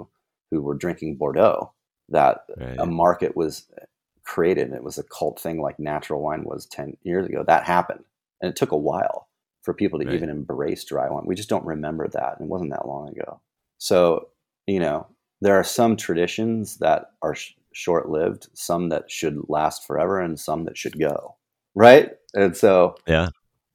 who 0.51 0.61
were 0.61 0.75
drinking 0.75 1.17
Bordeaux 1.17 1.73
that 2.09 2.41
right. 2.57 2.77
a 2.77 2.85
market 2.85 3.35
was 3.35 3.67
uh, 3.81 3.85
created 4.23 4.67
and 4.67 4.75
it 4.75 4.83
was 4.83 4.97
a 4.97 5.03
cult 5.03 5.39
thing 5.39 5.61
like 5.61 5.79
natural 5.79 6.21
wine 6.21 6.43
was 6.43 6.65
10 6.67 6.97
years 7.03 7.27
ago 7.27 7.43
that 7.45 7.65
happened 7.65 8.03
and 8.41 8.49
it 8.49 8.55
took 8.55 8.71
a 8.71 8.77
while 8.77 9.27
for 9.63 9.73
people 9.73 9.99
to 9.99 10.05
right. 10.05 10.15
even 10.15 10.29
embrace 10.29 10.83
dry 10.83 11.09
wine 11.09 11.25
we 11.25 11.35
just 11.35 11.49
don't 11.49 11.65
remember 11.65 12.07
that 12.07 12.39
and 12.39 12.47
it 12.47 12.51
wasn't 12.51 12.69
that 12.69 12.87
long 12.87 13.09
ago 13.09 13.41
so 13.77 14.29
you 14.65 14.79
know 14.79 15.05
there 15.41 15.55
are 15.55 15.63
some 15.63 15.97
traditions 15.97 16.77
that 16.77 17.11
are 17.21 17.35
sh- 17.35 17.53
short-lived 17.73 18.47
some 18.53 18.89
that 18.89 19.11
should 19.11 19.37
last 19.49 19.85
forever 19.85 20.19
and 20.19 20.39
some 20.39 20.63
that 20.63 20.77
should 20.77 20.97
go 20.97 21.35
right 21.75 22.11
and 22.33 22.55
so 22.55 22.95
yeah 23.07 23.27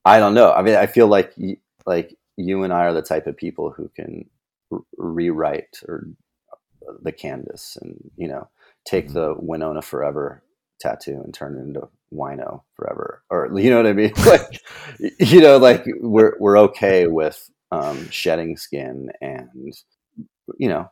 i 0.04 0.18
don't 0.18 0.34
know 0.34 0.52
i 0.52 0.62
mean 0.62 0.76
i 0.76 0.86
feel 0.86 1.06
like 1.06 1.34
like 1.86 2.16
you 2.36 2.62
and 2.62 2.72
i 2.72 2.84
are 2.84 2.92
the 2.92 3.02
type 3.02 3.26
of 3.26 3.36
people 3.36 3.70
who 3.70 3.90
can 3.94 4.28
r- 4.72 4.80
rewrite 4.96 5.80
or 5.86 6.06
the 7.02 7.12
canvas 7.12 7.76
and 7.80 8.10
you 8.16 8.28
know 8.28 8.48
take 8.88 9.06
mm-hmm. 9.06 9.14
the 9.14 9.34
Winona 9.38 9.82
Forever 9.82 10.42
tattoo 10.80 11.20
and 11.24 11.34
turn 11.34 11.56
it 11.56 11.60
into 11.60 11.88
Wino 12.12 12.62
Forever, 12.74 13.22
or 13.30 13.50
you 13.58 13.70
know 13.70 13.76
what 13.76 13.86
I 13.86 13.92
mean? 13.92 14.12
like, 14.26 14.60
you 15.18 15.40
know, 15.40 15.58
like 15.58 15.84
we're 16.00 16.36
we're 16.38 16.58
okay 16.58 17.06
with 17.06 17.50
um, 17.70 18.08
shedding 18.10 18.56
skin 18.56 19.10
and 19.20 19.74
you 20.58 20.68
know 20.68 20.90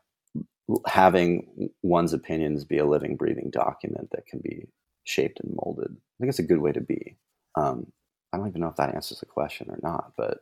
having 0.86 1.70
one's 1.82 2.12
opinions 2.12 2.64
be 2.64 2.78
a 2.78 2.86
living, 2.86 3.16
breathing 3.16 3.50
document 3.50 4.10
that 4.10 4.26
can 4.26 4.40
be 4.40 4.66
shaped 5.04 5.40
and 5.40 5.56
molded. 5.62 5.90
I 5.90 6.14
think 6.18 6.30
it's 6.30 6.38
a 6.38 6.44
good 6.44 6.58
way 6.58 6.72
to 6.72 6.80
be. 6.80 7.16
Um, 7.54 7.92
I 8.36 8.38
don't 8.38 8.48
even 8.48 8.60
know 8.60 8.68
if 8.68 8.76
that 8.76 8.94
answers 8.94 9.20
the 9.20 9.26
question 9.26 9.70
or 9.70 9.78
not, 9.82 10.12
but 10.14 10.40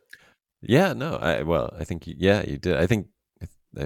yeah, 0.61 0.91
no, 0.91 1.15
I 1.15 1.43
well, 1.43 1.73
I 1.79 1.85
think 1.85 2.03
yeah, 2.05 2.43
you 2.43 2.57
did. 2.57 2.75
I 2.75 2.87
think, 2.87 3.07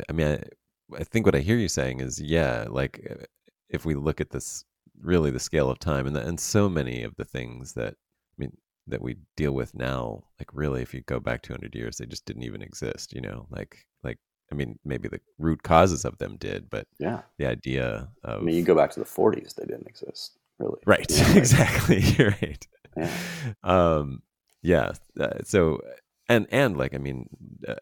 I 0.09 0.11
mean, 0.11 0.27
I, 0.27 0.97
I 0.97 1.03
think 1.03 1.27
what 1.27 1.35
I 1.35 1.39
hear 1.39 1.57
you 1.57 1.67
saying 1.67 1.99
is, 1.99 2.19
yeah, 2.19 2.65
like 2.67 3.05
uh, 3.07 3.25
if 3.69 3.85
we 3.85 3.93
look 3.93 4.19
at 4.19 4.31
this 4.31 4.65
really 4.99 5.29
the 5.29 5.39
scale 5.39 5.69
of 5.69 5.77
time 5.77 6.07
and 6.07 6.15
the, 6.15 6.25
and 6.25 6.39
so 6.39 6.67
many 6.67 7.03
of 7.03 7.15
the 7.17 7.23
things 7.23 7.73
that 7.73 7.93
I 7.93 8.35
mean 8.37 8.57
that 8.87 9.03
we 9.03 9.17
deal 9.37 9.51
with 9.51 9.75
now, 9.75 10.23
like 10.39 10.49
really, 10.53 10.81
if 10.81 10.91
you 10.91 11.01
go 11.01 11.19
back 11.19 11.43
200 11.43 11.75
years, 11.75 11.97
they 11.97 12.07
just 12.07 12.25
didn't 12.25 12.43
even 12.43 12.63
exist. 12.63 13.13
You 13.13 13.21
know, 13.21 13.45
like 13.51 13.85
like 14.03 14.17
I 14.51 14.55
mean, 14.55 14.79
maybe 14.83 15.07
the 15.07 15.21
root 15.37 15.61
causes 15.61 16.03
of 16.03 16.17
them 16.17 16.37
did, 16.37 16.67
but 16.71 16.87
yeah, 16.97 17.21
the 17.37 17.45
idea 17.45 18.09
of 18.23 18.41
I 18.41 18.43
mean, 18.43 18.55
you 18.55 18.63
go 18.63 18.75
back 18.75 18.89
to 18.93 18.99
the 18.99 19.05
40s, 19.05 19.53
they 19.53 19.65
didn't 19.65 19.87
exist, 19.87 20.39
really. 20.57 20.79
Right, 20.87 21.05
you 21.11 21.23
know, 21.23 21.33
exactly. 21.35 21.99
You're 22.17 22.35
right. 22.41 22.67
Yeah. 22.99 23.11
Um, 23.63 24.21
yeah. 24.61 24.91
Uh, 25.19 25.39
so 25.43 25.79
and 26.27 26.47
and 26.51 26.77
like 26.77 26.93
I 26.93 26.97
mean, 26.97 27.27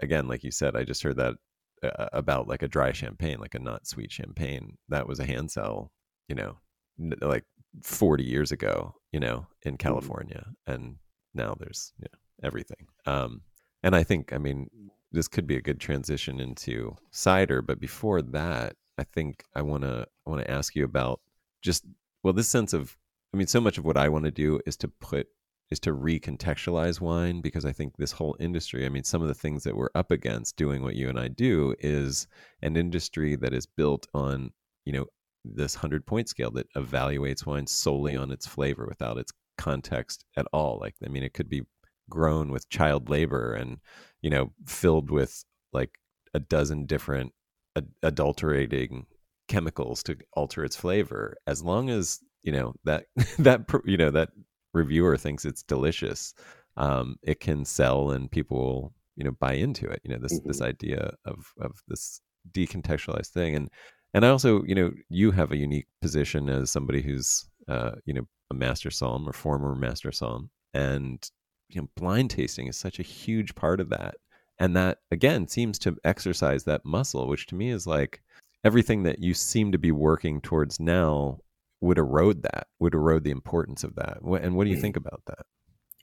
again, 0.02 0.28
like 0.28 0.44
you 0.44 0.52
said, 0.52 0.76
I 0.76 0.84
just 0.84 1.04
heard 1.04 1.18
that 1.18 1.36
uh, 1.84 2.10
about 2.14 2.48
like 2.48 2.62
a 2.62 2.68
dry 2.68 2.92
champagne, 2.92 3.40
like 3.40 3.56
a 3.56 3.60
not 3.60 3.88
sweet 3.88 4.12
champagne. 4.12 4.78
That 4.90 5.08
was 5.08 5.20
a 5.20 5.26
hand 5.26 5.52
sell, 5.52 5.92
you 6.28 6.36
know, 6.36 6.58
n- 7.00 7.16
like 7.22 7.44
40 7.84 8.24
years 8.24 8.52
ago, 8.52 8.96
you 9.12 9.20
know, 9.20 9.48
in 9.64 9.74
mm-hmm. 9.74 9.88
California. 9.88 10.46
Mm-hmm. 10.48 10.74
And 10.74 10.96
now 11.34 11.56
there's 11.60 11.94
you 12.00 12.08
know, 12.12 12.48
everything. 12.48 12.88
Um, 13.06 13.42
and 13.84 13.96
I 13.96 14.04
think, 14.04 14.34
I 14.34 14.38
mean, 14.38 14.70
this 15.12 15.28
could 15.28 15.48
be 15.48 15.58
a 15.58 15.62
good 15.62 15.80
transition 15.80 16.40
into 16.40 16.96
cider. 17.12 17.62
But 17.62 17.80
before 17.80 18.22
that, 18.22 18.76
I 18.98 19.04
think 19.04 19.44
I 19.56 19.62
want 19.62 19.84
to 19.84 20.08
I 20.26 20.30
want 20.30 20.44
to 20.44 20.52
ask 20.52 20.76
you 20.76 20.84
about 20.84 21.22
just 21.62 21.86
well 22.24 22.34
this 22.34 22.48
sense 22.48 22.74
of 22.74 22.98
I 23.34 23.38
mean 23.38 23.48
so 23.48 23.62
much 23.62 23.78
of 23.78 23.86
what 23.86 23.98
I 23.98 24.10
want 24.10 24.26
to 24.26 24.32
do 24.32 24.60
is 24.66 24.78
to 24.78 24.88
put 24.88 25.28
is 25.70 25.80
to 25.82 25.94
recontextualize 25.94 27.02
wine 27.02 27.42
because 27.42 27.66
I 27.66 27.72
think 27.72 27.98
this 27.98 28.14
whole 28.14 28.38
industry, 28.40 28.86
I 28.86 28.90
mean, 28.90 29.04
some 29.04 29.22
of 29.22 29.28
the 29.28 29.34
things 29.34 29.64
that 29.64 29.76
we're 29.76 29.90
up 29.96 30.12
against 30.12 30.56
doing 30.56 30.82
what 30.82 30.96
you 30.96 31.10
and 31.10 31.20
I 31.20 31.28
do 31.28 31.76
is 31.80 32.28
an 32.62 32.78
industry 32.78 33.36
that 33.36 33.54
is 33.54 33.66
built 33.66 34.08
on, 34.14 34.52
you 34.86 34.94
know, 34.94 35.06
this 35.44 35.76
100 35.76 36.06
point 36.06 36.30
scale 36.30 36.52
that 36.52 36.72
evaluates 36.74 37.46
wine 37.46 37.68
solely 37.68 38.16
on 38.16 38.32
its 38.32 38.48
flavor 38.48 38.86
without 38.88 39.18
its 39.18 39.34
context 39.58 40.24
at 40.38 40.48
all. 40.54 40.78
Like, 40.80 40.96
I 41.06 41.10
mean, 41.10 41.24
it 41.24 41.34
could 41.34 41.50
be 41.50 41.64
grown 42.10 42.52
with 42.52 42.70
child 42.70 43.10
labor 43.10 43.54
and, 43.54 43.80
you 44.22 44.30
know, 44.30 44.54
filled 44.66 45.12
with 45.12 45.44
like 45.74 46.00
a 46.34 46.40
dozen 46.40 46.86
different 46.86 47.34
ad- 47.76 47.90
adulterating 48.04 49.06
chemicals 49.50 50.04
to 50.04 50.18
alter 50.34 50.64
its 50.64 50.76
flavor 50.76 51.36
as 51.46 51.64
long 51.64 51.90
as 51.90 52.20
you 52.48 52.54
know 52.54 52.74
that 52.86 53.06
that 53.40 53.66
you 53.86 53.98
know 53.98 54.10
that 54.10 54.30
reviewer 54.74 55.18
thinks 55.18 55.46
it's 55.46 55.64
delicious, 55.64 56.34
um, 56.78 57.18
it 57.24 57.40
can 57.40 57.66
sell 57.66 58.12
and 58.12 58.32
people 58.32 58.58
will, 58.58 58.94
you 59.18 59.24
know, 59.24 59.32
buy 59.32 59.54
into 59.54 59.86
it. 59.88 60.00
You 60.04 60.12
know, 60.14 60.22
this 60.22 60.40
mm-hmm. 60.40 60.48
this 60.48 60.62
idea 60.62 61.14
of 61.26 61.54
of 61.60 61.82
this 61.90 62.22
decontextualized 62.54 63.32
thing. 63.32 63.56
And 63.56 63.70
and 64.14 64.26
I 64.26 64.30
also, 64.30 64.64
you 64.64 64.76
know, 64.76 64.92
you 65.10 65.32
have 65.32 65.52
a 65.52 65.58
unique 65.58 65.88
position 66.02 66.50
as 66.50 66.72
somebody 66.72 67.02
who's 67.02 67.46
uh, 67.68 67.92
you 68.06 68.14
know, 68.14 68.26
a 68.50 68.54
master 68.54 68.90
somm 68.90 69.28
or 69.28 69.34
former 69.34 69.76
master 69.76 70.12
somm. 70.12 70.50
And 70.74 71.30
you 71.68 71.82
know, 71.82 71.90
blind 71.98 72.30
tasting 72.30 72.68
is 72.68 72.78
such 72.78 73.00
a 73.00 73.04
huge 73.04 73.56
part 73.56 73.82
of 73.82 73.90
that. 73.90 74.16
And 74.60 74.76
that 74.76 75.00
again 75.12 75.48
seems 75.50 75.78
to 75.80 75.98
exercise 76.06 76.64
that 76.64 76.86
muscle, 76.86 77.28
which 77.28 77.48
to 77.48 77.56
me 77.56 77.72
is 77.72 77.86
like 77.86 78.22
everything 78.64 79.04
that 79.04 79.20
you 79.20 79.34
seem 79.34 79.72
to 79.72 79.78
be 79.78 79.92
working 79.92 80.42
towards 80.42 80.80
now 80.80 81.40
would 81.82 81.98
erode 81.98 82.44
that, 82.44 82.68
would 82.80 82.94
erode 82.94 83.24
the 83.24 83.32
importance 83.32 83.84
of 83.84 83.96
that. 83.96 84.20
And 84.22 84.56
what 84.56 84.64
do 84.66 84.70
you 84.70 84.78
mm. 84.78 84.82
think 84.82 84.98
about 84.98 85.22
that? 85.28 85.46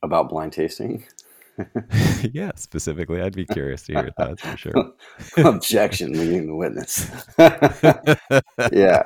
About 0.03 0.29
blind 0.29 0.53
tasting? 0.53 1.05
yeah, 2.33 2.51
specifically, 2.57 3.21
I'd 3.21 3.37
be 3.37 3.47
curious 3.47 3.83
to 3.85 3.93
hear 3.93 4.03
your 4.03 4.13
thoughts 4.13 4.43
for 4.43 4.57
sure. 4.57 4.93
Objection, 5.37 6.13
leading 6.13 6.47
the 6.47 6.55
witness. 6.55 7.09
yeah, 8.73 9.05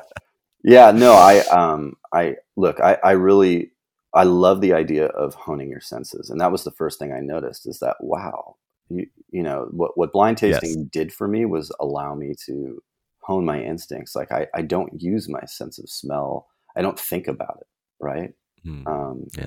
yeah. 0.65 0.91
No, 0.91 1.13
I, 1.13 1.41
um, 1.51 1.95
I 2.13 2.37
look. 2.57 2.81
I, 2.81 2.97
I 3.05 3.11
really, 3.13 3.73
I 4.15 4.25
love 4.25 4.63
the 4.63 4.73
idea 4.73 5.07
of 5.09 5.35
honing 5.35 5.69
your 5.69 5.81
senses, 5.81 6.31
and 6.31 6.41
that 6.41 6.51
was 6.51 6.65
the 6.65 6.71
first 6.71 6.99
thing 6.99 7.13
I 7.13 7.21
noticed. 7.21 7.67
Is 7.67 7.81
that 7.81 7.97
wow, 8.01 8.57
you, 8.89 9.07
you 9.31 9.43
know 9.43 9.69
what 9.71 9.99
what 9.99 10.13
blind 10.13 10.39
tasting 10.39 10.79
yes. 10.79 10.89
did 10.91 11.13
for 11.13 11.29
me 11.29 11.45
was 11.45 11.71
allow 11.81 12.15
me 12.15 12.35
to 12.47 12.83
hone 13.29 13.45
my 13.45 13.61
instincts. 13.61 14.17
Like 14.17 14.33
I, 14.33 14.47
I 14.55 14.63
don't 14.63 15.03
use 15.03 15.29
my 15.29 15.45
sense 15.45 15.79
of 15.79 15.89
smell. 15.89 16.49
I 16.79 16.83
don't 16.83 16.99
think 16.99 17.29
about 17.29 17.59
it. 17.61 17.67
Right. 18.01 18.33
Mm, 18.65 18.87
um, 18.87 19.29
yeah. 19.37 19.47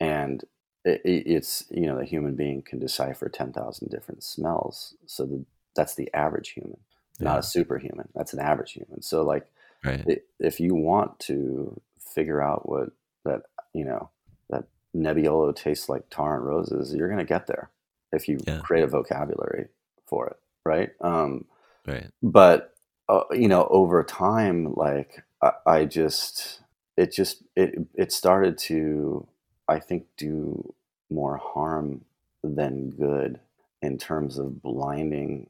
And 0.00 0.42
it, 0.84 1.02
it's 1.04 1.64
you 1.70 1.86
know 1.86 1.98
the 1.98 2.04
human 2.04 2.34
being 2.34 2.62
can 2.62 2.78
decipher 2.78 3.28
10,000 3.28 3.88
different 3.88 4.22
smells 4.22 4.94
so 5.06 5.26
the, 5.26 5.44
that's 5.74 5.94
the 5.94 6.10
average 6.14 6.50
human 6.50 6.78
yeah. 7.18 7.28
not 7.28 7.38
a 7.38 7.42
superhuman 7.42 8.08
that's 8.14 8.32
an 8.32 8.40
average 8.40 8.72
human 8.72 9.02
so 9.02 9.22
like 9.22 9.46
right. 9.84 10.04
it, 10.06 10.26
if 10.38 10.60
you 10.60 10.74
want 10.74 11.18
to 11.20 11.80
figure 11.98 12.42
out 12.42 12.68
what 12.68 12.90
that 13.24 13.42
you 13.74 13.84
know 13.84 14.10
that 14.48 14.64
nebbiolo 14.96 15.54
tastes 15.54 15.88
like 15.88 16.08
tar 16.10 16.36
and 16.36 16.46
roses 16.46 16.94
you're 16.94 17.08
going 17.08 17.18
to 17.18 17.24
get 17.24 17.46
there 17.46 17.70
if 18.12 18.28
you 18.28 18.38
yeah. 18.46 18.58
create 18.60 18.84
a 18.84 18.88
vocabulary 18.88 19.68
for 20.06 20.28
it 20.28 20.36
right 20.64 20.90
um 21.02 21.44
right 21.86 22.08
but 22.22 22.74
uh, 23.08 23.22
you 23.32 23.48
know 23.48 23.66
over 23.70 24.02
time 24.02 24.72
like 24.74 25.22
I, 25.42 25.52
I 25.66 25.84
just 25.84 26.60
it 27.00 27.12
just 27.12 27.42
it 27.56 27.86
it 27.94 28.12
started 28.12 28.58
to 28.58 29.26
I 29.70 29.78
think, 29.78 30.06
do 30.16 30.74
more 31.10 31.36
harm 31.36 32.04
than 32.42 32.90
good 32.90 33.40
in 33.80 33.98
terms 33.98 34.36
of 34.36 34.60
blinding 34.60 35.48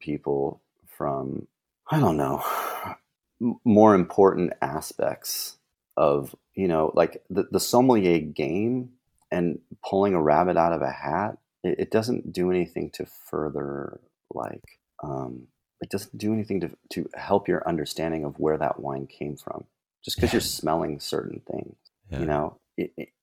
people 0.00 0.60
from, 0.86 1.46
I 1.90 2.00
don't 2.00 2.16
know, 2.16 2.42
more 3.64 3.94
important 3.94 4.52
aspects 4.60 5.56
of, 5.96 6.34
you 6.54 6.66
know, 6.66 6.90
like 6.94 7.22
the, 7.30 7.46
the 7.50 7.60
sommelier 7.60 8.18
game 8.18 8.90
and 9.30 9.60
pulling 9.88 10.14
a 10.14 10.22
rabbit 10.22 10.56
out 10.56 10.72
of 10.72 10.82
a 10.82 10.90
hat. 10.90 11.38
It, 11.62 11.78
it 11.78 11.90
doesn't 11.92 12.32
do 12.32 12.50
anything 12.50 12.90
to 12.94 13.06
further, 13.06 14.00
like, 14.34 14.80
um, 15.02 15.46
it 15.80 15.90
doesn't 15.90 16.18
do 16.18 16.32
anything 16.32 16.60
to, 16.60 16.70
to 16.90 17.08
help 17.14 17.46
your 17.46 17.66
understanding 17.68 18.24
of 18.24 18.38
where 18.40 18.58
that 18.58 18.80
wine 18.80 19.06
came 19.06 19.36
from 19.36 19.64
just 20.04 20.16
because 20.16 20.32
you're 20.32 20.40
smelling 20.40 21.00
certain 21.00 21.40
things 21.50 21.76
yeah. 22.10 22.20
you 22.20 22.26
know 22.26 22.58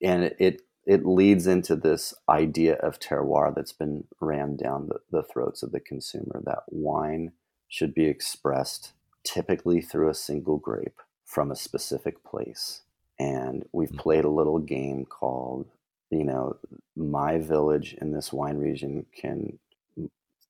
and 0.01 0.23
it 0.39 0.61
it 0.85 1.05
leads 1.05 1.47
into 1.47 1.75
this 1.75 2.13
idea 2.29 2.75
of 2.75 2.99
terroir 2.99 3.53
that's 3.53 3.73
been 3.73 4.05
rammed 4.21 4.57
down 4.57 4.87
the, 4.87 4.99
the 5.11 5.23
throats 5.23 5.61
of 5.63 5.71
the 5.71 5.79
consumer 5.79 6.41
that 6.45 6.63
wine 6.67 7.31
should 7.67 7.93
be 7.93 8.05
expressed 8.05 8.93
typically 9.23 9.81
through 9.81 10.09
a 10.09 10.13
single 10.13 10.57
grape 10.57 11.01
from 11.25 11.51
a 11.51 11.55
specific 11.55 12.23
place 12.23 12.81
and 13.19 13.65
we've 13.71 13.91
mm. 13.91 13.97
played 13.97 14.23
a 14.23 14.29
little 14.29 14.59
game 14.59 15.05
called 15.05 15.67
you 16.09 16.23
know 16.23 16.55
my 16.95 17.37
village 17.37 17.95
in 17.99 18.11
this 18.11 18.31
wine 18.31 18.57
region 18.57 19.05
can 19.13 19.57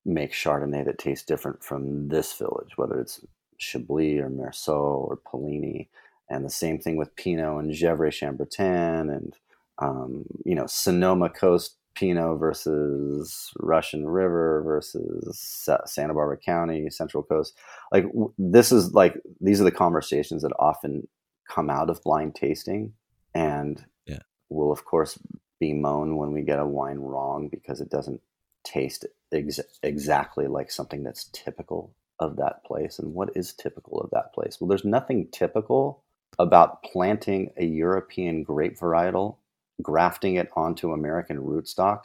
make 0.06 0.32
chardonnay 0.32 0.86
that 0.86 0.98
tastes 0.98 1.26
different 1.26 1.64
from 1.64 2.08
this 2.10 2.34
village 2.34 2.78
whether 2.78 3.00
it's 3.00 3.22
chablis 3.58 4.20
or 4.20 4.30
meursault 4.30 5.08
or 5.10 5.18
Puligny 5.18 5.88
and 6.30 6.46
the 6.46 6.50
same 6.50 6.80
thing 6.80 6.98
with 6.98 7.16
Pinot 7.16 7.64
and 7.64 7.72
Gevrey 7.72 8.10
Chambertin 8.10 9.16
and 9.16 9.34
um, 9.80 10.26
you 10.46 10.56
know 10.56 10.66
Sonoma 10.68 11.30
Coast 11.30 11.78
Pinot 11.96 12.40
versus 12.40 13.52
Russian 13.60 14.08
River 14.08 14.62
versus 14.64 15.40
Santa 15.86 16.14
Barbara 16.14 16.38
County 16.38 16.90
Central 16.90 17.24
Coast. 17.24 17.56
Like 17.92 18.06
this 18.38 18.72
is 18.72 18.94
like 18.94 19.16
these 19.42 19.60
are 19.62 19.66
the 19.66 19.72
conversations 19.72 20.44
that 20.44 20.54
often 20.60 21.08
come 21.50 21.70
out 21.70 21.90
of 21.90 22.04
blind 22.04 22.36
tasting, 22.36 22.94
and 23.34 23.84
yeah. 24.06 24.20
will 24.50 24.72
of 24.72 24.86
course 24.86 25.18
bemoan 25.60 26.18
when 26.18 26.32
we 26.32 26.44
get 26.44 26.60
a 26.60 26.66
wine 26.66 27.00
wrong 27.00 27.50
because 27.50 27.82
it 27.82 27.90
doesn't 27.90 28.22
taste 28.64 29.06
ex- 29.34 29.60
exactly 29.82 30.46
like 30.46 30.70
something 30.70 31.04
that's 31.04 31.30
typical 31.34 31.96
of 32.20 32.36
that 32.38 32.64
place. 32.64 33.00
And 33.00 33.14
what 33.14 33.30
is 33.36 33.54
typical 33.54 34.00
of 34.00 34.10
that 34.12 34.34
place? 34.34 34.58
Well, 34.60 34.68
there's 34.68 34.86
nothing 34.86 35.30
typical 35.32 36.04
about 36.40 36.84
planting 36.84 37.52
a 37.58 37.66
European 37.66 38.44
grape 38.44 38.78
varietal, 38.78 39.38
grafting 39.82 40.36
it 40.36 40.50
onto 40.56 40.92
American 40.92 41.38
rootstock 41.38 42.04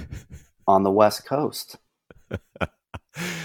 on 0.66 0.82
the 0.82 0.90
West 0.90 1.26
Coast. 1.26 1.76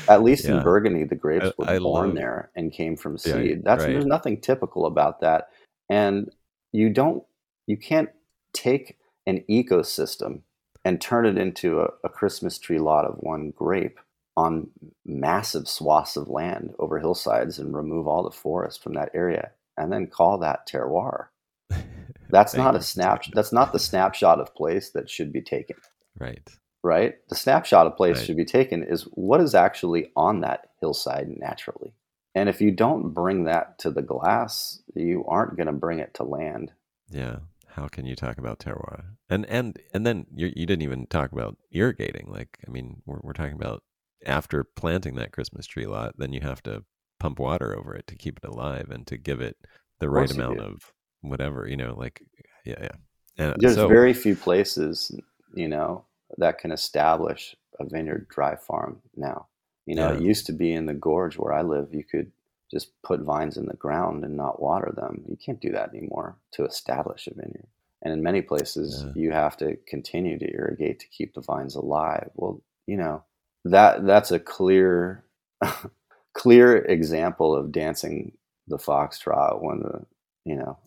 At 0.08 0.24
least 0.24 0.46
yeah. 0.46 0.58
in 0.58 0.64
Burgundy, 0.64 1.04
the 1.04 1.16
grapes 1.16 1.52
were 1.58 1.70
I, 1.70 1.76
I 1.76 1.80
born 1.80 2.08
love, 2.10 2.16
there 2.16 2.52
and 2.56 2.72
came 2.72 2.96
from 2.96 3.18
seed. 3.18 3.50
Yeah, 3.50 3.56
That's 3.64 3.84
right. 3.84 3.92
there's 3.92 4.06
nothing 4.06 4.42
typical 4.42 4.86
about 4.86 5.22
that, 5.22 5.50
and 5.90 6.32
you 6.72 6.90
don't, 6.90 7.24
you 7.68 7.78
can't 7.78 8.10
take 8.54 8.98
an 9.28 9.44
ecosystem 9.50 10.42
and 10.84 11.00
turn 11.00 11.26
it 11.26 11.38
into 11.38 11.82
a, 11.82 11.90
a 12.04 12.10
Christmas 12.10 12.58
tree 12.58 12.80
lot 12.80 13.06
of 13.06 13.18
one 13.20 13.52
grape 13.56 14.00
on 14.36 14.70
massive 15.06 15.68
swaths 15.68 16.16
of 16.16 16.30
land 16.30 16.74
over 16.80 17.00
hillsides 17.00 17.60
and 17.60 17.76
remove 17.76 18.08
all 18.08 18.24
the 18.24 18.32
forest 18.32 18.82
from 18.82 18.94
that 18.94 19.12
area 19.14 19.52
and 19.80 19.92
then 19.92 20.08
call 20.08 20.38
that 20.40 20.68
terroir. 20.68 21.28
That's 22.30 22.54
not 22.54 22.76
a 22.76 22.82
snapshot. 22.82 23.34
That's 23.34 23.54
not 23.54 23.74
the 23.74 23.80
snapshot 23.80 24.40
of 24.40 24.54
place 24.54 24.92
that 24.92 25.10
should 25.10 25.34
be 25.34 25.42
taken. 25.42 25.78
Right. 26.20 26.48
Right. 26.84 27.16
The 27.30 27.36
snapshot 27.36 27.88
of 27.88 27.98
place 27.98 28.18
right. 28.18 28.26
should 28.26 28.38
be 28.38 28.46
taken 28.46 28.84
is 28.84 29.04
what 29.14 29.42
is 29.42 29.56
actually 29.56 30.12
on 30.16 30.42
that 30.42 30.70
hillside 30.80 31.28
naturally. 31.28 31.94
And 32.36 32.48
if 32.48 32.62
you 32.62 32.72
don't 32.72 33.14
bring 33.14 33.46
that 33.46 33.80
to 33.80 33.90
the 33.90 34.02
glass, 34.02 34.82
you 34.94 35.26
aren't 35.28 35.58
going 35.58 35.68
to 35.68 35.74
bring 35.74 36.00
it 36.00 36.14
to 36.16 36.24
land. 36.24 36.72
Yeah. 37.10 37.38
How 37.68 37.88
can 37.88 38.06
you 38.06 38.16
talk 38.16 38.38
about 38.38 38.60
terroir? 38.60 39.04
And 39.30 39.46
and 39.46 39.80
and 39.94 40.06
then 40.06 40.26
you 40.34 40.52
you 40.56 40.66
didn't 40.66 40.84
even 40.84 41.08
talk 41.08 41.32
about 41.32 41.58
irrigating. 41.72 42.28
Like 42.30 42.58
I 42.68 42.72
mean, 42.72 43.02
we're 43.06 43.20
we're 43.22 43.34
talking 43.34 43.54
about 43.54 43.84
after 44.26 44.64
planting 44.64 45.16
that 45.16 45.32
Christmas 45.32 45.66
tree 45.66 45.86
lot, 45.86 46.16
then 46.18 46.34
you 46.34 46.42
have 46.42 46.62
to 46.64 46.84
pump 47.20 47.40
water 47.40 47.78
over 47.78 47.96
it 47.96 48.08
to 48.08 48.16
keep 48.16 48.40
it 48.42 48.48
alive 48.48 48.90
and 48.90 49.06
to 49.08 49.18
give 49.18 49.42
it 49.42 49.58
the 50.00 50.10
right 50.10 50.32
amount 50.32 50.60
of 50.60 50.94
whatever 51.22 51.68
you 51.68 51.78
know 51.78 51.94
like 51.98 52.22
yeah 52.66 52.76
yeah. 52.82 52.90
And 53.38 53.54
uh, 53.54 53.56
there's 53.58 53.76
so, 53.76 53.88
very 53.88 54.14
few 54.14 54.36
places 54.36 55.12
you 55.54 55.68
know 55.68 56.06
that 56.38 56.60
can 56.60 56.72
establish 56.72 57.56
a 57.80 57.86
vineyard 57.86 58.28
dry 58.30 58.56
farm 58.56 59.02
now. 59.16 59.48
You 59.86 59.96
know 59.96 60.12
yeah. 60.12 60.18
it 60.18 60.22
used 60.22 60.46
to 60.48 60.54
be 60.54 60.74
in 60.74 60.86
the 60.86 60.94
gorge 60.94 61.38
where 61.38 61.54
i 61.54 61.62
live 61.62 61.94
you 61.94 62.04
could 62.04 62.32
just 62.72 62.92
put 63.02 63.22
vines 63.22 63.58
in 63.58 63.66
the 63.66 63.76
ground 63.76 64.24
and 64.24 64.38
not 64.38 64.62
water 64.62 64.94
them. 64.96 65.24
You 65.28 65.36
can't 65.36 65.60
do 65.60 65.72
that 65.72 65.90
anymore 65.90 66.38
to 66.52 66.66
establish 66.66 67.26
a 67.26 67.34
vineyard. 67.34 67.66
And 68.04 68.14
in 68.14 68.22
many 68.22 68.44
places 68.44 69.04
yeah. 69.04 69.12
you 69.16 69.32
have 69.32 69.58
to 69.58 69.76
continue 69.88 70.38
to 70.38 70.54
irrigate 70.54 71.00
to 71.00 71.08
keep 71.08 71.34
the 71.34 71.42
vines 71.42 71.76
alive. 71.76 72.30
Well 72.36 72.62
you 72.86 72.98
know 72.98 73.24
that 73.66 74.06
that's 74.06 74.32
a 74.32 74.40
clear 74.40 75.24
clear 76.34 76.78
example 76.78 77.56
of 77.56 77.72
dancing 77.72 78.34
the 78.68 78.78
foxtrot 78.78 79.62
when 79.62 79.80
the 79.80 80.06
you 80.46 80.56
know 80.56 80.78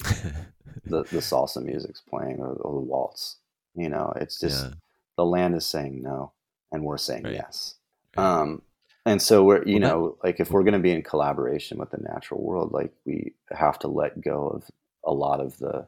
the 0.84 1.02
the 1.04 1.18
salsa 1.20 1.62
music's 1.62 2.00
playing 2.00 2.38
or, 2.40 2.52
or, 2.54 2.74
the 2.74 2.80
waltz. 2.80 3.38
You 3.74 3.88
know, 3.88 4.12
it's 4.16 4.38
just 4.38 4.64
yeah. 4.64 4.72
the 5.16 5.24
land 5.24 5.54
is 5.54 5.66
saying 5.66 6.02
no, 6.02 6.32
and 6.70 6.84
we're 6.84 6.98
saying 6.98 7.24
right. 7.24 7.34
yes. 7.34 7.76
Right. 8.16 8.24
Um, 8.24 8.62
and 9.04 9.20
so 9.20 9.44
we're 9.44 9.64
you 9.64 9.80
well, 9.80 9.90
know 9.90 10.08
that, 10.08 10.26
like 10.26 10.40
if 10.40 10.50
we're 10.50 10.62
going 10.62 10.74
to 10.74 10.78
be 10.78 10.92
in 10.92 11.02
collaboration 11.02 11.78
with 11.78 11.90
the 11.90 11.98
natural 11.98 12.42
world, 12.42 12.72
like 12.72 12.92
we 13.04 13.34
have 13.50 13.78
to 13.80 13.88
let 13.88 14.20
go 14.20 14.48
of 14.48 14.64
a 15.04 15.12
lot 15.12 15.40
of 15.40 15.58
the 15.58 15.86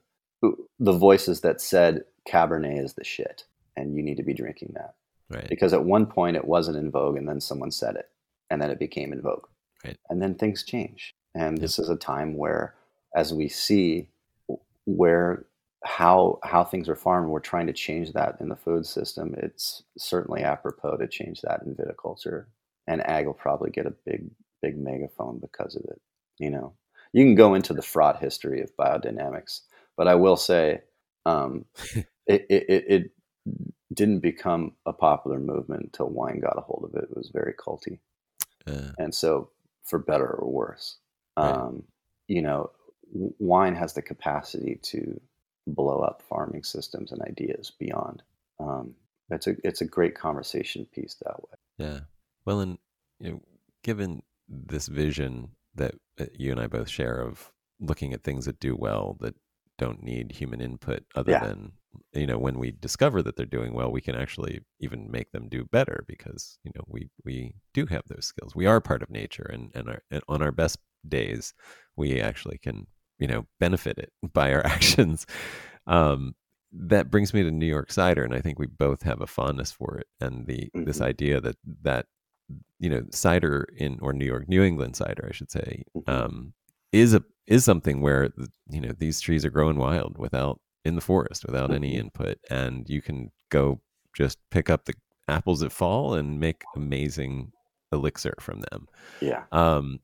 the 0.79 0.93
voices 0.93 1.41
that 1.43 1.61
said 1.61 2.05
Cabernet 2.29 2.83
is 2.83 2.95
the 2.95 3.05
shit, 3.05 3.45
and 3.77 3.95
you 3.95 4.03
need 4.03 4.17
to 4.17 4.23
be 4.23 4.35
drinking 4.35 4.73
that. 4.75 4.95
Right. 5.31 5.49
Because 5.49 5.73
at 5.73 5.85
one 5.85 6.07
point 6.07 6.37
it 6.37 6.45
wasn't 6.45 6.77
in 6.77 6.91
vogue, 6.91 7.17
and 7.17 7.29
then 7.29 7.41
someone 7.41 7.71
said 7.71 7.97
it, 7.97 8.11
and 8.55 8.63
then 8.63 8.71
it 8.71 8.79
became 8.79 9.13
in 9.13 9.21
vogue. 9.21 9.47
Right. 9.85 9.99
And 10.09 10.23
then 10.23 10.37
things 10.37 10.63
change. 10.63 11.13
And 11.35 11.59
this 11.59 11.79
is 11.79 11.89
a 11.89 11.97
time 11.97 12.37
where, 12.37 12.75
as 13.15 13.35
we 13.35 13.49
see 13.49 14.09
where 14.87 15.45
how 15.85 16.39
how 16.45 16.63
things 16.63 16.89
are 16.89 16.97
farmed, 16.97 17.29
we're 17.29 17.41
trying 17.41 17.67
to 17.67 17.73
change 17.73 18.13
that 18.13 18.37
in 18.41 18.49
the 18.49 18.57
food 18.57 18.87
system. 18.87 19.35
It's 19.37 19.83
certainly 19.99 20.45
apropos 20.45 20.97
to 20.99 21.09
change 21.09 21.43
that 21.43 21.63
in 21.67 21.75
viticulture. 21.75 22.47
And 22.87 23.05
ag 23.07 23.27
will 23.27 23.35
probably 23.35 23.71
get 23.71 23.87
a 23.87 23.95
big, 24.07 24.31
big 24.63 24.79
megaphone 24.79 25.41
because 25.41 25.75
of 25.75 25.83
it. 25.87 26.01
You 26.39 26.51
know, 26.51 26.75
you 27.13 27.25
can 27.25 27.35
go 27.35 27.55
into 27.55 27.75
the 27.75 27.83
fraught 27.83 28.21
history 28.21 28.63
of 28.63 28.77
biodynamics, 28.77 29.63
but 29.97 30.07
I 30.07 30.15
will 30.15 30.37
say 30.37 30.83
um, 31.27 31.65
it, 32.27 32.47
it, 32.49 32.85
it 32.89 33.11
didn't 33.93 34.21
become 34.21 34.73
a 34.87 34.93
popular 34.93 35.41
movement 35.41 35.83
until 35.83 36.09
wine 36.09 36.41
got 36.41 36.59
a 36.59 36.61
hold 36.61 36.89
of 36.89 37.03
it. 37.03 37.09
It 37.11 37.17
was 37.17 37.31
very 37.33 37.55
culty. 37.55 37.99
Uh, 38.67 38.93
and 38.99 39.15
so 39.15 39.51
for 39.85 39.99
better 39.99 40.27
or 40.27 40.51
worse. 40.51 40.99
Right. 41.37 41.51
Um, 41.51 41.83
you 42.29 42.43
know, 42.43 42.71
wine 43.13 43.75
has 43.75 43.93
the 43.93 44.03
capacity 44.03 44.79
to 44.83 45.21
blow 45.67 46.01
up 46.01 46.23
farming 46.29 46.63
systems 46.63 47.13
and 47.13 47.23
ideas 47.23 47.73
beyond 47.79 48.23
um, 48.61 48.95
it's 49.31 49.47
a 49.47 49.57
it's 49.65 49.81
a 49.81 49.87
great 49.87 50.15
conversation 50.15 50.87
piece 50.93 51.17
that 51.25 51.41
way. 51.41 51.57
Yeah. 51.79 52.01
Well, 52.45 52.61
and 52.61 52.79
you 53.21 53.31
know, 53.33 53.41
given 53.83 54.23
this 54.49 54.87
vision 54.87 55.51
that 55.75 55.95
you 56.35 56.53
and 56.53 56.61
I 56.61 56.67
both 56.67 56.89
share 56.89 57.21
of 57.21 57.51
looking 57.81 58.13
at 58.13 58.23
things 58.23 58.45
that 58.45 58.61
do 58.61 58.77
well 58.77 59.17
that 59.21 59.35
don't 59.79 60.03
need 60.03 60.33
human 60.33 60.61
input 60.61 61.05
other 61.15 61.33
yeah. 61.33 61.45
than 61.45 61.73
you 62.13 62.27
know 62.27 62.39
when 62.39 62.59
we 62.59 62.71
discover 62.71 63.23
that 63.23 63.37
they're 63.37 63.47
doing 63.47 63.73
well 63.73 63.91
we 63.91 64.01
can 64.01 64.15
actually 64.15 64.61
even 64.81 65.11
make 65.11 65.31
them 65.33 65.49
do 65.49 65.65
better 65.65 66.05
because 66.09 66.59
you 66.65 66.73
know 66.75 66.83
we 66.89 67.09
we 67.25 67.55
do 67.73 67.87
have 67.87 68.03
those 68.09 68.27
skills 68.27 68.55
we 68.55 68.67
are 68.67 68.81
part 68.81 69.03
of 69.03 69.11
nature 69.11 69.49
and 69.53 69.71
and, 69.75 69.89
our, 69.89 70.03
and 70.11 70.23
on 70.29 70.43
our 70.43 70.53
best 70.53 70.79
days 71.09 71.55
we 71.97 72.21
actually 72.21 72.59
can 72.59 72.87
you 73.19 73.27
know 73.27 73.47
benefit 73.61 73.99
it 73.99 74.13
by 74.33 74.53
our 74.53 74.65
actions 74.67 75.27
um 75.87 76.35
that 76.77 77.11
brings 77.11 77.33
me 77.33 77.43
to 77.43 77.51
New 77.51 77.67
York 77.67 77.93
cider, 77.93 78.25
and 78.25 78.35
I 78.35 78.41
think 78.41 78.59
we 78.59 78.67
both 78.67 79.03
have 79.03 79.21
a 79.21 79.27
fondness 79.27 79.71
for 79.71 79.99
it, 79.99 80.07
and 80.21 80.47
the 80.47 80.71
mm-hmm. 80.75 80.85
this 80.85 81.01
idea 81.01 81.41
that 81.41 81.57
that 81.83 82.07
you 82.79 82.91
know 82.91 83.05
cider 83.13 83.67
in 83.77 83.99
or 84.03 84.13
New 84.13 84.27
York 84.27 84.49
New 84.49 84.63
England 84.63 84.97
cider, 84.97 85.27
I 85.29 85.33
should 85.33 85.51
say, 85.51 85.85
mm-hmm. 85.97 86.11
um, 86.11 86.53
is 86.93 87.15
a 87.15 87.23
is 87.47 87.65
something 87.65 88.01
where 88.01 88.31
you 88.71 88.81
know 88.81 88.93
these 88.99 89.21
trees 89.21 89.45
are 89.45 89.51
growing 89.51 89.77
wild 89.77 90.19
without 90.19 90.61
in 90.85 90.95
the 90.95 91.01
forest 91.01 91.45
without 91.47 91.67
mm-hmm. 91.67 91.85
any 91.85 91.97
input, 91.97 92.39
and 92.51 92.89
you 92.89 93.03
can 93.03 93.31
go 93.51 93.81
just 94.17 94.39
pick 94.51 94.71
up 94.71 94.85
the 94.85 94.95
apples 95.29 95.61
that 95.61 95.73
fall 95.73 96.15
and 96.15 96.39
make 96.39 96.63
amazing 96.77 97.53
elixir 97.93 98.35
from 98.41 98.61
them. 98.71 98.89
Yeah. 99.21 99.45
Um, 99.53 100.01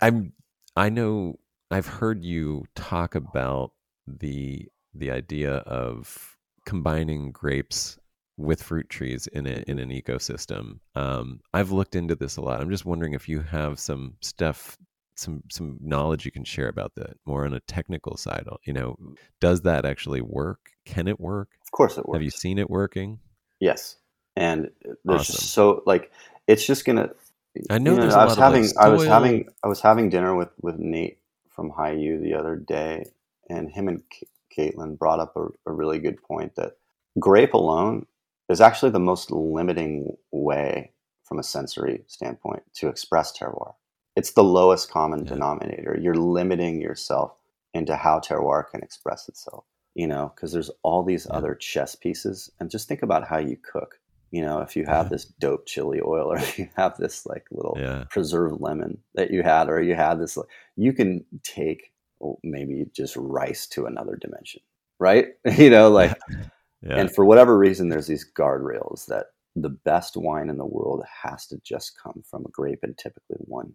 I'm 0.00 0.32
I 0.76 0.88
know 0.88 1.38
I've 1.70 1.86
heard 1.86 2.24
you 2.24 2.64
talk 2.74 3.14
about 3.14 3.72
the 4.06 4.68
the 4.94 5.10
idea 5.10 5.56
of 5.58 6.36
combining 6.66 7.32
grapes 7.32 7.98
with 8.36 8.62
fruit 8.62 8.88
trees 8.88 9.26
in 9.28 9.46
a, 9.46 9.62
in 9.66 9.78
an 9.78 9.90
ecosystem. 9.90 10.78
Um, 10.94 11.40
I've 11.52 11.72
looked 11.72 11.94
into 11.94 12.16
this 12.16 12.36
a 12.36 12.40
lot. 12.40 12.60
I'm 12.60 12.70
just 12.70 12.86
wondering 12.86 13.12
if 13.12 13.28
you 13.28 13.40
have 13.40 13.78
some 13.78 14.14
stuff, 14.20 14.78
some 15.20 15.42
some 15.50 15.78
knowledge 15.80 16.24
you 16.24 16.32
can 16.32 16.44
share 16.44 16.68
about 16.68 16.94
that, 16.96 17.16
more 17.26 17.44
on 17.44 17.54
a 17.54 17.60
technical 17.60 18.16
side. 18.16 18.44
Uh, 18.50 18.56
you 18.64 18.72
know, 18.72 18.96
does 19.40 19.62
that 19.62 19.84
actually 19.84 20.20
work? 20.20 20.70
Can 20.84 21.06
it 21.06 21.20
work? 21.20 21.48
Of 21.62 21.70
course, 21.70 21.98
it 21.98 22.06
works. 22.06 22.16
Have 22.16 22.22
you 22.22 22.30
seen 22.30 22.58
it 22.58 22.70
working? 22.70 23.20
Yes, 23.60 23.96
and 24.36 24.66
uh, 24.66 24.94
there's 25.04 25.20
awesome. 25.20 25.34
just 25.34 25.50
so 25.52 25.82
like 25.86 26.10
it's 26.46 26.66
just 26.66 26.84
gonna. 26.84 27.10
I 27.68 27.78
know, 27.78 27.94
you 27.94 27.98
know 27.98 28.08
I 28.08 28.24
was 28.24 28.36
having 28.36 28.62
like 28.62 28.76
I 28.78 28.88
was 28.88 29.04
having 29.04 29.48
I 29.64 29.68
was 29.68 29.80
having 29.80 30.08
dinner 30.08 30.34
with 30.34 30.50
with 30.60 30.78
Nate 30.78 31.18
from 31.48 31.70
Hiyu 31.70 32.22
the 32.22 32.34
other 32.34 32.56
day, 32.56 33.10
and 33.48 33.70
him 33.70 33.88
and 33.88 34.02
Caitlin 34.56 34.98
brought 34.98 35.20
up 35.20 35.36
a, 35.36 35.48
a 35.66 35.72
really 35.72 35.98
good 35.98 36.22
point 36.22 36.54
that 36.56 36.76
grape 37.18 37.54
alone 37.54 38.06
is 38.48 38.60
actually 38.60 38.90
the 38.90 38.98
most 38.98 39.30
limiting 39.30 40.16
way 40.32 40.92
from 41.24 41.38
a 41.38 41.42
sensory 41.42 42.02
standpoint 42.08 42.62
to 42.74 42.88
express 42.88 43.36
terroir. 43.36 43.74
It's 44.20 44.32
the 44.32 44.44
lowest 44.44 44.90
common 44.90 45.20
yeah. 45.20 45.30
denominator. 45.30 45.98
You're 45.98 46.14
limiting 46.14 46.78
yourself 46.78 47.32
into 47.72 47.96
how 47.96 48.20
terroir 48.20 48.68
can 48.70 48.82
express 48.82 49.30
itself, 49.30 49.64
you 49.94 50.06
know, 50.06 50.30
because 50.36 50.52
there's 50.52 50.70
all 50.82 51.02
these 51.02 51.26
yeah. 51.26 51.38
other 51.38 51.54
chess 51.54 51.94
pieces. 51.94 52.50
And 52.60 52.70
just 52.70 52.86
think 52.86 53.02
about 53.02 53.26
how 53.26 53.38
you 53.38 53.56
cook. 53.56 53.98
You 54.30 54.42
know, 54.42 54.60
if 54.60 54.76
you 54.76 54.84
have 54.84 55.06
yeah. 55.06 55.08
this 55.08 55.24
dope 55.24 55.64
chili 55.64 56.02
oil 56.06 56.30
or 56.30 56.38
you 56.58 56.68
have 56.76 56.98
this 56.98 57.24
like 57.24 57.46
little 57.50 57.78
preserved 58.10 58.60
lemon 58.60 58.98
that 59.14 59.30
you 59.30 59.42
had, 59.42 59.70
or 59.70 59.80
you 59.80 59.94
had 59.94 60.20
this, 60.20 60.36
you 60.76 60.92
can 60.92 61.24
take 61.42 61.94
oh, 62.22 62.38
maybe 62.44 62.84
just 62.94 63.16
rice 63.16 63.66
to 63.68 63.86
another 63.86 64.16
dimension, 64.20 64.60
right? 64.98 65.28
you 65.56 65.70
know, 65.70 65.88
like, 66.00 66.14
and 66.82 67.10
for 67.14 67.24
whatever 67.24 67.56
reason, 67.56 67.88
there's 67.88 68.06
these 68.06 68.30
guardrails 68.38 69.06
that 69.06 69.28
the 69.56 69.70
best 69.70 70.14
wine 70.14 70.50
in 70.50 70.58
the 70.58 70.66
world 70.66 71.02
has 71.22 71.46
to 71.46 71.58
just 71.64 71.98
come 71.98 72.22
from 72.30 72.44
a 72.44 72.50
grape 72.50 72.80
and 72.82 72.98
typically 72.98 73.38
one 73.38 73.72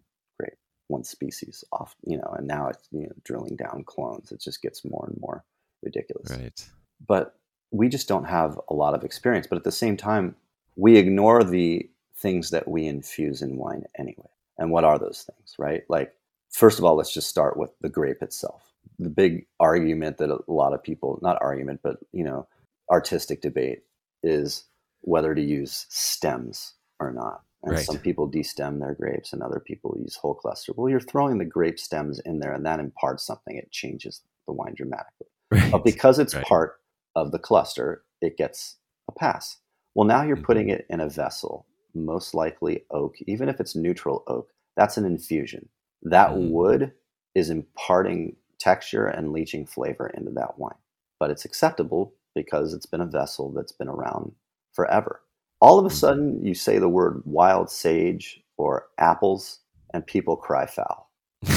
one 0.88 1.04
species 1.04 1.64
off, 1.72 1.94
you 2.04 2.16
know, 2.16 2.34
and 2.36 2.46
now 2.46 2.68
it's, 2.68 2.88
you 2.90 3.02
know, 3.02 3.12
drilling 3.24 3.56
down 3.56 3.84
clones. 3.84 4.32
It 4.32 4.40
just 4.40 4.62
gets 4.62 4.84
more 4.84 5.06
and 5.08 5.20
more 5.20 5.44
ridiculous. 5.82 6.30
Right. 6.30 6.64
But 7.06 7.34
we 7.70 7.88
just 7.88 8.08
don't 8.08 8.24
have 8.24 8.58
a 8.68 8.74
lot 8.74 8.94
of 8.94 9.04
experience. 9.04 9.46
But 9.46 9.56
at 9.56 9.64
the 9.64 9.72
same 9.72 9.96
time, 9.96 10.36
we 10.76 10.96
ignore 10.96 11.42
the 11.42 11.88
things 12.16 12.50
that 12.50 12.68
we 12.68 12.86
infuse 12.86 13.42
in 13.42 13.56
wine 13.56 13.84
anyway. 13.98 14.28
And 14.58 14.70
what 14.70 14.84
are 14.84 14.98
those 14.98 15.28
things, 15.28 15.54
right? 15.58 15.82
Like 15.88 16.14
first 16.50 16.78
of 16.78 16.84
all, 16.84 16.96
let's 16.96 17.12
just 17.12 17.28
start 17.28 17.56
with 17.56 17.70
the 17.80 17.88
grape 17.88 18.22
itself. 18.22 18.72
The 18.98 19.10
big 19.10 19.46
argument 19.60 20.18
that 20.18 20.30
a 20.30 20.40
lot 20.50 20.72
of 20.72 20.82
people, 20.82 21.18
not 21.22 21.38
argument, 21.40 21.80
but 21.82 21.98
you 22.12 22.24
know, 22.24 22.46
artistic 22.90 23.42
debate 23.42 23.82
is 24.22 24.64
whether 25.00 25.34
to 25.34 25.42
use 25.42 25.86
stems 25.88 26.74
or 26.98 27.12
not. 27.12 27.42
And 27.66 27.74
right. 27.74 27.84
some 27.84 27.98
people 27.98 28.30
destem 28.30 28.78
their 28.78 28.94
grapes 28.94 29.32
and 29.32 29.42
other 29.42 29.58
people 29.58 29.96
use 30.00 30.14
whole 30.14 30.34
cluster. 30.34 30.72
Well, 30.76 30.88
you're 30.88 31.00
throwing 31.00 31.38
the 31.38 31.44
grape 31.44 31.80
stems 31.80 32.20
in 32.20 32.38
there 32.38 32.52
and 32.52 32.64
that 32.64 32.78
imparts 32.78 33.26
something. 33.26 33.56
It 33.56 33.72
changes 33.72 34.22
the 34.46 34.52
wine 34.52 34.74
dramatically. 34.74 35.28
Right. 35.48 35.70
But 35.70 35.84
because 35.84 36.18
it's 36.18 36.34
right. 36.34 36.44
part 36.44 36.80
of 37.14 37.30
the 37.30 37.38
cluster, 37.38 38.02
it 38.20 38.36
gets 38.36 38.78
a 39.08 39.12
pass. 39.12 39.58
Well, 39.94 40.04
now 40.04 40.24
you're 40.24 40.34
mm-hmm. 40.34 40.44
putting 40.44 40.70
it 40.70 40.86
in 40.90 40.98
a 40.98 41.08
vessel, 41.08 41.66
most 41.94 42.34
likely 42.34 42.82
oak, 42.90 43.14
even 43.28 43.48
if 43.48 43.60
it's 43.60 43.76
neutral 43.76 44.24
oak. 44.26 44.48
That's 44.76 44.96
an 44.96 45.04
infusion 45.04 45.68
that 46.02 46.30
mm. 46.30 46.50
wood 46.50 46.92
is 47.36 47.48
imparting 47.48 48.34
texture 48.58 49.06
and 49.06 49.32
leaching 49.32 49.66
flavor 49.66 50.08
into 50.08 50.32
that 50.32 50.58
wine. 50.58 50.74
But 51.20 51.30
it's 51.30 51.44
acceptable 51.44 52.12
because 52.34 52.74
it's 52.74 52.86
been 52.86 53.00
a 53.00 53.06
vessel 53.06 53.52
that's 53.52 53.72
been 53.72 53.88
around 53.88 54.32
forever. 54.72 55.20
All 55.60 55.78
of 55.78 55.86
a 55.86 55.94
sudden, 55.94 56.44
you 56.44 56.54
say 56.54 56.78
the 56.78 56.88
word 56.88 57.22
wild 57.24 57.70
sage 57.70 58.42
or 58.56 58.86
apples, 58.98 59.60
and 59.92 60.06
people 60.06 60.36
cry 60.36 60.66
foul. 60.66 61.10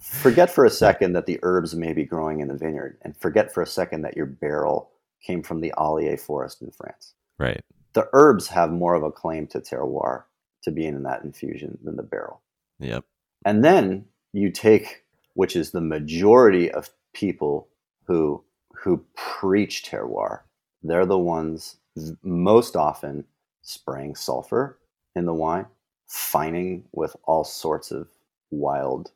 forget 0.00 0.50
for 0.50 0.64
a 0.64 0.70
second 0.70 1.12
that 1.12 1.26
the 1.26 1.38
herbs 1.42 1.74
may 1.74 1.92
be 1.92 2.04
growing 2.04 2.40
in 2.40 2.48
the 2.48 2.56
vineyard, 2.56 2.98
and 3.02 3.16
forget 3.16 3.52
for 3.52 3.62
a 3.62 3.66
second 3.66 4.02
that 4.02 4.16
your 4.16 4.26
barrel 4.26 4.90
came 5.24 5.42
from 5.42 5.60
the 5.60 5.72
Allier 5.78 6.16
forest 6.16 6.62
in 6.62 6.70
France. 6.70 7.14
Right. 7.38 7.62
The 7.92 8.08
herbs 8.12 8.48
have 8.48 8.70
more 8.70 8.94
of 8.94 9.02
a 9.02 9.10
claim 9.10 9.46
to 9.48 9.60
terroir 9.60 10.24
to 10.62 10.70
being 10.70 10.94
in 10.94 11.02
that 11.04 11.22
infusion 11.22 11.78
than 11.82 11.96
the 11.96 12.02
barrel. 12.02 12.40
Yep. 12.80 13.04
And 13.44 13.64
then 13.64 14.06
you 14.32 14.50
take, 14.50 15.04
which 15.34 15.56
is 15.56 15.70
the 15.70 15.80
majority 15.80 16.70
of 16.70 16.90
people 17.12 17.68
who 18.06 18.44
who 18.72 19.04
preach 19.16 19.84
terroir. 19.84 20.40
They're 20.82 21.06
the 21.06 21.18
ones 21.18 21.76
most 22.22 22.76
often 22.76 23.24
spraying 23.62 24.14
sulfur 24.14 24.78
in 25.14 25.26
the 25.26 25.34
wine, 25.34 25.66
fining 26.06 26.84
with 26.92 27.14
all 27.24 27.44
sorts 27.44 27.90
of 27.90 28.08
wild 28.50 29.10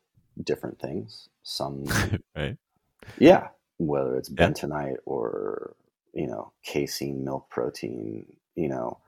different 0.44 0.78
things. 0.78 1.28
Some 1.42 1.84
right. 2.36 2.56
Yeah. 3.18 3.48
Whether 3.78 4.16
it's 4.16 4.30
yeah. 4.30 4.46
bentonite 4.46 4.96
or, 5.06 5.74
you 6.12 6.26
know, 6.26 6.52
casein, 6.62 7.24
milk 7.24 7.48
protein, 7.50 8.26
you 8.54 8.68
know, 8.68 8.98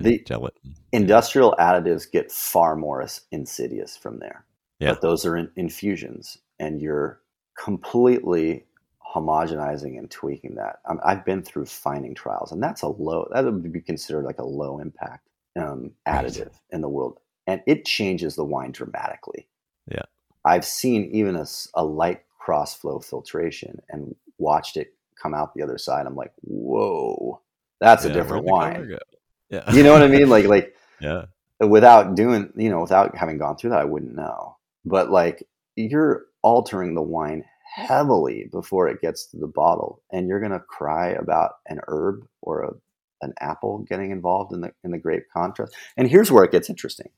the 0.00 0.22
gelatin. 0.26 0.74
Industrial 0.92 1.54
additives 1.58 2.10
get 2.10 2.32
far 2.32 2.76
more 2.76 3.06
insidious 3.30 3.96
from 3.96 4.18
there. 4.20 4.44
Yeah. 4.78 4.92
But 4.92 5.02
those 5.02 5.26
are 5.26 5.36
in 5.36 5.50
infusions, 5.56 6.38
and 6.58 6.80
you're 6.80 7.20
completely 7.58 8.64
homogenizing 9.14 9.98
and 9.98 10.10
tweaking 10.10 10.54
that. 10.54 10.80
Um, 10.86 11.00
I've 11.04 11.24
been 11.24 11.42
through 11.42 11.66
fining 11.66 12.14
trials, 12.14 12.52
and 12.52 12.62
that's 12.62 12.82
a 12.82 12.88
low. 12.88 13.28
That 13.32 13.44
would 13.44 13.72
be 13.72 13.80
considered 13.80 14.24
like 14.24 14.38
a 14.38 14.46
low 14.46 14.78
impact 14.78 15.28
um, 15.56 15.92
additive 16.06 16.46
right. 16.46 16.60
in 16.70 16.80
the 16.80 16.88
world, 16.88 17.18
and 17.46 17.62
it 17.66 17.84
changes 17.84 18.36
the 18.36 18.44
wine 18.44 18.72
dramatically. 18.72 19.48
Yeah, 19.90 20.02
I've 20.44 20.64
seen 20.64 21.10
even 21.12 21.36
a, 21.36 21.46
a 21.74 21.84
light 21.84 22.22
cross 22.38 22.74
flow 22.74 22.98
filtration 23.00 23.80
and 23.90 24.14
watched 24.38 24.76
it 24.76 24.94
come 25.20 25.34
out 25.34 25.54
the 25.54 25.62
other 25.62 25.78
side. 25.78 26.06
I'm 26.06 26.16
like, 26.16 26.32
whoa, 26.40 27.40
that's 27.80 28.04
yeah, 28.04 28.10
a 28.10 28.14
different 28.14 28.44
wine. 28.44 28.98
Yeah. 29.50 29.72
You 29.72 29.82
know 29.82 29.92
what 29.92 30.02
I 30.02 30.08
mean? 30.08 30.28
Like 30.28 30.46
like 30.46 30.74
yeah. 31.00 31.26
Without 31.60 32.16
doing, 32.16 32.52
you 32.56 32.70
know, 32.70 32.80
without 32.80 33.16
having 33.16 33.38
gone 33.38 33.56
through 33.56 33.70
that, 33.70 33.78
I 33.78 33.84
wouldn't 33.84 34.16
know. 34.16 34.56
But 34.84 35.10
like 35.10 35.46
you're 35.76 36.24
altering 36.42 36.94
the 36.94 37.02
wine 37.02 37.44
heavily 37.74 38.48
before 38.50 38.88
it 38.88 39.00
gets 39.00 39.26
to 39.26 39.38
the 39.38 39.46
bottle, 39.46 40.02
and 40.12 40.28
you're 40.28 40.40
gonna 40.40 40.60
cry 40.60 41.08
about 41.08 41.52
an 41.66 41.80
herb 41.88 42.26
or 42.40 42.62
a, 42.62 42.70
an 43.24 43.32
apple 43.40 43.84
getting 43.88 44.10
involved 44.10 44.52
in 44.52 44.60
the 44.60 44.72
in 44.84 44.90
the 44.90 44.98
grape 44.98 45.24
contrast. 45.32 45.74
And 45.96 46.08
here's 46.08 46.30
where 46.30 46.44
it 46.44 46.52
gets 46.52 46.70
interesting. 46.70 47.10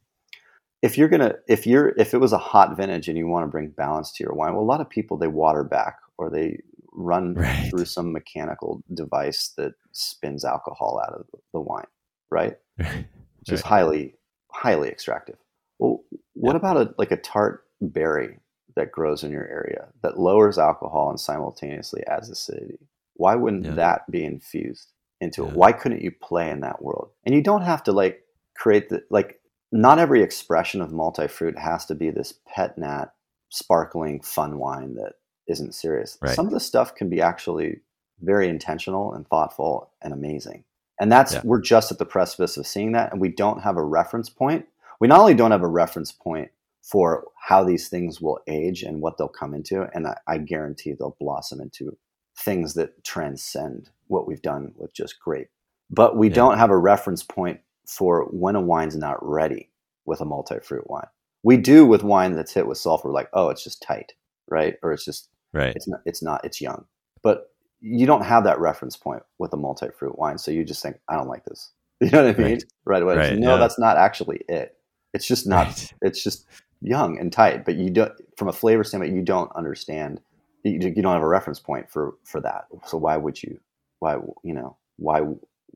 If 0.83 0.99
you're 0.99 1.09
gonna, 1.09 1.35
if 1.49 1.67
you're, 1.67 1.95
if 1.97 2.13
it 2.13 2.19
was 2.19 2.33
a 2.33 2.39
hot 2.39 2.77
vintage 2.77 3.09
and 3.09 3.17
you 3.17 3.27
want 3.27 3.45
to 3.45 3.51
bring 3.51 3.71
balance 3.71 4.13
to 4.13 4.25
your 4.25 4.35
wine, 4.35 4.55
well, 4.55 4.63
a 4.63 4.67
lot 4.67 4.83
of 4.83 4.91
people 4.91 5.17
they 5.17 5.29
water 5.29 5.65
back 5.65 5.97
or 6.19 6.31
they 6.31 6.59
run 6.93 7.35
right. 7.35 7.71
through 7.71 7.87
some 7.87 8.13
mechanical 8.13 8.83
device 8.93 9.53
that 9.57 9.73
spins 9.93 10.45
alcohol 10.45 11.03
out 11.05 11.15
of 11.15 11.27
the 11.53 11.61
wine 11.61 11.87
right? 12.35 12.57
Which 12.77 13.53
is 13.53 13.63
highly, 13.63 14.17
highly 14.51 14.89
extractive. 14.89 15.37
Well, 15.79 16.01
what 16.35 16.53
yeah. 16.53 16.57
about 16.57 16.77
a 16.77 16.95
like 16.99 17.13
a 17.13 17.17
tart 17.17 17.65
berry 17.81 18.39
that 18.77 18.93
grows 18.93 19.23
in 19.23 19.31
your 19.31 19.47
area 19.47 19.89
that 20.03 20.19
lowers 20.19 20.59
alcohol 20.59 21.11
and 21.11 21.21
simultaneously 21.21 22.03
adds 22.07 22.29
acidity? 22.31 22.79
Why 23.15 23.35
wouldn't 23.37 23.65
yeah. 23.65 23.75
that 23.75 24.11
be 24.11 24.25
infused 24.25 24.89
into 25.21 25.43
Yeah. 25.43 25.49
it. 25.49 25.57
Why 25.57 25.73
couldn't 25.73 26.03
you 26.03 26.11
play 26.13 26.51
in 26.51 26.61
that 26.61 26.83
world? 26.83 27.11
And 27.25 27.35
you 27.35 27.43
don't 27.43 27.63
have 27.63 27.83
to 27.85 27.93
like 27.93 28.25
create 28.57 28.89
the 28.89 29.05
like. 29.11 29.41
Not 29.73 29.99
every 29.99 30.23
expression 30.23 30.81
of 30.81 30.93
multi 30.93 31.27
fruit 31.27 31.59
has 31.59 31.85
to 31.87 31.97
be 31.97 32.11
this 32.11 32.35
pet 32.47 32.79
nat, 32.79 33.07
sparkling, 33.49 34.21
fun 34.21 34.59
wine 34.59 34.95
that 34.95 35.15
isn't 35.49 35.75
serious. 35.75 36.17
Right. 36.23 36.35
Some 36.35 36.47
of 36.47 36.53
the 36.53 36.61
stuff 36.61 36.95
can 36.95 37.11
be 37.11 37.21
actually 37.21 37.81
very 38.21 38.49
intentional 38.49 39.13
and 39.13 39.27
thoughtful 39.27 39.91
and 40.01 40.13
amazing. 40.13 40.63
And 41.01 41.11
that's 41.11 41.35
Yeah. 41.35 41.41
we're 41.43 41.61
just 41.61 41.91
at 41.91 41.99
the 41.99 42.07
precipice 42.07 42.57
of 42.57 42.69
seeing 42.69 42.93
that, 42.93 43.11
and 43.11 43.21
we 43.21 43.31
don't 43.31 43.63
have 43.63 43.77
a 43.77 43.85
reference 43.85 44.29
point. 44.29 44.67
We 45.01 45.09
not 45.09 45.19
only 45.19 45.35
don't 45.35 45.51
have 45.51 45.63
a 45.63 45.69
reference 45.69 46.13
point 46.13 46.53
for 46.91 47.25
how 47.49 47.65
these 47.65 47.89
things 47.89 48.21
will 48.21 48.39
age 48.47 48.83
and 48.83 49.01
what 49.01 49.17
they'll 49.17 49.29
come 49.29 49.55
into, 49.55 49.87
and 49.95 50.07
I, 50.07 50.17
I 50.29 50.39
guarantee 50.39 50.93
they'll 50.93 51.17
blossom 51.19 51.61
into 51.61 51.97
things 52.39 52.75
that 52.75 53.03
transcend 53.05 53.89
what 54.09 54.27
we've 54.29 54.43
done 54.43 54.73
with 54.77 54.93
just 54.95 55.19
grape. 55.21 55.49
But 55.91 56.17
we 56.17 56.29
Yeah. 56.29 56.35
don't 56.35 56.59
have 56.59 56.71
a 56.71 56.77
reference 56.77 57.23
point 57.23 57.61
for 57.87 58.25
when 58.33 58.55
a 58.57 58.61
wine's 58.61 58.97
not 58.97 59.17
ready 59.27 59.71
with 60.05 60.21
a 60.21 60.25
multi-fruit 60.27 60.89
wine. 60.91 61.07
We 61.43 61.57
do 61.57 61.87
with 61.87 62.03
wine 62.03 62.35
that's 62.37 62.53
hit 62.53 62.67
with 62.67 62.79
sulfur, 62.79 63.11
like 63.11 63.29
oh, 63.33 63.49
it's 63.51 63.65
just 63.65 63.83
tight, 63.83 64.13
right? 64.49 64.77
Or 64.83 64.93
it's 64.93 65.05
just 65.05 65.31
Right. 65.55 65.75
it's 65.77 65.87
not 65.89 66.01
it's 66.05 66.23
not 66.23 66.45
it's 66.45 66.61
young 66.61 66.85
but 67.23 67.53
you 67.81 68.07
don't 68.07 68.25
have 68.25 68.43
that 68.45 68.59
reference 68.59 68.97
point 68.97 69.23
with 69.39 69.53
a 69.53 69.57
multi-fruit 69.57 70.19
wine 70.19 70.37
so 70.37 70.51
you 70.51 70.65
just 70.65 70.83
think 70.83 70.97
i 71.09 71.15
don't 71.15 71.29
like 71.29 71.45
this 71.45 71.71
you 72.01 72.11
know 72.11 72.25
what 72.25 72.35
i 72.35 72.43
mean 72.43 72.55
Right. 72.55 72.65
right, 72.87 73.03
away 73.05 73.17
Right, 73.17 73.39
no 73.39 73.53
yeah. 73.53 73.57
that's 73.59 73.79
not 73.79 73.97
actually 73.97 74.41
it 74.49 74.77
it's 75.13 75.29
just 75.29 75.47
not 75.47 75.67
Right. 75.69 75.95
it's 76.03 76.25
just 76.25 76.47
young 76.81 77.19
and 77.19 77.33
tight 77.33 77.65
but 77.65 77.77
you 77.77 77.91
don't 77.91 78.13
from 78.37 78.49
a 78.49 78.53
flavor 78.53 78.85
standpoint 78.85 79.15
you 79.15 79.23
don't 79.23 79.51
understand 79.57 80.21
you, 80.65 80.73
you 80.73 81.03
don't 81.03 81.13
have 81.13 81.23
a 81.23 81.29
reference 81.29 81.61
point 81.61 81.91
for 81.91 82.15
for 82.25 82.41
that 82.41 82.67
so 82.87 82.97
why 82.99 83.17
would 83.17 83.43
you 83.43 83.59
why 84.01 84.15
you 84.43 84.53
know 84.55 84.77
why 84.97 85.23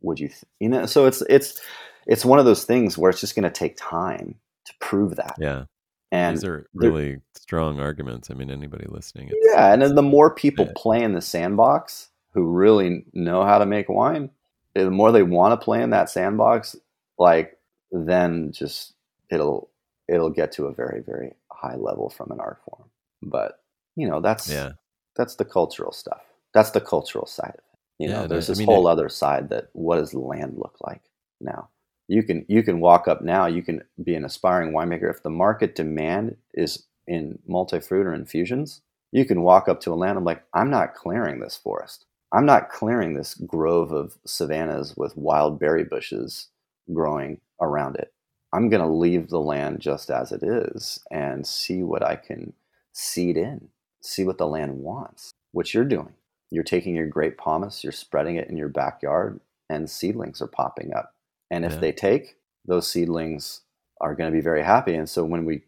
would 0.01 0.21
you 0.21 0.29
th- 0.29 0.45
you 0.61 0.69
know 0.69 0.87
so 0.87 1.07
it's 1.07 1.23
it's 1.29 1.61
it's 2.07 2.25
one 2.25 2.39
of 2.39 2.45
those 2.45 2.65
things 2.65 2.97
where 2.97 3.11
it's 3.11 3.21
just 3.21 3.35
going 3.35 3.45
to 3.45 3.51
take 3.51 3.77
time 3.77 4.35
to 4.65 4.73
prove 4.81 5.17
that 5.17 5.37
Yeah. 5.39 5.65
and 6.11 6.37
These 6.37 6.45
are 6.45 6.67
really 6.75 7.21
strong 7.35 7.81
arguments. 7.81 8.31
I 8.31 8.35
mean, 8.35 8.51
anybody 8.51 8.85
listening. 8.89 9.29
It's, 9.31 9.49
yeah, 9.53 9.73
and 9.73 9.81
then 9.81 9.95
the 9.95 10.03
more 10.03 10.35
people 10.35 10.69
play 10.77 11.03
in 11.03 11.15
the 11.15 11.23
sandbox 11.23 12.09
who 12.35 12.45
really 12.45 13.05
know 13.15 13.45
how 13.45 13.59
to 13.59 13.67
make 13.67 13.89
wine, 13.89 14.31
the 14.75 14.91
more 14.91 15.13
they 15.13 15.23
want 15.23 15.59
to 15.59 15.65
play 15.65 15.83
in 15.83 15.91
that 15.91 16.11
sandbox, 16.11 16.77
like 17.19 17.59
then 17.91 18.53
just 18.53 18.95
it'll 19.31 19.68
it'll 20.09 20.31
get 20.31 20.53
to 20.53 20.67
a 20.67 20.75
very 20.75 21.03
very 21.03 21.35
high 21.53 21.77
level 21.77 22.11
from 22.11 22.31
an 22.33 22.41
art 22.41 22.59
form. 22.69 22.89
But 23.23 23.61
you 23.97 24.09
know 24.09 24.21
that's 24.21 24.49
yeah. 24.51 24.73
that's 25.17 25.37
the 25.37 25.45
cultural 25.45 25.93
stuff. 25.93 26.23
That's 26.55 26.71
the 26.71 26.81
cultural 26.81 27.27
side 27.27 27.51
of 27.55 27.55
it. 27.61 27.63
You 27.99 28.09
Yeah, 28.11 28.23
know, 28.23 28.29
there's 28.29 28.47
I- 28.49 28.53
I 28.53 28.53
this 28.53 28.59
mean, 28.59 28.67
whole 28.67 28.87
it- 28.87 28.91
other 28.91 29.09
side 29.09 29.51
that 29.51 29.69
what 29.73 29.97
does 29.97 30.13
the 30.13 30.21
land 30.21 30.57
look 30.59 30.77
like 30.81 31.03
now? 31.41 31.71
You 32.09 32.23
can 32.23 32.45
you 32.49 32.63
can 32.63 32.81
walk 32.81 33.09
up 33.09 33.23
now. 33.23 33.47
You 33.47 33.63
can 33.63 33.83
be 34.03 34.15
an 34.15 34.25
aspiring 34.25 34.73
winemaker 34.73 35.11
if 35.11 35.23
the 35.23 35.31
market 35.31 35.75
demand 35.75 36.37
is 36.55 36.87
in 37.07 37.39
multi 37.47 37.81
fruit 37.81 38.07
or 38.07 38.15
infusions. 38.15 38.83
You 39.13 39.25
can 39.25 39.43
walk 39.43 39.69
up 39.69 39.81
to 39.83 39.93
a 39.93 39.97
land. 39.97 40.19
I'm 40.19 40.25
like, 40.25 40.45
I'm 40.55 40.71
not 40.71 40.95
clearing 40.95 41.41
this 41.41 41.57
forest. 41.57 42.07
I'm 42.33 42.47
not 42.47 42.71
clearing 42.71 43.15
this 43.15 43.35
grove 43.35 43.93
of 43.93 44.19
savannas 44.27 44.97
with 44.97 45.17
wild 45.17 45.59
berry 45.59 45.85
bushes 45.85 46.49
growing 46.93 47.41
around 47.61 47.97
it. 47.97 48.13
I'm 48.53 48.71
going 48.71 48.83
to 48.83 48.89
leave 48.89 49.31
the 49.31 49.41
land 49.41 49.81
just 49.81 50.11
as 50.11 50.33
it 50.33 50.43
is 50.43 51.01
and 51.13 51.47
see 51.47 51.85
what 51.85 52.05
I 52.05 52.17
can 52.17 52.55
seed 52.95 53.39
in, 53.39 53.69
see 54.03 54.25
what 54.25 54.39
the 54.39 54.49
land 54.49 54.79
wants, 54.81 55.33
what 55.53 55.75
you're 55.75 55.85
doing. 55.87 56.15
You're 56.51 56.65
taking 56.65 56.97
your 56.97 57.07
grape 57.09 57.39
pomace, 57.39 57.85
you're 57.85 57.93
spreading 57.93 58.37
it 58.37 58.51
in 58.51 58.59
your 58.59 58.71
backyard, 58.71 59.41
and 59.71 59.91
seedlings 59.91 60.43
are 60.43 60.49
popping 60.49 60.95
up. 60.95 61.15
And 61.51 61.65
if 61.65 61.75
Yeah. 61.75 61.81
they 61.81 61.93
take, 61.93 62.39
those 62.67 62.91
seedlings 62.91 63.63
are 64.01 64.17
going 64.17 64.31
to 64.33 64.37
be 64.37 64.43
very 64.43 64.65
happy. 64.65 64.97
And 64.97 65.09
so 65.09 65.25
when 65.25 65.47
we 65.47 65.65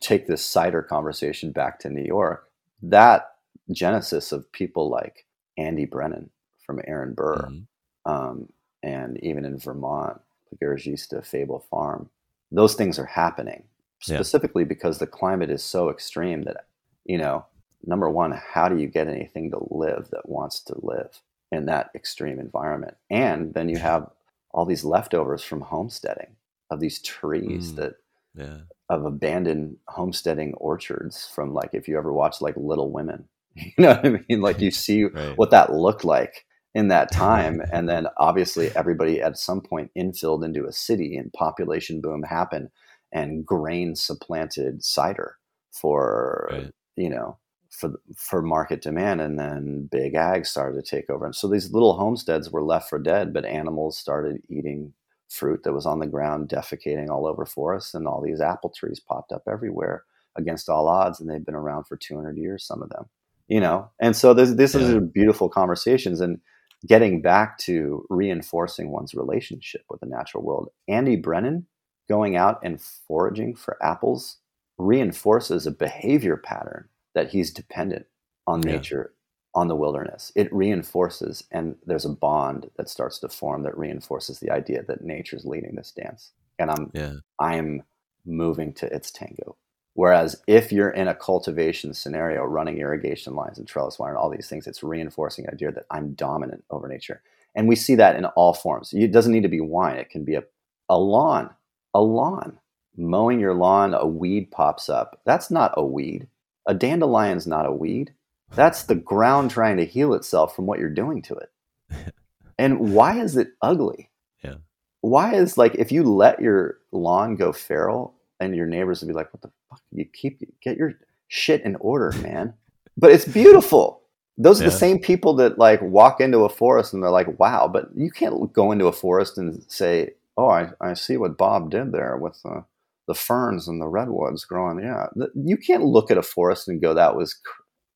take 0.00 0.26
this 0.28 0.44
cider 0.44 0.82
conversation 0.82 1.52
back 1.52 1.80
to 1.80 1.90
New 1.90 2.04
York, 2.04 2.50
that 2.82 3.36
genesis 3.72 4.32
of 4.32 4.50
people 4.52 4.90
like 4.90 5.26
Andy 5.58 5.86
Brennan 5.86 6.30
from 6.66 6.80
Aaron 6.86 7.14
Burr, 7.14 7.52
Mhm. 7.52 7.66
um, 8.06 8.48
and 8.82 9.18
even 9.24 9.44
in 9.46 9.58
Vermont, 9.58 10.20
the 10.50 10.56
Garagista 10.56 11.24
Fable 11.24 11.60
Farm, 11.70 12.08
those 12.50 12.74
things 12.74 12.98
are 12.98 13.06
happening 13.06 13.64
Yeah. 14.06 14.16
specifically 14.16 14.64
because 14.64 14.98
the 14.98 15.06
climate 15.06 15.50
is 15.50 15.62
so 15.62 15.90
extreme 15.90 16.42
that, 16.44 16.66
you 17.04 17.18
know, 17.18 17.44
number 17.84 18.08
one, 18.10 18.32
how 18.32 18.68
do 18.68 18.76
you 18.78 18.86
get 18.88 19.08
anything 19.08 19.50
to 19.50 19.66
live 19.70 20.08
that 20.10 20.28
wants 20.28 20.60
to 20.64 20.74
live 20.82 21.20
in 21.52 21.66
that 21.66 21.90
extreme 21.94 22.38
environment? 22.40 22.96
And 23.10 23.54
then 23.54 23.68
you 23.68 23.78
have 23.78 24.10
all 24.52 24.64
these 24.64 24.84
leftovers 24.84 25.42
from 25.42 25.60
homesteading 25.60 26.36
of 26.70 26.80
these 26.80 27.00
trees 27.02 27.72
Mm. 27.72 27.76
that 27.76 27.94
Yeah. 28.34 28.60
of 28.90 29.04
abandoned 29.04 29.76
homesteading 29.88 30.54
orchards 30.54 31.26
from 31.28 31.52
like 31.52 31.74
if 31.74 31.88
you 31.88 31.98
ever 31.98 32.12
watch 32.12 32.40
like 32.40 32.56
Little 32.56 32.90
Women, 32.90 33.28
you 33.54 33.72
know 33.78 33.88
what 33.90 34.06
I 34.06 34.24
mean? 34.28 34.40
Like 34.40 34.60
you 34.60 34.70
see 34.86 35.04
Right. 35.04 35.36
what 35.36 35.50
that 35.50 35.72
looked 35.74 36.04
like 36.04 36.46
in 36.74 36.88
that 36.88 37.10
time, 37.12 37.62
and 37.72 37.88
then 37.88 38.06
obviously 38.18 38.70
everybody 38.76 39.20
at 39.22 39.38
some 39.38 39.60
point 39.60 39.90
infilled 39.96 40.44
into 40.44 40.66
a 40.66 40.72
city, 40.72 41.16
and 41.16 41.32
population 41.32 42.00
boom 42.00 42.22
happened, 42.22 42.68
and 43.12 43.44
grain 43.46 43.94
supplanted 43.96 44.84
cider 44.84 45.36
for 45.72 46.48
Right. 46.52 46.72
you 46.96 47.10
know 47.10 47.38
for 47.70 47.92
for 48.16 48.42
market 48.42 48.82
demand, 48.82 49.20
and 49.20 49.38
then 49.38 49.88
big 49.90 50.14
ag 50.14 50.46
started 50.46 50.76
to 50.82 50.90
take 50.96 51.10
over, 51.10 51.24
and 51.26 51.34
so 51.34 51.48
these 51.48 51.72
little 51.72 51.96
homesteads 51.96 52.50
were 52.50 52.62
left 52.62 52.88
for 52.88 52.98
dead, 52.98 53.32
but 53.32 53.44
animals 53.44 53.96
started 53.98 54.42
eating 54.48 54.92
fruit 55.28 55.62
that 55.64 55.74
was 55.74 55.84
on 55.86 55.98
the 55.98 56.06
ground, 56.06 56.48
defecating 56.48 57.08
all 57.10 57.26
over 57.26 57.44
forests, 57.44 57.94
and 57.94 58.06
all 58.08 58.22
these 58.22 58.40
apple 58.40 58.70
trees 58.70 58.98
popped 59.00 59.30
up 59.32 59.42
everywhere 59.46 60.04
against 60.36 60.68
all 60.68 60.88
odds, 60.88 61.20
and 61.20 61.28
they've 61.28 61.44
been 61.44 61.54
around 61.54 61.84
for 61.84 61.96
200 61.96 62.36
years, 62.38 62.64
some 62.64 62.82
of 62.82 62.88
them, 62.90 63.06
you 63.48 63.60
know. 63.60 63.90
And 64.00 64.16
so 64.16 64.32
this, 64.34 64.54
this 64.54 64.74
is 64.74 64.88
Yeah. 64.90 64.96
a 64.98 65.00
beautiful 65.00 65.48
conversations 65.50 66.20
and 66.20 66.40
getting 66.86 67.20
back 67.20 67.58
to 67.58 68.04
reinforcing 68.08 68.90
one's 68.90 69.14
relationship 69.14 69.82
with 69.90 70.00
the 70.00 70.06
natural 70.06 70.42
world. 70.44 70.70
Andy 70.86 71.16
Brennan 71.16 71.66
going 72.08 72.36
out 72.36 72.58
and 72.62 72.80
foraging 72.80 73.54
for 73.54 73.76
apples 73.84 74.38
reinforces 74.78 75.66
a 75.66 75.70
behavior 75.72 76.36
pattern 76.36 76.88
that 77.14 77.30
he's 77.30 77.52
dependent 77.52 78.06
on 78.46 78.62
Yeah. 78.62 78.72
nature 78.72 79.14
on 79.54 79.66
the 79.68 79.74
wilderness. 79.74 80.30
It 80.36 80.52
reinforces, 80.52 81.42
and 81.50 81.76
there's 81.84 82.04
a 82.04 82.10
bond 82.10 82.70
that 82.76 82.88
starts 82.88 83.18
to 83.20 83.28
form 83.28 83.62
that 83.64 83.76
reinforces 83.76 84.38
the 84.38 84.50
idea 84.50 84.84
that 84.84 85.02
nature's 85.02 85.44
leading 85.44 85.74
this 85.74 85.90
dance. 85.90 86.32
And 86.58 86.70
I'm 86.70 86.90
Yeah. 86.94 87.14
I'm 87.38 87.82
moving 88.24 88.72
to 88.74 88.94
its 88.94 89.10
tango. 89.10 89.56
Whereas 89.98 90.40
if 90.46 90.70
you're 90.70 90.90
in 90.90 91.08
a 91.08 91.14
cultivation 91.14 91.92
scenario, 91.92 92.44
running 92.44 92.78
irrigation 92.78 93.34
lines 93.34 93.58
and 93.58 93.66
trellis 93.66 93.98
wire 93.98 94.10
and 94.10 94.16
all 94.16 94.30
these 94.30 94.48
things, 94.48 94.68
it's 94.68 94.84
reinforcing 94.84 95.44
the 95.44 95.50
idea 95.50 95.72
that 95.72 95.86
I'm 95.90 96.12
dominant 96.12 96.62
over 96.70 96.86
nature. 96.86 97.20
And 97.56 97.66
we 97.66 97.74
see 97.74 97.96
that 97.96 98.14
in 98.14 98.24
all 98.24 98.54
forms. 98.54 98.92
It 98.92 99.10
doesn't 99.10 99.32
need 99.32 99.42
to 99.42 99.48
be 99.48 99.60
wine. 99.60 99.96
It 99.96 100.08
can 100.08 100.24
be 100.24 100.36
a, 100.36 100.44
a 100.88 100.96
lawn, 100.96 101.50
a 101.94 102.00
lawn. 102.00 102.60
Mowing 102.96 103.40
your 103.40 103.54
lawn, 103.54 103.92
a 103.92 104.06
weed 104.06 104.52
pops 104.52 104.88
up. 104.88 105.20
That's 105.24 105.50
not 105.50 105.74
a 105.76 105.84
weed. 105.84 106.28
A 106.66 106.76
dandelion's 106.76 107.48
not 107.48 107.66
a 107.66 107.72
weed. 107.72 108.14
That's 108.54 108.84
the 108.84 108.94
ground 108.94 109.50
trying 109.50 109.78
to 109.78 109.84
heal 109.84 110.14
itself 110.14 110.54
from 110.54 110.66
what 110.66 110.78
you're 110.78 110.90
doing 110.90 111.22
to 111.22 111.34
it. 111.34 111.50
And 112.60 112.92
why 112.92 113.20
is 113.20 113.36
it 113.36 113.50
ugly? 113.62 114.10
Yeah. 114.42 114.56
Why 115.00 115.34
is 115.34 115.56
like 115.56 115.76
if 115.76 115.92
you 115.92 116.02
let 116.02 116.40
your 116.40 116.78
lawn 116.90 117.36
go 117.36 117.52
feral 117.52 118.14
and 118.40 118.54
your 118.56 118.66
neighbors 118.66 119.00
would 119.00 119.06
be 119.06 119.14
like, 119.14 119.32
"What 119.32 119.42
the 119.42 119.52
fuck? 119.68 119.80
You 119.92 120.04
keep 120.04 120.40
get 120.60 120.76
your 120.76 120.94
shit 121.28 121.62
in 121.62 121.76
order, 121.76 122.12
man." 122.22 122.54
But 122.96 123.12
it's 123.12 123.24
beautiful. 123.24 124.02
Those 124.36 124.60
are 124.60 124.64
the 124.64 124.70
same 124.70 125.00
people 125.00 125.34
that 125.34 125.58
like 125.58 125.82
walk 125.82 126.20
into 126.20 126.40
a 126.40 126.48
forest 126.48 126.94
and 126.94 127.02
they're 127.02 127.10
like, 127.10 127.38
"Wow!" 127.40 127.68
But 127.72 127.88
you 127.96 128.10
can't 128.10 128.52
go 128.52 128.70
into 128.70 128.86
a 128.86 128.92
forest 128.92 129.36
and 129.36 129.64
say, 129.68 130.14
"Oh, 130.36 130.48
I, 130.48 130.70
I 130.80 130.94
see 130.94 131.16
what 131.16 131.36
Bob 131.36 131.70
did 131.70 131.92
there 131.92 132.16
with 132.16 132.40
the 132.42 132.64
the 133.08 133.14
ferns 133.14 133.66
and 133.66 133.80
the 133.80 133.88
redwoods 133.88 134.44
growing." 134.44 134.80
Yeah, 134.80 135.06
you 135.34 135.56
can't 135.56 135.84
look 135.84 136.10
at 136.10 136.18
a 136.18 136.22
forest 136.22 136.68
and 136.68 136.80
go, 136.80 136.94
"That 136.94 137.16
was, 137.16 137.36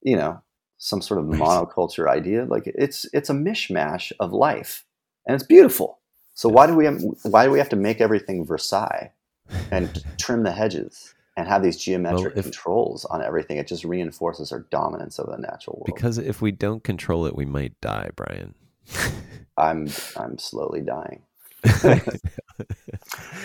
you 0.02 0.16
know, 0.16 0.42
some 0.78 1.00
sort 1.00 1.20
of 1.20 1.26
monoculture 1.26 2.08
idea." 2.08 2.44
Like 2.44 2.64
it's 2.66 3.06
it's 3.12 3.30
a 3.30 3.34
mishmash 3.34 4.10
of 4.18 4.32
life, 4.32 4.84
and 5.26 5.36
it's 5.36 5.44
beautiful. 5.44 6.00
So 6.34 6.48
why 6.48 6.66
do 6.66 6.74
we 6.74 6.86
have, 6.86 7.02
why 7.22 7.44
do 7.44 7.50
we 7.50 7.58
have 7.58 7.68
to 7.68 7.76
make 7.76 8.00
everything 8.00 8.44
Versailles 8.44 9.12
and 9.70 10.02
trim 10.18 10.42
the 10.42 10.52
hedges 10.52 11.14
and 11.36 11.48
have 11.48 11.62
these 11.62 11.76
geometric 11.76 12.36
if- 12.36 12.44
controls 12.44 13.04
on 13.06 13.22
everything? 13.22 13.56
It 13.58 13.66
just 13.66 13.84
reinforces 13.84 14.52
our 14.52 14.60
dominance 14.70 15.18
over 15.18 15.30
the 15.32 15.38
natural 15.38 15.76
world. 15.76 15.86
Because 15.94 16.18
if 16.18 16.40
we 16.42 16.50
don't 16.52 16.82
control 16.84 17.26
it, 17.26 17.34
we 17.36 17.44
might 17.44 17.80
die, 17.80 18.10
Brian. 18.16 18.54
I'm 19.56 19.88
I'm 20.16 20.38
slowly 20.38 20.80
dying. 20.82 21.22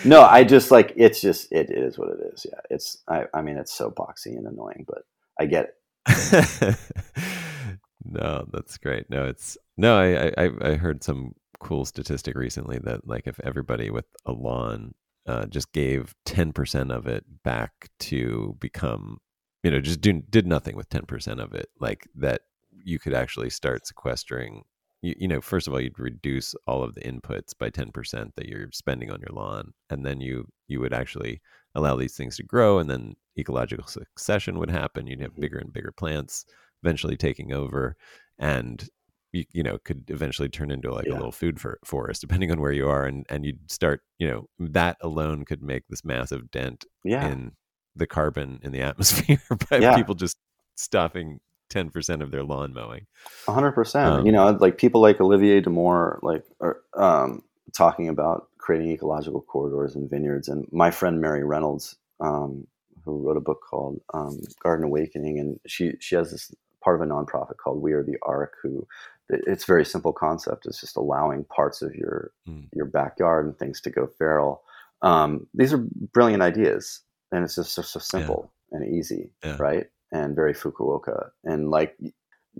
No, 0.04 0.22
I 0.22 0.44
just 0.44 0.70
like 0.70 0.92
it's 0.96 1.20
just 1.20 1.50
it 1.50 1.70
is 1.70 1.98
what 1.98 2.08
it 2.10 2.20
is. 2.32 2.46
Yeah, 2.48 2.60
it's 2.70 2.98
I, 3.08 3.24
I 3.34 3.42
mean 3.42 3.56
it's 3.56 3.72
so 3.74 3.90
boxy 3.90 4.36
and 4.36 4.46
annoying, 4.46 4.84
but 4.86 5.02
I 5.40 5.46
get 5.46 5.74
it. 6.06 6.76
no, 8.04 8.46
that's 8.52 8.78
great. 8.78 9.10
No, 9.10 9.26
it's 9.26 9.58
no. 9.76 9.98
I, 9.98 10.26
I 10.28 10.32
I- 10.44 10.70
I 10.70 10.74
heard 10.76 11.02
some 11.02 11.34
cool 11.58 11.84
statistic 11.84 12.36
recently 12.36 12.78
that 12.78 13.06
like 13.08 13.26
if 13.26 13.40
everybody 13.40 13.90
with 13.90 14.04
a 14.24 14.32
lawn 14.32 14.94
uh, 15.28 15.46
just 15.46 15.72
gave 15.72 16.14
10% 16.26 16.90
of 16.90 17.06
it 17.06 17.24
back 17.44 17.90
to 18.00 18.56
become 18.58 19.18
you 19.62 19.70
know 19.70 19.80
just 19.80 20.00
do, 20.00 20.22
did 20.30 20.46
nothing 20.46 20.76
with 20.76 20.88
10% 20.88 21.42
of 21.42 21.54
it 21.54 21.68
like 21.80 22.06
that 22.14 22.42
you 22.70 22.98
could 22.98 23.14
actually 23.14 23.50
start 23.50 23.86
sequestering 23.86 24.62
you, 25.02 25.14
you 25.18 25.28
know 25.28 25.40
first 25.40 25.66
of 25.66 25.72
all 25.72 25.80
you'd 25.80 25.98
reduce 25.98 26.54
all 26.66 26.82
of 26.82 26.94
the 26.94 27.02
inputs 27.02 27.52
by 27.58 27.68
10% 27.68 28.30
that 28.36 28.46
you're 28.46 28.70
spending 28.72 29.10
on 29.10 29.20
your 29.20 29.34
lawn 29.34 29.72
and 29.90 30.06
then 30.06 30.20
you 30.20 30.46
you 30.68 30.80
would 30.80 30.94
actually 30.94 31.40
allow 31.74 31.96
these 31.96 32.16
things 32.16 32.36
to 32.36 32.42
grow 32.42 32.78
and 32.78 32.88
then 32.88 33.14
ecological 33.38 33.86
succession 33.86 34.58
would 34.58 34.70
happen 34.70 35.06
you'd 35.06 35.20
have 35.20 35.36
bigger 35.36 35.58
and 35.58 35.72
bigger 35.72 35.92
plants 35.92 36.46
eventually 36.82 37.16
taking 37.16 37.52
over 37.52 37.96
and 38.38 38.88
you, 39.32 39.44
you 39.52 39.62
know 39.62 39.78
could 39.84 40.04
eventually 40.08 40.48
turn 40.48 40.70
into 40.70 40.92
like 40.92 41.06
yeah. 41.06 41.12
a 41.12 41.16
little 41.16 41.32
food 41.32 41.60
for, 41.60 41.78
forest 41.84 42.20
depending 42.20 42.50
on 42.50 42.60
where 42.60 42.72
you 42.72 42.88
are 42.88 43.04
and 43.04 43.26
and 43.28 43.44
you'd 43.44 43.70
start 43.70 44.02
you 44.18 44.26
know 44.26 44.48
that 44.58 44.96
alone 45.00 45.44
could 45.44 45.62
make 45.62 45.86
this 45.88 46.04
massive 46.04 46.50
dent 46.50 46.84
yeah. 47.04 47.28
in 47.28 47.52
the 47.94 48.06
carbon 48.06 48.58
in 48.62 48.72
the 48.72 48.80
atmosphere 48.82 49.40
by 49.70 49.78
yeah. 49.78 49.94
people 49.94 50.14
just 50.14 50.38
stopping 50.76 51.40
10% 51.70 52.22
of 52.22 52.30
their 52.30 52.44
lawn 52.44 52.72
mowing 52.72 53.06
100% 53.46 54.04
um, 54.04 54.26
you 54.26 54.32
know 54.32 54.50
like 54.60 54.78
people 54.78 55.00
like 55.00 55.20
olivier 55.20 55.60
damour 55.60 56.18
like 56.22 56.44
are 56.60 56.80
um, 56.96 57.42
talking 57.76 58.08
about 58.08 58.48
creating 58.58 58.90
ecological 58.90 59.42
corridors 59.42 59.94
and 59.94 60.08
vineyards 60.08 60.48
and 60.48 60.66
my 60.72 60.90
friend 60.90 61.20
mary 61.20 61.44
reynolds 61.44 61.96
um, 62.20 62.66
who 63.04 63.18
wrote 63.18 63.36
a 63.36 63.40
book 63.40 63.60
called 63.68 64.00
um, 64.14 64.40
garden 64.62 64.84
awakening 64.84 65.38
and 65.38 65.60
she 65.66 65.92
she 66.00 66.14
has 66.14 66.30
this 66.30 66.54
part 66.82 67.00
of 67.00 67.06
a 67.06 67.10
nonprofit 67.10 67.56
called 67.62 67.82
we 67.82 67.92
are 67.92 68.02
the 68.02 68.16
ark 68.22 68.54
who 68.62 68.86
it's 69.28 69.64
very 69.64 69.84
simple 69.84 70.12
concept. 70.12 70.66
It's 70.66 70.80
just 70.80 70.96
allowing 70.96 71.44
parts 71.44 71.82
of 71.82 71.94
your 71.94 72.32
mm. 72.48 72.66
your 72.72 72.86
backyard 72.86 73.46
and 73.46 73.58
things 73.58 73.80
to 73.82 73.90
go 73.90 74.08
feral. 74.18 74.62
Um, 75.02 75.46
these 75.54 75.72
are 75.72 75.84
brilliant 76.12 76.42
ideas 76.42 77.02
and 77.30 77.44
it's 77.44 77.54
just 77.54 77.72
so, 77.72 77.82
so 77.82 78.00
simple 78.00 78.52
yeah. 78.72 78.78
and 78.78 78.94
easy 78.94 79.30
yeah. 79.44 79.56
right? 79.58 79.86
And 80.10 80.34
very 80.34 80.54
fukuoka. 80.54 81.30
And 81.44 81.70
like 81.70 81.96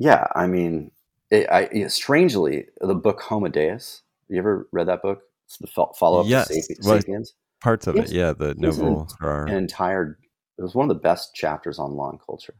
yeah 0.00 0.26
i 0.34 0.46
mean 0.46 0.90
it, 1.30 1.48
I, 1.50 1.62
it, 1.72 1.90
strangely 1.90 2.66
the 2.80 2.94
book 2.94 3.20
homo 3.20 3.48
deus 3.48 4.02
you 4.28 4.38
ever 4.38 4.68
read 4.72 4.88
that 4.88 5.02
book? 5.02 5.22
It's 5.46 5.56
the 5.56 5.66
follow-up 5.66 6.26
yes. 6.26 6.48
to 6.48 6.82
Sapiens. 6.82 7.34
Parts 7.62 7.86
of 7.86 7.96
it's, 7.96 8.12
it 8.12 8.14
yeah 8.14 8.32
the 8.32 8.54
novel 8.56 9.08
an, 9.20 9.48
an 9.48 9.54
entire 9.56 10.18
it 10.58 10.62
was 10.62 10.74
one 10.74 10.88
of 10.88 10.94
the 10.94 11.00
best 11.00 11.34
chapters 11.34 11.78
on 11.78 11.96
lawn 11.96 12.18
culture. 12.24 12.54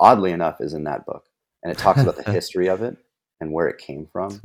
Oddly 0.00 0.32
enough 0.32 0.60
is 0.60 0.74
in 0.74 0.84
that 0.84 1.04
book. 1.06 1.24
And 1.62 1.70
it 1.72 1.78
talks 1.78 2.00
about 2.00 2.16
the 2.16 2.32
history 2.32 2.68
of 2.68 2.82
it 2.82 2.96
and 3.42 3.52
where 3.52 3.66
it 3.66 3.78
came 3.78 4.06
from 4.12 4.40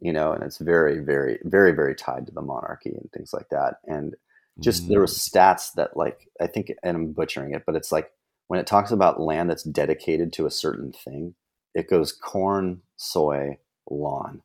you 0.00 0.12
know 0.12 0.32
and 0.32 0.42
it's 0.42 0.56
very 0.56 0.98
very 1.00 1.38
very 1.44 1.72
very 1.72 1.94
tied 1.94 2.26
to 2.26 2.32
the 2.32 2.40
monarchy 2.40 2.90
and 2.90 3.10
things 3.12 3.32
like 3.32 3.48
that 3.50 3.74
and 3.86 4.16
just 4.58 4.84
mm. 4.84 4.88
there 4.88 5.00
were 5.00 5.06
stats 5.06 5.72
that 5.74 5.96
like 5.96 6.28
i 6.40 6.46
think 6.46 6.72
and 6.82 6.96
i'm 6.96 7.12
butchering 7.12 7.54
it 7.54 7.62
but 7.66 7.76
it's 7.76 7.92
like 7.92 8.10
when 8.48 8.58
it 8.58 8.66
talks 8.66 8.90
about 8.90 9.20
land 9.20 9.50
that's 9.50 9.62
dedicated 9.62 10.32
to 10.32 10.46
a 10.46 10.50
certain 10.50 10.92
thing 10.92 11.34
it 11.74 11.90
goes 11.90 12.10
corn 12.10 12.80
soy 12.96 13.58
lawn 13.90 14.42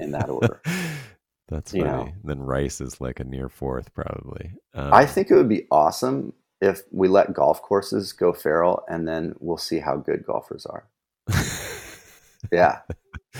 in 0.00 0.12
that 0.12 0.30
order 0.30 0.60
that's 1.48 1.72
funny. 1.72 1.82
You 1.82 1.88
know? 1.88 2.12
then 2.22 2.40
rice 2.40 2.80
is 2.80 3.00
like 3.00 3.18
a 3.18 3.24
near 3.24 3.48
fourth 3.48 3.92
probably 3.92 4.52
um, 4.72 4.94
i 4.94 5.04
think 5.04 5.30
it 5.30 5.34
would 5.34 5.48
be 5.48 5.66
awesome 5.72 6.32
if 6.60 6.82
we 6.92 7.08
let 7.08 7.34
golf 7.34 7.60
courses 7.60 8.12
go 8.12 8.32
feral 8.32 8.84
and 8.88 9.08
then 9.08 9.34
we'll 9.40 9.58
see 9.58 9.80
how 9.80 9.96
good 9.96 10.24
golfers 10.24 10.64
are 10.64 10.86
yeah. 12.54 12.78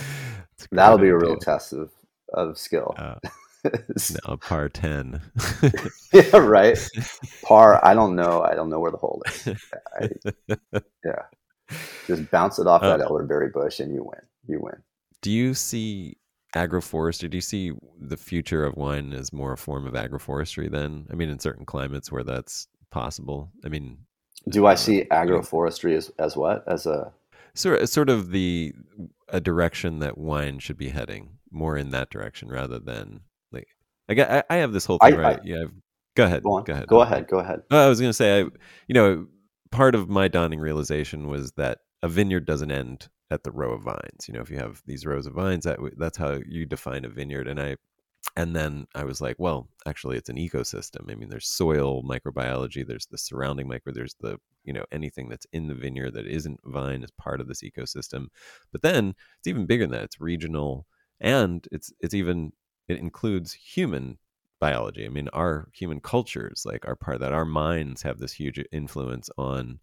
That'll 0.73 0.99
be 0.99 1.09
a 1.09 1.17
real 1.17 1.37
test 1.37 1.73
of, 1.73 1.91
of 2.33 2.59
skill. 2.59 2.95
Uh, 2.97 3.17
no, 4.27 4.37
par 4.37 4.69
10. 4.69 5.21
yeah, 6.13 6.37
right. 6.37 6.79
Par, 7.43 7.85
I 7.85 7.95
don't 7.95 8.17
know. 8.17 8.43
I 8.43 8.55
don't 8.55 8.71
know 8.71 8.81
where 8.81 8.91
the 8.91 8.97
hole 8.97 9.23
is. 9.27 9.49
I, 10.01 10.09
yeah. 11.05 11.23
Just 12.07 12.31
bounce 12.31 12.59
it 12.59 12.67
off 12.67 12.83
uh, 12.83 12.97
that 12.97 13.05
elderberry 13.05 13.49
bush 13.49 13.81
and 13.81 13.95
you 13.95 14.03
win. 14.03 14.21
You 14.47 14.61
win. 14.61 14.83
Do 15.23 15.31
you 15.31 15.55
see 15.55 16.19
agroforestry? 16.55 17.31
Do 17.31 17.37
you 17.37 17.43
see 17.43 17.73
the 17.99 18.17
future 18.17 18.65
of 18.65 18.77
wine 18.77 19.13
as 19.13 19.33
more 19.33 19.53
a 19.53 19.57
form 19.59 19.87
of 19.87 19.95
agroforestry 19.95 20.71
then? 20.71 21.07
I 21.11 21.15
mean, 21.15 21.31
in 21.31 21.39
certain 21.39 21.65
climates 21.65 22.13
where 22.13 22.25
that's 22.25 22.69
possible. 22.91 23.51
I 23.65 23.69
mean, 23.69 23.99
do 24.49 24.67
I 24.67 24.75
see 24.75 25.05
agroforestry 25.11 25.97
as, 25.97 26.11
as 26.19 26.37
what? 26.37 26.65
As 26.69 26.87
a 26.87 27.13
sort 27.55 27.89
sort 27.89 28.11
of 28.11 28.31
the 28.31 28.73
a 29.29 29.41
direction 29.41 30.01
that 30.01 30.19
wine 30.19 30.59
should 30.59 30.77
be 30.77 30.89
heading 30.89 31.39
more 31.51 31.77
in 31.77 31.91
that 31.91 32.11
direction 32.11 32.49
rather 32.49 32.79
than 32.79 33.21
like 33.53 33.69
I 34.09 34.43
I, 34.51 34.57
have 34.57 34.73
this 34.73 34.85
whole 34.85 34.99
thing 34.99 35.15
I, 35.15 35.19
right. 35.19 35.39
I, 35.39 35.43
yeah, 35.45 35.63
I've, 35.63 35.73
go 36.15 36.25
ahead. 36.25 36.43
Go, 36.43 36.61
go 36.61 36.73
ahead. 36.73 36.89
Go 36.89 37.01
ahead. 37.01 37.27
Go 37.29 37.39
ahead. 37.39 37.63
I 37.71 37.89
was 37.89 38.01
going 38.01 38.11
to 38.11 38.15
say, 38.15 38.41
I 38.41 38.45
you 38.87 38.95
know, 38.95 39.27
part 39.71 39.95
of 39.95 40.09
my 40.09 40.29
dawning 40.29 40.61
realization 40.61 41.29
was 41.29 41.53
that 41.53 41.79
a 42.03 42.09
vineyard 42.09 42.47
doesn't 42.47 42.71
end 42.71 43.09
at 43.31 43.45
the 43.45 43.51
row 43.51 43.73
of 43.73 43.83
vines. 43.83 44.27
You 44.29 44.35
know, 44.35 44.41
if 44.41 44.51
you 44.51 44.59
have 44.59 44.83
these 44.87 45.07
rows 45.07 45.27
of 45.27 45.35
vines, 45.35 45.65
that 45.65 45.79
that's 45.97 46.19
how 46.19 46.41
you 46.47 46.67
define 46.67 47.05
a 47.05 47.09
vineyard. 47.09 47.49
And 47.49 47.61
I 47.61 47.77
and 48.37 48.55
then 48.55 48.87
I 48.95 49.05
was 49.05 49.21
like, 49.21 49.37
well, 49.39 49.69
actually, 49.87 50.17
it's 50.17 50.29
an 50.29 50.37
ecosystem. 50.37 51.11
I 51.11 51.15
mean, 51.15 51.29
there's 51.29 51.49
soil 51.49 52.03
microbiology, 52.03 52.87
there's 52.87 53.07
the 53.07 53.19
surrounding 53.19 53.69
micro, 53.69 53.93
there's 53.93 54.17
the 54.21 54.39
you 54.65 54.73
know 54.73 54.85
anything 54.93 55.29
that's 55.29 55.47
in 55.53 55.69
the 55.69 55.75
vineyard 55.75 56.13
that 56.15 56.27
isn't 56.27 56.61
vine 56.65 57.03
is 57.03 57.11
part 57.13 57.41
of 57.41 57.49
this 57.49 57.63
ecosystem. 57.63 58.27
But 58.73 58.83
then 58.83 59.15
it's 59.39 59.47
even 59.47 59.67
bigger 59.67 59.85
than 59.85 59.93
that. 59.93 60.05
It's 60.05 60.21
regional, 60.21 60.87
and 61.21 61.67
it's 61.73 61.93
it's 62.01 62.15
even 62.15 62.53
it 62.89 62.99
includes 62.99 63.53
human 63.53 64.19
biology. 64.61 65.05
I 65.05 65.09
mean, 65.09 65.29
our 65.33 65.69
human 65.73 66.01
cultures 66.01 66.63
like 66.65 66.87
are 66.89 66.97
part 66.97 67.17
of 67.17 67.21
that. 67.21 67.33
Our 67.33 67.45
minds 67.45 68.03
have 68.03 68.19
this 68.19 68.33
huge 68.33 68.63
influence 68.73 69.29
on 69.39 69.81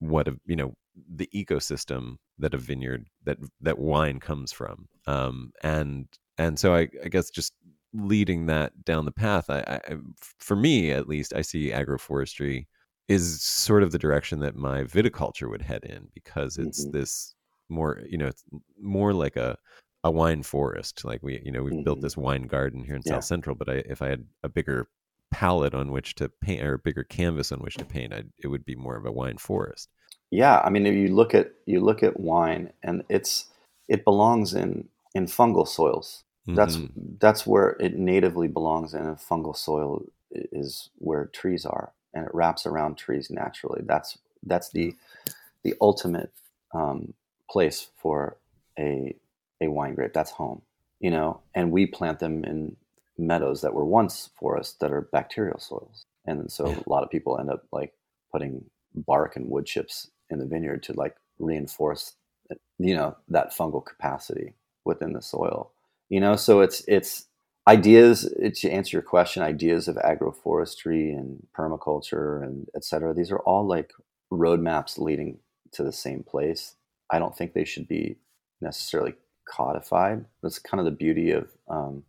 what 0.00 0.28
a 0.28 0.38
you 0.46 0.56
know 0.56 0.74
the 1.14 1.28
ecosystem 1.34 2.16
that 2.38 2.54
a 2.54 2.58
vineyard 2.58 3.06
that 3.24 3.38
that 3.60 3.78
wine 3.78 4.18
comes 4.18 4.50
from 4.50 4.88
um 5.06 5.52
and 5.62 6.06
and 6.38 6.58
so 6.58 6.74
I, 6.74 6.88
I 7.04 7.08
guess 7.08 7.30
just 7.30 7.52
leading 7.92 8.46
that 8.46 8.84
down 8.84 9.04
the 9.04 9.12
path, 9.12 9.50
I, 9.50 9.60
I, 9.66 9.96
for 10.38 10.56
me 10.56 10.90
at 10.90 11.08
least, 11.08 11.34
I 11.34 11.42
see 11.42 11.70
agroforestry 11.70 12.66
is 13.08 13.42
sort 13.42 13.82
of 13.82 13.90
the 13.90 13.98
direction 13.98 14.40
that 14.40 14.54
my 14.54 14.84
viticulture 14.84 15.50
would 15.50 15.62
head 15.62 15.84
in 15.84 16.08
because 16.14 16.58
it's 16.58 16.84
mm-hmm. 16.84 16.96
this 16.96 17.34
more, 17.68 18.02
you 18.08 18.18
know, 18.18 18.28
it's 18.28 18.44
more 18.80 19.12
like 19.12 19.36
a 19.36 19.56
a 20.04 20.10
wine 20.10 20.42
forest. 20.42 21.04
Like 21.04 21.22
we, 21.22 21.42
you 21.44 21.52
know, 21.52 21.62
we've 21.62 21.74
mm-hmm. 21.74 21.82
built 21.82 22.00
this 22.00 22.16
wine 22.16 22.46
garden 22.46 22.84
here 22.84 22.94
in 22.94 23.02
yeah. 23.04 23.14
South 23.14 23.24
Central, 23.24 23.56
but 23.56 23.68
I, 23.68 23.82
if 23.86 24.00
I 24.02 24.08
had 24.08 24.24
a 24.42 24.48
bigger 24.48 24.88
palette 25.30 25.74
on 25.74 25.92
which 25.92 26.14
to 26.16 26.28
paint 26.28 26.62
or 26.62 26.74
a 26.74 26.78
bigger 26.78 27.04
canvas 27.04 27.52
on 27.52 27.60
which 27.60 27.76
to 27.76 27.84
paint, 27.84 28.12
I'd, 28.12 28.30
it 28.42 28.48
would 28.48 28.64
be 28.64 28.74
more 28.74 28.96
of 28.96 29.06
a 29.06 29.12
wine 29.12 29.38
forest. 29.38 29.88
Yeah, 30.30 30.60
I 30.60 30.70
mean, 30.70 30.86
if 30.86 30.94
you 30.94 31.14
look 31.14 31.34
at 31.34 31.52
you 31.66 31.80
look 31.80 32.02
at 32.02 32.18
wine, 32.18 32.72
and 32.82 33.02
it's 33.08 33.46
it 33.88 34.04
belongs 34.04 34.54
in 34.54 34.88
in 35.14 35.26
fungal 35.26 35.66
soils. 35.66 36.24
That's 36.54 36.76
mm-hmm. 36.76 37.14
that's 37.18 37.46
where 37.46 37.76
it 37.80 37.96
natively 37.96 38.48
belongs 38.48 38.94
in. 38.94 39.06
A 39.06 39.14
fungal 39.14 39.56
soil 39.56 40.04
is 40.30 40.90
where 40.98 41.26
trees 41.26 41.64
are, 41.64 41.92
and 42.14 42.26
it 42.26 42.34
wraps 42.34 42.66
around 42.66 42.96
trees 42.96 43.30
naturally. 43.30 43.82
That's 43.84 44.18
that's 44.42 44.70
the 44.70 44.94
the 45.62 45.74
ultimate 45.80 46.32
um, 46.72 47.14
place 47.50 47.88
for 47.96 48.36
a 48.78 49.14
a 49.60 49.68
wine 49.68 49.94
grape. 49.94 50.12
That's 50.12 50.30
home, 50.30 50.62
you 51.00 51.10
know. 51.10 51.40
And 51.54 51.70
we 51.72 51.86
plant 51.86 52.18
them 52.18 52.44
in 52.44 52.76
meadows 53.18 53.60
that 53.60 53.74
were 53.74 53.84
once 53.84 54.30
forests 54.38 54.76
that 54.80 54.92
are 54.92 55.02
bacterial 55.02 55.58
soils, 55.58 56.06
and 56.26 56.50
so 56.50 56.66
a 56.66 56.88
lot 56.88 57.02
of 57.02 57.10
people 57.10 57.38
end 57.38 57.50
up 57.50 57.64
like 57.72 57.92
putting 58.32 58.64
bark 58.94 59.36
and 59.36 59.48
wood 59.48 59.66
chips 59.66 60.10
in 60.30 60.38
the 60.38 60.46
vineyard 60.46 60.82
to 60.84 60.92
like 60.92 61.16
reinforce, 61.38 62.14
you 62.78 62.94
know, 62.94 63.16
that 63.28 63.52
fungal 63.52 63.84
capacity 63.84 64.54
within 64.84 65.12
the 65.12 65.22
soil 65.22 65.72
you 66.10 66.20
know 66.20 66.36
so 66.36 66.60
it's 66.60 66.84
it's 66.86 67.26
ideas 67.66 68.32
to 68.54 68.70
answer 68.70 68.96
your 68.96 69.02
question 69.02 69.42
ideas 69.42 69.88
of 69.88 69.96
agroforestry 69.96 71.16
and 71.16 71.46
permaculture 71.56 72.42
and 72.42 72.68
et 72.76 72.84
cetera 72.84 73.14
these 73.14 73.30
are 73.30 73.40
all 73.40 73.66
like 73.66 73.92
roadmaps 74.32 74.98
leading 74.98 75.38
to 75.72 75.82
the 75.82 75.92
same 75.92 76.22
place. 76.22 76.74
I 77.10 77.18
don't 77.18 77.36
think 77.36 77.52
they 77.52 77.64
should 77.64 77.88
be 77.88 78.18
necessarily 78.60 79.14
codified. 79.48 80.24
That's 80.42 80.58
kind 80.58 80.80
of 80.80 80.84
the 80.84 80.90
beauty 80.90 81.32
of 81.32 81.48
um, 81.68 82.04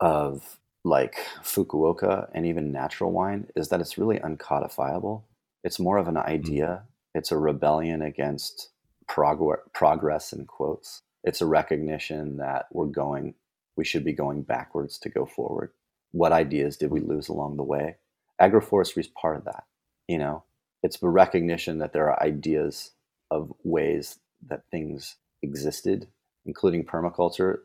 of 0.00 0.58
like 0.84 1.16
fukuoka 1.42 2.28
and 2.32 2.46
even 2.46 2.70
natural 2.70 3.10
wine 3.10 3.48
is 3.56 3.68
that 3.68 3.80
it's 3.80 3.98
really 3.98 4.18
uncodifiable. 4.18 5.22
It's 5.64 5.80
more 5.80 5.98
of 5.98 6.08
an 6.08 6.14
mm-hmm. 6.14 6.28
idea. 6.28 6.82
It's 7.14 7.32
a 7.32 7.38
rebellion 7.38 8.02
against 8.02 8.70
prog- 9.08 9.72
progress 9.72 10.32
in 10.32 10.44
quotes 10.46 11.02
it's 11.26 11.42
a 11.42 11.46
recognition 11.46 12.38
that 12.38 12.66
we're 12.72 12.86
going, 12.86 13.34
we 13.76 13.84
should 13.84 14.04
be 14.04 14.12
going 14.14 14.42
backwards 14.42 14.96
to 15.00 15.10
go 15.10 15.26
forward. 15.26 15.72
What 16.12 16.32
ideas 16.32 16.78
did 16.78 16.90
we 16.90 17.00
lose 17.00 17.28
along 17.28 17.56
the 17.56 17.62
way? 17.64 17.96
Agroforestry 18.40 18.98
is 19.00 19.08
part 19.08 19.36
of 19.36 19.44
that. 19.44 19.64
You 20.08 20.18
know, 20.18 20.44
it's 20.82 20.98
the 20.98 21.08
recognition 21.08 21.78
that 21.78 21.92
there 21.92 22.08
are 22.10 22.22
ideas 22.22 22.92
of 23.30 23.52
ways 23.64 24.18
that 24.48 24.62
things 24.70 25.16
existed, 25.42 26.08
including 26.46 26.84
permaculture. 26.84 27.58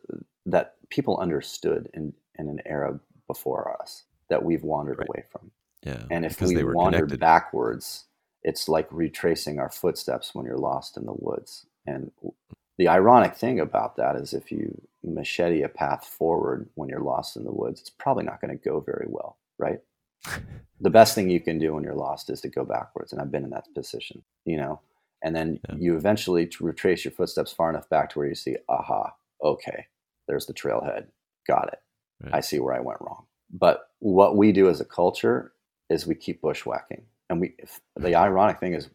that 0.47 0.75
people 0.89 1.17
understood 1.19 1.87
in 1.93 2.13
in 2.39 2.49
an 2.49 2.59
era 2.65 2.99
before 3.27 3.77
us 3.79 4.05
that 4.29 4.43
we've 4.43 4.63
wandered 4.63 4.97
Right. 4.97 5.07
away 5.07 5.23
from. 5.31 5.51
Yeah. 5.83 6.05
And 6.09 6.25
if 6.25 6.41
we 6.41 6.55
they 6.55 6.63
were 6.63 6.73
wander 6.73 6.97
connected. 6.99 7.19
backwards, 7.19 8.05
it's 8.43 8.67
like 8.67 8.87
retracing 8.91 9.59
our 9.59 9.69
footsteps 9.69 10.33
when 10.33 10.45
you're 10.47 10.57
lost 10.57 10.97
in 10.97 11.05
the 11.05 11.13
woods. 11.13 11.67
And 11.85 12.11
the 12.77 12.87
ironic 12.87 13.35
thing 13.35 13.59
about 13.59 13.95
that 13.97 14.15
is 14.15 14.33
if 14.33 14.51
you 14.51 14.81
machete 15.03 15.61
a 15.63 15.69
path 15.69 16.05
forward 16.05 16.69
when 16.75 16.89
you're 16.89 16.99
lost 17.01 17.35
in 17.37 17.43
the 17.43 17.51
woods, 17.51 17.79
it's 17.81 17.89
probably 17.89 18.23
not 18.23 18.41
going 18.41 18.57
to 18.57 18.63
go 18.63 18.79
very 18.79 19.05
well, 19.09 19.37
right? 19.57 19.79
the 20.79 20.89
best 20.89 21.15
thing 21.15 21.29
you 21.29 21.39
can 21.39 21.59
do 21.59 21.73
when 21.73 21.83
you're 21.83 21.95
lost 21.95 22.29
is 22.29 22.41
to 22.41 22.49
go 22.49 22.63
backwards. 22.63 23.11
And 23.11 23.21
I've 23.21 23.31
been 23.31 23.43
in 23.43 23.49
that 23.51 23.67
position, 23.75 24.23
you 24.45 24.57
know, 24.57 24.79
and 25.23 25.35
then 25.35 25.59
Yeah. 25.69 25.75
you 25.77 25.95
eventually 25.97 26.49
retrace 26.59 27.05
your 27.05 27.11
footsteps 27.11 27.51
far 27.51 27.69
enough 27.69 27.89
back 27.89 28.09
to 28.11 28.19
where 28.19 28.27
you 28.27 28.35
see, 28.35 28.57
aha, 28.69 29.13
okay, 29.43 29.85
there's 30.27 30.45
the 30.45 30.53
trailhead. 30.53 31.07
Got 31.47 31.69
it. 31.73 31.79
Right. 32.23 32.35
I 32.35 32.39
see 32.41 32.59
where 32.59 32.73
I 32.73 32.79
went 32.79 33.01
wrong. 33.01 33.25
But 33.51 33.89
what 33.99 34.37
we 34.37 34.51
do 34.51 34.69
as 34.69 34.79
a 34.79 34.85
culture 34.85 35.53
is 35.89 36.07
we 36.07 36.15
keep 36.15 36.41
bushwhacking. 36.41 37.03
And 37.29 37.41
we, 37.41 37.55
if, 37.57 37.81
the 37.97 38.15
ironic 38.15 38.59
thing 38.59 38.73
is 38.73 38.89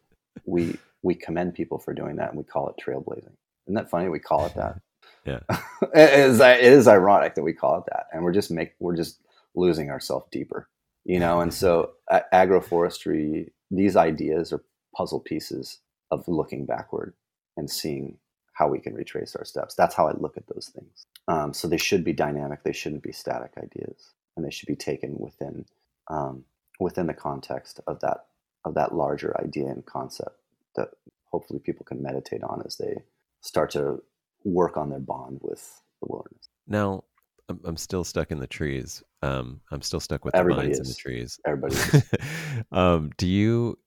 we, 0.45 0.77
we 1.03 1.13
commend 1.15 1.53
people 1.53 1.77
for 1.77 1.93
doing 1.93 2.15
that 2.17 2.29
and 2.29 2.37
we 2.37 2.43
call 2.43 2.69
it 2.69 2.75
trailblazing. 2.83 3.33
Isn't 3.67 3.75
that 3.75 3.89
funny? 3.89 4.09
We 4.09 4.19
call 4.19 4.45
it 4.45 4.55
that. 4.55 4.79
Yeah. 5.25 5.39
it, 5.93 6.19
is, 6.19 6.39
it 6.39 6.63
is 6.63 6.87
ironic 6.87 7.35
that 7.35 7.43
we 7.43 7.53
call 7.53 7.77
it 7.79 7.83
that. 7.91 8.07
And 8.11 8.23
we're 8.23 8.33
just 8.33 8.49
make, 8.49 8.73
we're 8.79 8.95
just 8.95 9.21
losing 9.55 9.89
ourselves 9.89 10.27
deeper, 10.31 10.69
you 11.03 11.19
know? 11.19 11.41
And 11.41 11.53
so 11.53 11.91
a- 12.09 12.23
agroforestry, 12.33 13.49
these 13.69 13.95
ideas 13.95 14.53
are 14.53 14.63
puzzle 14.95 15.19
pieces 15.19 15.79
of 16.11 16.27
looking 16.27 16.65
backward 16.65 17.13
and 17.57 17.69
seeing 17.69 18.17
how 18.53 18.67
we 18.67 18.79
can 18.79 18.95
retrace 18.95 19.35
our 19.35 19.45
steps. 19.45 19.75
That's 19.75 19.95
how 19.95 20.07
I 20.07 20.13
look 20.13 20.37
at 20.37 20.47
those 20.47 20.71
things. 20.73 21.05
Um, 21.27 21.53
so 21.53 21.67
they 21.67 21.77
should 21.77 22.03
be 22.03 22.13
dynamic. 22.13 22.63
They 22.63 22.73
shouldn't 22.73 23.03
be 23.03 23.11
static 23.11 23.51
ideas, 23.57 24.13
and 24.35 24.45
they 24.45 24.49
should 24.49 24.67
be 24.67 24.75
taken 24.75 25.15
within 25.19 25.65
um, 26.09 26.45
within 26.79 27.07
the 27.07 27.13
context 27.13 27.81
of 27.85 27.99
that 27.99 28.25
of 28.65 28.73
that 28.75 28.95
larger 28.95 29.39
idea 29.39 29.67
and 29.67 29.85
concept 29.85 30.39
that 30.75 30.89
hopefully 31.31 31.59
people 31.59 31.85
can 31.85 32.01
meditate 32.01 32.43
on 32.43 32.63
as 32.65 32.77
they 32.77 33.03
start 33.47 33.71
to 33.71 34.01
work 34.43 34.77
on 34.77 34.89
their 34.89 34.99
bond 34.99 35.39
with 35.41 35.81
the 36.01 36.07
wilderness. 36.09 36.49
Now, 36.67 37.03
I'm, 37.49 37.59
I'm 37.63 37.77
still 37.77 38.03
stuck 38.03 38.31
in 38.31 38.39
the 38.39 38.47
trees. 38.47 39.03
Um, 39.21 39.61
I'm 39.71 39.81
still 39.81 39.99
stuck 39.99 40.25
with 40.25 40.35
Everybody 40.35 40.69
the 40.69 40.73
vines 40.73 40.79
in 40.79 40.87
the 40.87 40.93
trees. 40.93 41.39
Everybody, 41.45 41.75
is. 41.93 42.03
um, 42.71 43.11
do 43.17 43.27
you, 43.27 43.79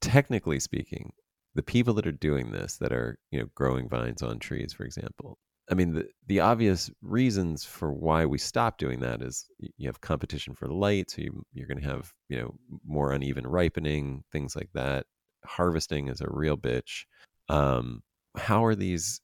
technically 0.00 0.60
speaking, 0.60 1.12
the 1.54 1.62
people 1.62 1.94
that 1.94 2.06
are 2.06 2.12
doing 2.12 2.50
this, 2.50 2.78
that 2.78 2.92
are 2.92 3.18
you 3.30 3.40
know 3.40 3.46
growing 3.54 3.88
vines 3.88 4.22
on 4.22 4.38
trees, 4.38 4.72
for 4.72 4.84
example, 4.84 5.38
I 5.70 5.74
mean, 5.74 5.94
the 5.94 6.08
the 6.26 6.40
obvious 6.40 6.90
reasons 7.02 7.64
for 7.64 7.92
why 7.92 8.26
we 8.26 8.38
stop 8.38 8.78
doing 8.78 9.00
that 9.00 9.22
is 9.22 9.46
you 9.58 9.88
have 9.88 10.00
competition 10.00 10.54
for 10.54 10.68
light, 10.68 11.10
so 11.10 11.22
you, 11.22 11.44
you're 11.52 11.66
going 11.66 11.80
to 11.80 11.88
have 11.88 12.12
you 12.28 12.38
know 12.38 12.54
more 12.86 13.12
uneven 13.12 13.46
ripening, 13.46 14.24
things 14.32 14.56
like 14.56 14.70
that. 14.74 15.06
Harvesting 15.46 16.08
is 16.08 16.20
a 16.20 16.26
real 16.28 16.56
bitch. 16.56 17.04
Um, 17.48 18.02
how 18.36 18.64
are 18.64 18.74
these 18.74 19.20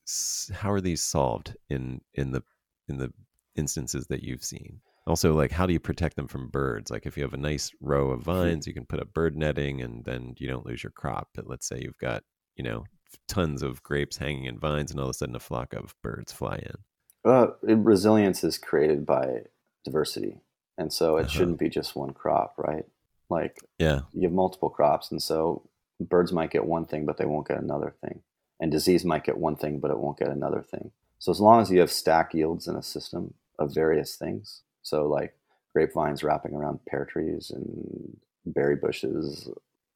how 0.52 0.70
are 0.70 0.80
these 0.80 1.02
solved 1.02 1.56
in 1.70 2.00
in 2.14 2.32
the 2.32 2.42
in 2.88 2.98
the 2.98 3.12
instances 3.56 4.06
that 4.08 4.22
you've 4.22 4.44
seen? 4.44 4.80
Also, 5.06 5.34
like 5.34 5.50
how 5.52 5.66
do 5.66 5.72
you 5.72 5.80
protect 5.80 6.16
them 6.16 6.28
from 6.28 6.48
birds? 6.50 6.90
Like 6.90 7.06
if 7.06 7.16
you 7.16 7.22
have 7.22 7.34
a 7.34 7.38
nice 7.38 7.70
row 7.80 8.10
of 8.10 8.22
vines, 8.22 8.66
you 8.66 8.74
can 8.74 8.86
put 8.86 9.00
up 9.00 9.12
bird 9.14 9.36
netting, 9.36 9.80
and 9.82 10.04
then 10.04 10.34
you 10.38 10.48
don't 10.48 10.66
lose 10.66 10.82
your 10.82 10.92
crop. 10.92 11.28
But 11.34 11.46
let's 11.48 11.66
say 11.66 11.80
you've 11.80 11.98
got 11.98 12.22
you 12.56 12.64
know 12.64 12.88
tons 13.28 13.62
of 13.62 13.82
grapes 13.82 14.18
hanging 14.18 14.44
in 14.44 14.58
vines, 14.58 14.90
and 14.90 15.00
all 15.00 15.06
of 15.06 15.10
a 15.10 15.14
sudden 15.14 15.36
a 15.36 15.40
flock 15.40 15.72
of 15.74 15.94
birds 16.02 16.32
fly 16.32 16.56
in. 16.56 16.76
uh, 17.24 17.48
resilience 17.62 18.44
is 18.44 18.58
created 18.58 19.04
by 19.06 19.42
diversity, 19.84 20.40
and 20.76 20.92
so 20.92 21.16
it 21.16 21.30
Uh-huh. 21.30 21.30
shouldn't 21.30 21.58
be 21.58 21.68
just 21.68 21.96
one 21.96 22.12
crop, 22.12 22.54
right? 22.58 22.84
Like 23.30 23.64
Yeah, 23.78 24.02
you 24.12 24.22
have 24.22 24.32
multiple 24.32 24.70
crops, 24.70 25.10
and 25.10 25.22
so 25.22 25.68
birds 26.00 26.32
might 26.32 26.50
get 26.50 26.64
one 26.66 26.86
thing, 26.86 27.06
but 27.06 27.16
they 27.18 27.24
won't 27.26 27.48
get 27.48 27.58
another 27.58 27.94
thing, 28.02 28.22
and 28.60 28.70
disease 28.70 29.04
might 29.04 29.24
get 29.24 29.38
one 29.38 29.56
thing, 29.56 29.78
but 29.80 29.90
it 29.90 29.98
won't 29.98 30.18
get 30.18 30.28
another 30.28 30.62
thing. 30.62 30.90
So 31.18 31.32
as 31.32 31.40
long 31.40 31.60
as 31.60 31.70
you 31.70 31.80
have 31.80 31.92
stack 31.92 32.34
yields 32.34 32.68
in 32.68 32.76
a 32.76 32.82
system 32.82 33.34
of 33.58 33.74
various 33.74 34.16
things, 34.16 34.62
so 34.82 35.06
like 35.08 35.34
grapevines 35.74 36.22
wrapping 36.22 36.54
around 36.54 36.80
pear 36.86 37.04
trees 37.04 37.50
and 37.54 38.16
berry 38.46 38.76
bushes, 38.76 39.48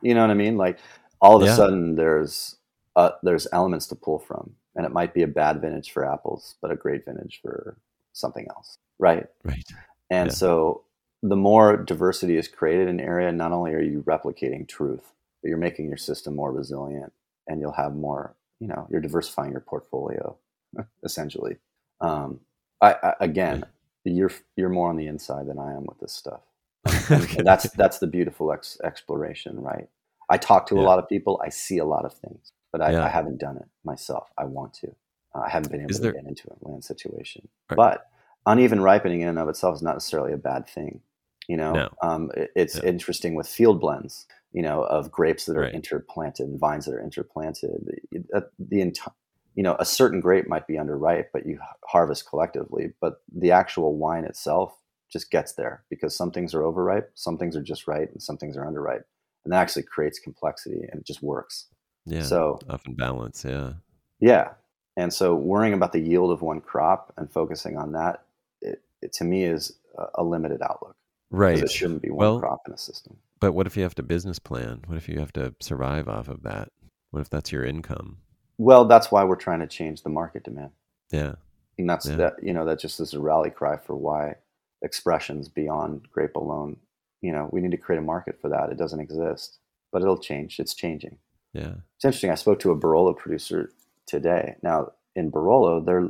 you 0.03 0.15
know 0.15 0.23
what 0.23 0.31
I 0.31 0.35
mean? 0.35 0.57
Like 0.57 0.79
all 1.21 1.37
of 1.37 1.43
Yeah. 1.43 1.49
a 1.49 1.53
sudden 1.53 1.97
there's 1.97 2.57
uh, 2.97 3.13
there's 3.23 3.49
elements 3.53 3.87
to 3.89 3.95
pull 3.97 4.19
from, 4.19 4.55
and 4.77 4.85
it 4.87 4.93
might 4.93 5.15
be 5.15 5.23
a 5.23 5.27
bad 5.29 5.61
vintage 5.63 5.93
for 5.93 6.05
apples, 6.11 6.57
but 6.61 6.71
a 6.71 6.77
great 6.77 7.05
vintage 7.07 7.41
for 7.43 7.77
something 8.13 8.47
else, 8.51 8.79
right? 8.99 9.27
right. 9.45 9.65
And 10.11 10.31
Yeah. 10.31 10.35
so 10.35 10.85
the 11.23 11.37
more 11.37 11.77
diversity 11.77 12.37
is 12.37 12.49
created 12.49 12.89
in 12.89 13.01
an 13.01 13.07
area, 13.07 13.33
not 13.33 13.53
only 13.53 13.73
are 13.75 13.81
you 13.83 14.03
replicating 14.05 14.69
truth, 14.69 15.13
but 15.43 15.49
you're 15.49 15.59
making 15.59 15.89
your 15.89 15.97
system 15.97 16.37
more 16.37 16.53
resilient 16.53 17.13
and 17.49 17.61
you'll 17.61 17.73
have 17.73 17.95
more, 17.95 18.35
you 18.63 18.69
know, 18.69 18.87
you're 18.91 19.01
diversifying 19.01 19.51
your 19.51 19.61
portfolio 19.61 20.37
essentially. 21.03 21.57
Um, 22.01 22.41
I, 22.81 22.95
I, 23.03 23.15
again, 23.21 23.65
you're, 24.05 24.31
you're 24.57 24.69
more 24.69 24.89
on 24.89 24.97
the 24.97 25.07
inside 25.09 25.47
than 25.49 25.59
I 25.59 25.73
am 25.75 25.85
with 25.87 25.99
this 26.01 26.13
stuff. 26.13 26.43
And 27.11 27.47
that's, 27.47 27.69
that's 27.73 27.99
the 27.99 28.07
beautiful 28.07 28.53
ex- 28.53 28.79
exploration, 28.85 29.61
right? 29.61 29.89
I 30.31 30.37
talk 30.39 30.67
to 30.69 30.79
a 30.79 30.83
lot 30.91 30.99
of 30.99 31.09
people. 31.09 31.41
I 31.45 31.49
see 31.49 31.79
a 31.79 31.85
lot 31.85 32.05
of 32.05 32.15
things, 32.15 32.53
but 32.73 32.81
I, 32.81 32.93
Yeah. 32.93 33.05
I 33.05 33.09
haven't 33.09 33.39
done 33.39 33.57
it 33.57 33.69
myself. 33.85 34.29
I 34.39 34.45
want 34.45 34.73
to. 34.75 34.89
Uh, 35.35 35.41
I 35.47 35.51
haven't 35.51 35.71
been 35.73 35.81
able 35.81 35.91
Is 35.91 35.97
to 35.99 36.03
there- 36.05 36.13
get 36.13 36.25
into 36.27 36.49
a 36.49 36.69
land 36.69 36.85
situation. 36.85 37.49
Are- 37.71 37.77
But 37.77 38.07
uneven 38.47 38.81
ripening 38.81 39.21
in 39.23 39.29
and 39.29 39.39
of 39.39 39.49
itself 39.49 39.75
is 39.77 39.83
not 39.83 39.95
necessarily 39.95 40.33
a 40.33 40.37
bad 40.39 40.67
thing. 40.69 41.01
You 41.49 41.57
know, 41.57 41.73
No. 41.75 41.89
um, 42.03 42.31
it- 42.37 42.51
it's 42.55 42.77
Yeah. 42.77 42.85
interesting 42.85 43.35
with 43.35 43.47
field 43.49 43.81
blends. 43.81 44.27
You 44.53 44.61
know, 44.63 44.83
of 44.85 45.11
grapes 45.11 45.47
that 45.47 45.57
are 45.57 45.61
Right. 45.63 45.75
interplanted 45.75 46.47
and 46.47 46.59
vines 46.59 46.85
that 46.85 46.95
are 46.95 47.01
interplanted. 47.01 47.89
The, 48.11 48.51
the 48.59 48.83
entire, 48.83 49.15
you 49.55 49.63
know, 49.63 49.77
a 49.79 49.85
certain 49.87 50.21
grape 50.21 50.47
might 50.47 50.67
be 50.67 50.75
underripe, 50.75 51.29
but 51.33 51.47
you 51.47 51.59
harvest 51.87 52.29
collectively. 52.29 52.93
But 53.01 53.23
the 53.35 53.51
actual 53.51 53.97
wine 53.97 54.25
itself 54.27 54.79
just 55.09 55.31
gets 55.31 55.55
there 55.55 55.85
because 55.89 56.15
some 56.15 56.31
things 56.31 56.55
are 56.55 56.63
overripe, 56.63 57.11
some 57.15 57.39
things 57.39 57.57
are 57.57 57.63
just 57.63 57.87
right, 57.89 58.11
and 58.13 58.23
some 58.23 58.37
things 58.37 58.57
are 58.59 58.65
underripe, 58.67 59.05
and 59.45 59.53
that 59.53 59.61
actually 59.63 59.85
creates 59.85 60.19
complexity 60.19 60.83
and 60.91 61.01
it 61.01 61.07
just 61.07 61.23
works. 61.23 61.69
Yeah, 62.05 62.23
So 62.23 62.59
off 62.69 62.87
in 62.87 62.95
balance. 62.95 63.45
Yeah, 63.47 63.75
yeah. 64.21 64.53
And 64.99 65.13
so 65.15 65.35
worrying 65.35 65.73
about 65.73 65.93
the 65.93 66.01
yield 66.01 66.31
of 66.31 66.43
one 66.43 66.61
crop 66.61 67.13
and 67.17 67.31
focusing 67.33 67.79
on 67.79 67.93
that, 67.93 68.23
it, 68.61 68.83
it 69.01 69.13
to 69.15 69.25
me 69.25 69.45
is 69.45 69.79
a, 69.97 70.07
a 70.17 70.23
limited 70.25 70.61
outlook. 70.61 70.95
Right. 71.33 71.59
It 71.59 71.71
shouldn't 71.71 72.03
be 72.03 72.11
one 72.11 72.19
Well- 72.19 72.41
crop 72.41 72.61
in 72.69 72.73
a 72.73 72.79
system. 72.79 73.17
But 73.41 73.53
what 73.55 73.67
if 73.67 73.77
you 73.77 73.83
have 73.83 73.97
to 73.97 74.05
business 74.05 74.39
plan? 74.39 74.83
What 74.87 74.97
if 74.97 75.09
you 75.09 75.19
have 75.19 75.33
to 75.33 75.53
survive 75.61 76.07
off 76.09 76.29
of 76.29 76.45
that? 76.45 76.69
What 77.11 77.21
if 77.21 77.29
that's 77.31 77.51
your 77.51 77.65
income? 77.65 78.19
Well, 78.59 78.85
that's 78.85 79.11
why 79.11 79.25
we're 79.25 79.35
trying 79.35 79.59
to 79.61 79.67
change 79.67 80.03
the 80.05 80.11
market 80.11 80.45
demand. 80.45 80.71
Yeah, 81.11 81.35
And 81.79 81.91
that's 81.91 82.07
Yeah. 82.09 82.17
that, 82.17 82.35
you 82.43 82.53
know, 82.53 82.65
that 82.67 82.79
just 82.79 83.01
is 83.01 83.15
a 83.15 83.21
rally 83.21 83.51
cry 83.51 83.77
for 83.79 83.97
why 83.97 84.37
expressions 84.83 85.49
beyond 85.49 86.09
grape 86.13 86.37
alone, 86.37 86.77
you 87.21 87.33
know, 87.33 87.49
we 87.53 87.61
need 87.61 87.71
to 87.73 87.77
create 87.77 87.99
a 87.99 88.03
market 88.03 88.41
for 88.41 88.49
that. 88.51 88.71
It 88.71 88.77
doesn't 88.79 89.01
exist, 89.01 89.59
but 89.91 90.03
it'll 90.03 90.19
change. 90.19 90.61
It's 90.61 90.75
changing. 90.75 91.19
yeah, 91.53 91.75
It's 91.97 92.05
interesting. 92.05 92.31
I 92.31 92.35
spoke 92.37 92.61
to 92.61 92.71
a 92.71 92.77
Barolo 92.77 93.17
producer 93.17 93.71
today. 94.07 94.57
Now 94.63 94.93
in 95.17 95.31
Barolo, 95.33 95.85
there 95.85 96.09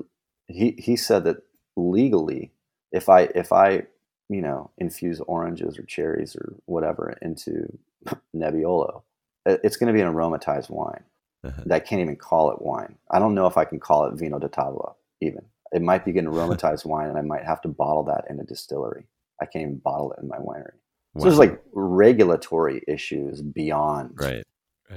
he 0.48 0.72
he 0.78 0.96
said 0.96 1.24
that 1.24 1.38
legally, 1.76 2.52
if 2.92 3.08
I 3.08 3.22
if 3.34 3.52
I 3.52 3.86
you 4.32 4.42
know 4.42 4.70
infuse 4.78 5.20
oranges 5.20 5.78
or 5.78 5.82
cherries 5.84 6.36
or 6.36 6.54
whatever 6.66 7.16
into 7.22 7.78
Nebbiolo, 8.36 9.02
it's 9.46 9.76
going 9.76 9.88
to 9.88 9.92
be 9.92 10.00
an 10.00 10.12
aromatized 10.12 10.70
wine. 10.70 11.04
uh-huh. 11.44 11.62
I 11.70 11.80
can't 11.80 12.00
even 12.00 12.16
call 12.16 12.50
it 12.52 12.62
wine. 12.62 12.96
I 13.10 13.18
don't 13.18 13.34
know 13.34 13.46
if 13.46 13.56
I 13.56 13.64
can 13.64 13.80
call 13.80 14.06
it 14.06 14.14
vino 14.14 14.38
de 14.38 14.48
tavola 14.48 14.94
even. 15.20 15.44
It 15.72 15.82
might 15.82 16.04
be 16.04 16.16
an 16.18 16.26
aromatized 16.32 16.84
wine, 16.84 17.08
and 17.08 17.18
I 17.18 17.22
might 17.22 17.44
have 17.44 17.60
to 17.62 17.68
bottle 17.68 18.04
that 18.04 18.24
in 18.28 18.40
a 18.40 18.44
distillery. 18.44 19.06
I 19.40 19.46
can't 19.46 19.62
even 19.62 19.78
bottle 19.78 20.12
it 20.12 20.22
in 20.22 20.28
my 20.28 20.38
winery. 20.38 20.76
So 21.18 21.24
there's 21.24 21.38
like 21.38 21.60
regulatory 21.74 22.82
issues 22.88 23.42
beyond 23.42 24.12
right, 24.14 24.44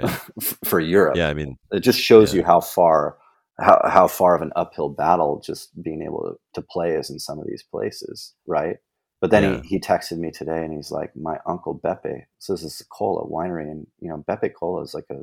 right. 0.02 0.10
for 0.64 0.80
Europe 0.80 1.18
Yeah, 1.18 1.28
I 1.28 1.34
mean, 1.34 1.58
it 1.72 1.82
just 1.82 2.00
shows 2.00 2.34
Yeah. 2.34 2.40
you 2.40 2.46
how 2.46 2.62
far 2.62 3.18
how, 3.60 3.82
how 3.86 4.08
far 4.08 4.36
of 4.36 4.42
an 4.42 4.52
uphill 4.56 4.90
battle 4.90 5.42
just 5.46 5.82
being 5.82 6.02
able 6.02 6.22
to, 6.24 6.62
to 6.62 6.66
play 6.70 6.92
is 6.92 7.10
in 7.10 7.20
some 7.20 7.40
of 7.40 7.48
these 7.48 7.64
places 7.64 8.34
right 8.48 8.78
but 9.22 9.32
then 9.32 9.44
Yeah. 9.44 9.62
he, 9.64 9.70
he 9.70 9.80
texted 9.80 10.18
me 10.18 10.32
today 10.32 10.64
and 10.64 10.74
he's 10.74 10.92
like 10.92 11.16
my 11.16 11.38
uncle 11.46 11.78
beppe 11.78 12.24
so 12.40 12.54
this 12.54 12.64
is 12.64 12.86
Colla 12.92 13.26
winery 13.28 13.70
and 13.70 13.88
you 14.00 14.10
know 14.10 14.24
beppe 14.28 14.54
Colla 14.54 14.82
is 14.84 14.94
like 14.94 15.06
a, 15.12 15.22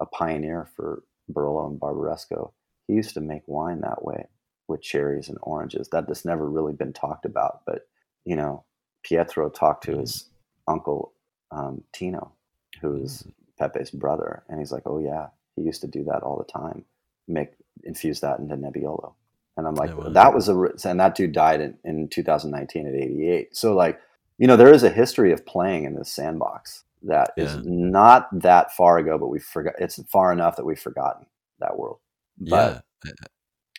a 0.00 0.06
pioneer 0.06 0.68
for 0.76 1.02
barolo 1.32 1.68
and 1.68 1.80
barbaresco 1.80 2.52
he 2.86 2.94
used 2.94 3.14
to 3.14 3.20
make 3.20 3.42
wine 3.46 3.80
that 3.80 4.04
way 4.04 4.26
with 4.68 4.82
cherries 4.82 5.28
and 5.28 5.38
oranges 5.42 5.88
that 5.90 6.06
that's 6.06 6.24
never 6.24 6.48
really 6.48 6.72
been 6.72 6.92
talked 6.92 7.24
about 7.24 7.62
but 7.66 7.82
you 8.24 8.36
know 8.36 8.64
pietro 9.02 9.50
talked 9.50 9.84
to 9.84 9.98
his 9.98 10.30
uncle 10.68 11.12
um, 11.50 11.82
tino 11.92 12.32
who's 12.80 13.24
Beppe's 13.60 13.90
brother, 13.90 14.42
and 14.48 14.58
he's 14.58 14.72
like, 14.72 14.82
"Oh 14.86 14.98
yeah, 14.98 15.28
he 15.56 15.62
used 15.62 15.80
to 15.82 15.86
do 15.86 16.04
that 16.04 16.22
all 16.22 16.36
the 16.38 16.50
time. 16.52 16.84
Make 17.28 17.50
infuse 17.84 18.20
that 18.20 18.38
into 18.38 18.56
Nebbiolo." 18.56 19.14
And 19.56 19.66
I'm 19.66 19.74
like, 19.74 19.96
wow. 19.96 20.08
that 20.08 20.34
was 20.34 20.48
a, 20.48 20.56
and 20.88 20.98
that 21.00 21.14
dude 21.14 21.32
died 21.32 21.60
in, 21.60 21.78
in 21.84 22.08
2019 22.08 22.86
at 22.88 22.94
88. 22.94 23.56
So 23.56 23.74
like, 23.74 24.00
you 24.38 24.46
know, 24.46 24.56
there 24.56 24.72
is 24.72 24.82
a 24.82 24.90
history 24.90 25.32
of 25.32 25.46
playing 25.46 25.84
in 25.84 25.94
this 25.94 26.10
sandbox 26.10 26.84
that 27.02 27.32
is 27.36 27.54
Yeah. 27.54 27.62
not 27.64 28.28
that 28.40 28.72
far 28.72 28.98
ago, 28.98 29.16
but 29.18 29.28
we 29.28 29.38
forgot. 29.38 29.74
It's 29.78 30.02
far 30.10 30.32
enough 30.32 30.56
that 30.56 30.64
we've 30.64 30.78
forgotten 30.78 31.26
that 31.60 31.78
world. 31.78 31.98
But 32.38 32.84
yeah. 33.04 33.12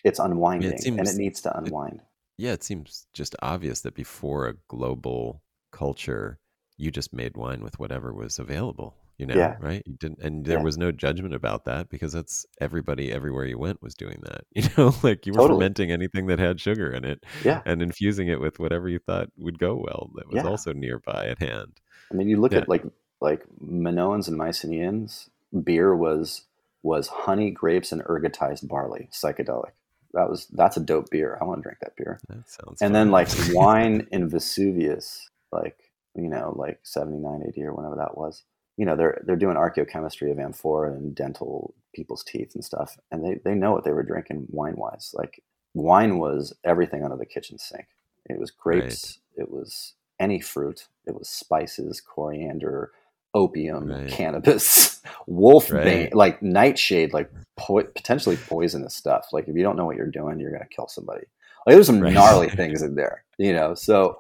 it's 0.03 0.19
unwinding, 0.19 0.71
and 0.71 0.82
seems- 0.82 1.13
it 1.13 1.17
needs 1.17 1.41
to 1.41 1.57
unwind. 1.57 2.01
Yeah, 2.38 2.51
it 2.51 2.63
seems 2.63 3.07
just 3.13 3.36
obvious 3.41 3.82
that 3.82 3.95
before 3.95 4.47
a 4.47 4.55
global 4.67 5.41
culture, 5.71 6.38
you 6.78 6.91
just 6.91 7.13
made 7.13 7.38
wine 7.38 7.61
with 7.63 7.80
whatever 7.80 8.13
was 8.13 8.39
available. 8.39 8.95
You 9.17 9.26
know, 9.28 9.36
Yeah. 9.36 9.55
right? 9.61 9.82
You 9.86 9.93
didn't, 9.93 10.19
and 10.21 10.43
there 10.45 10.57
Yeah. 10.57 10.63
was 10.63 10.78
no 10.78 10.91
judgment 10.91 11.34
about 11.34 11.63
that 11.65 11.88
because 11.89 12.11
that's 12.11 12.45
everybody 12.59 13.13
everywhere 13.13 13.45
you 13.45 13.57
went 13.57 13.82
was 13.82 13.95
doing 13.95 14.21
that. 14.23 14.41
You 14.55 14.63
know, 14.78 14.93
like 15.03 15.26
you 15.26 15.32
were 15.32 15.39
Totally. 15.39 15.59
fermenting 15.59 15.89
anything 15.91 16.28
that 16.28 16.39
had 16.39 16.59
sugar 16.59 16.91
in 16.91 17.05
it 17.05 17.23
Yeah. 17.43 17.61
and 17.65 17.82
infusing 17.82 18.28
it 18.28 18.41
with 18.41 18.59
whatever 18.59 18.89
you 18.89 18.99
thought 18.99 19.30
would 19.38 19.57
go 19.57 19.76
well 19.76 20.11
that 20.15 20.28
was 20.28 20.43
Yeah. 20.43 20.49
also 20.49 20.73
nearby 20.73 21.28
at 21.28 21.39
hand. 21.39 21.80
I 22.11 22.15
mean, 22.15 22.28
you 22.28 22.38
look 22.41 22.53
at 22.53 22.67
like 22.67 22.84
like 23.21 23.45
Minoans 23.63 24.28
and 24.28 24.38
Mycenaeans. 24.38 25.30
Beer 25.63 25.95
was 25.95 26.43
was 26.84 27.07
honey, 27.07 27.49
grapes, 27.51 27.93
and 27.93 28.03
ergotized 28.03 28.67
barley, 28.67 29.07
psychedelic. 29.13 29.71
That 30.13 30.30
was 30.30 30.47
that's 30.47 30.76
a 30.76 30.82
dope 30.82 31.09
beer. 31.09 31.38
I 31.41 31.45
want 31.45 31.59
to 31.59 31.63
drink 31.63 31.80
that 31.80 31.95
beer. 31.95 32.19
That 32.28 32.49
sounds. 32.49 32.82
And 32.82 32.93
then 32.93 33.11
like 33.11 33.30
wine 33.53 34.07
in 34.11 34.28
Vesuvius, 34.28 35.30
like 35.53 35.84
you 36.16 36.30
know, 36.30 36.53
like 36.57 36.80
79 36.84 37.43
AD 37.47 37.63
or 37.63 37.74
whenever 37.74 37.95
that 37.97 38.18
was. 38.18 38.43
You 38.78 38.86
know, 38.86 38.95
they're 38.97 39.22
they're 39.26 39.36
doing 39.38 39.55
archaeochemistry 39.55 40.32
of 40.32 40.39
amphora 40.39 40.91
and 40.93 41.16
dental 41.16 41.74
people's 41.93 42.24
teeth 42.26 42.55
and 42.55 42.63
stuff, 42.66 42.97
and 43.11 43.24
they 43.24 43.39
they 43.45 43.55
know 43.55 43.72
what 43.72 43.86
they 43.86 43.91
were 43.93 44.03
drinking 44.03 44.47
wine 44.49 44.76
wise. 44.76 45.11
Like 45.18 45.41
wine 45.74 46.18
was 46.20 46.53
everything 46.66 47.03
under 47.03 47.16
the 47.16 47.26
kitchen 47.26 47.57
sink. 47.57 47.86
It 48.30 48.38
was 48.38 48.51
grapes. 48.51 49.20
It 49.38 49.49
was 49.49 49.93
any 50.20 50.41
fruit. 50.41 50.88
It 51.05 51.13
was 51.16 51.30
spices, 51.30 52.01
coriander, 52.01 52.91
opium, 53.34 53.88
Right. 53.91 54.09
cannabis, 54.09 55.01
wolfbane, 55.30 55.86
Right. 55.86 56.16
like 56.16 56.41
nightshade, 56.41 57.13
like 57.13 57.32
po- 57.57 57.84
potentially 57.84 58.36
poisonous 58.38 58.95
stuff. 58.95 59.28
Like 59.32 59.47
if 59.47 59.55
you 59.55 59.63
don't 59.63 59.76
know 59.78 59.86
what 59.86 59.95
you're 59.95 60.07
doing, 60.07 60.39
you're 60.39 60.51
gonna 60.51 60.66
kill 60.70 60.88
somebody. 60.88 61.26
Like 61.66 61.76
there's 61.76 61.88
some 61.88 62.01
Right. 62.01 62.13
gnarly 62.13 62.49
things 62.61 62.82
in 62.82 62.95
there, 62.95 63.24
you 63.38 63.53
know. 63.53 63.74
So 63.76 64.18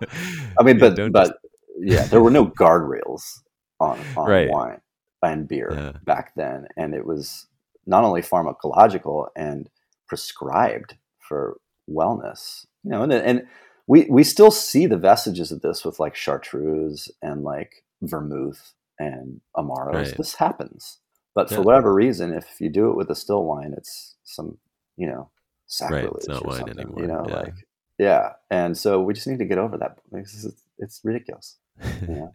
I 0.59 0.63
mean, 0.63 0.79
Yeah, 0.79 0.89
but 0.95 1.11
but 1.11 1.27
just- 1.27 1.39
yeah, 1.79 2.05
there 2.05 2.21
were 2.21 2.31
no 2.31 2.45
guardrails 2.59 3.23
on 3.79 3.99
on 4.15 4.27
Right. 4.27 4.49
wine 4.49 4.81
and 5.21 5.47
beer 5.47 5.69
Yeah. 5.71 5.91
back 6.03 6.33
then, 6.35 6.67
and 6.77 6.93
it 6.93 7.05
was 7.05 7.47
not 7.85 8.03
only 8.03 8.21
pharmacological 8.21 9.27
and 9.35 9.69
prescribed 10.07 10.97
for 11.19 11.57
wellness, 11.89 12.65
you 12.83 12.91
know, 12.91 13.03
and 13.03 13.11
and 13.13 13.47
we 13.87 14.05
we 14.09 14.23
still 14.23 14.51
see 14.51 14.85
the 14.85 14.97
vestiges 14.97 15.51
of 15.51 15.61
this 15.61 15.83
with 15.85 15.99
like 15.99 16.15
chartreuse 16.15 17.09
and 17.21 17.43
like 17.43 17.83
vermouth 18.01 18.73
and 18.99 19.41
amaros. 19.55 19.93
Right. 19.93 20.17
This 20.17 20.35
happens, 20.35 20.99
but 21.33 21.49
for 21.49 21.55
Yeah. 21.57 21.65
whatever 21.65 21.93
reason, 21.93 22.33
if 22.33 22.59
you 22.59 22.69
do 22.69 22.89
it 22.89 22.95
with 22.97 23.09
a 23.09 23.15
still 23.15 23.43
wine, 23.45 23.73
it's 23.77 24.15
some 24.23 24.57
you 24.97 25.07
know 25.07 25.29
sacrilege 25.67 26.27
Right, 26.27 26.27
not 26.29 26.45
or 26.45 26.49
wine 26.49 26.69
anymore, 26.69 27.01
You 27.01 27.07
know, 27.07 27.25
yeah. 27.27 27.35
like 27.35 27.53
yeah, 27.97 28.33
and 28.51 28.77
so 28.77 29.01
we 29.01 29.13
just 29.13 29.27
need 29.27 29.39
to 29.39 29.45
get 29.45 29.57
over 29.57 29.77
that. 29.77 29.99
It's, 30.13 30.45
it's 30.77 31.01
ridiculous. 31.03 31.57
Yeah. 32.07 32.27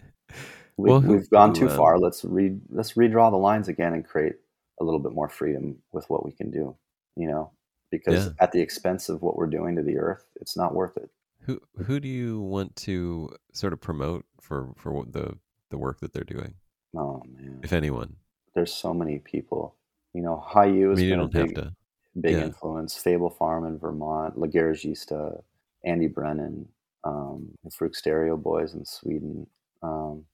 We, 0.76 0.88
well, 0.90 1.00
we've 1.00 1.28
gone 1.28 1.52
too 1.52 1.68
far. 1.68 1.96
um, 1.96 2.00
Let's 2.00 2.24
read. 2.24 2.60
Let's 2.70 2.94
redraw 2.94 3.30
the 3.30 3.36
lines 3.36 3.68
again 3.68 3.92
and 3.92 4.02
create 4.06 4.36
a 4.80 4.84
little 4.84 5.00
bit 5.00 5.12
more 5.12 5.28
freedom 5.28 5.76
with 5.92 6.08
what 6.08 6.24
we 6.24 6.32
can 6.32 6.50
do. 6.50 6.74
You 7.16 7.28
know, 7.28 7.50
because 7.90 8.26
Yeah. 8.26 8.32
at 8.40 8.52
the 8.52 8.60
expense 8.60 9.08
of 9.10 9.20
what 9.20 9.36
we're 9.36 9.46
doing 9.48 9.76
to 9.76 9.82
the 9.82 9.98
earth, 9.98 10.24
it's 10.40 10.56
not 10.56 10.74
worth 10.74 10.96
it. 10.96 11.10
Who 11.40 11.60
who 11.84 12.00
do 12.00 12.08
you 12.08 12.40
want 12.40 12.76
to 12.76 13.30
sort 13.52 13.72
of 13.74 13.80
promote 13.80 14.24
for 14.40 14.72
for 14.76 14.92
what 14.92 15.12
the 15.12 15.36
the 15.70 15.76
work 15.78 16.00
that 16.00 16.12
they're 16.14 16.24
doing, 16.24 16.54
Oh 16.96 17.22
man, 17.28 17.60
if 17.62 17.72
anyone? 17.74 18.16
there's 18.54 18.72
so 18.72 18.94
many 18.94 19.18
people. 19.18 19.76
You 20.14 20.22
know, 20.22 20.42
Hiyu 20.48 20.86
I 20.86 20.90
has 20.90 20.98
mean, 20.98 21.10
been 21.10 21.20
a 21.20 21.22
don't 21.28 21.34
have 21.34 21.46
big, 21.48 21.54
to. 21.56 21.74
big 22.20 22.36
yeah. 22.36 22.44
influence. 22.44 22.96
Fable 22.96 23.30
Farm 23.30 23.64
in 23.66 23.78
Vermont, 23.78 24.36
La 24.38 24.46
Garagista, 24.48 25.42
Andy 25.84 26.08
Brennan, 26.08 26.68
um, 27.04 27.50
the 27.64 27.70
Fruit 27.70 27.96
Stereo 27.96 28.36
Boys 28.36 28.74
in 28.74 28.84
Sweden, 28.84 29.46
um, 29.82 30.24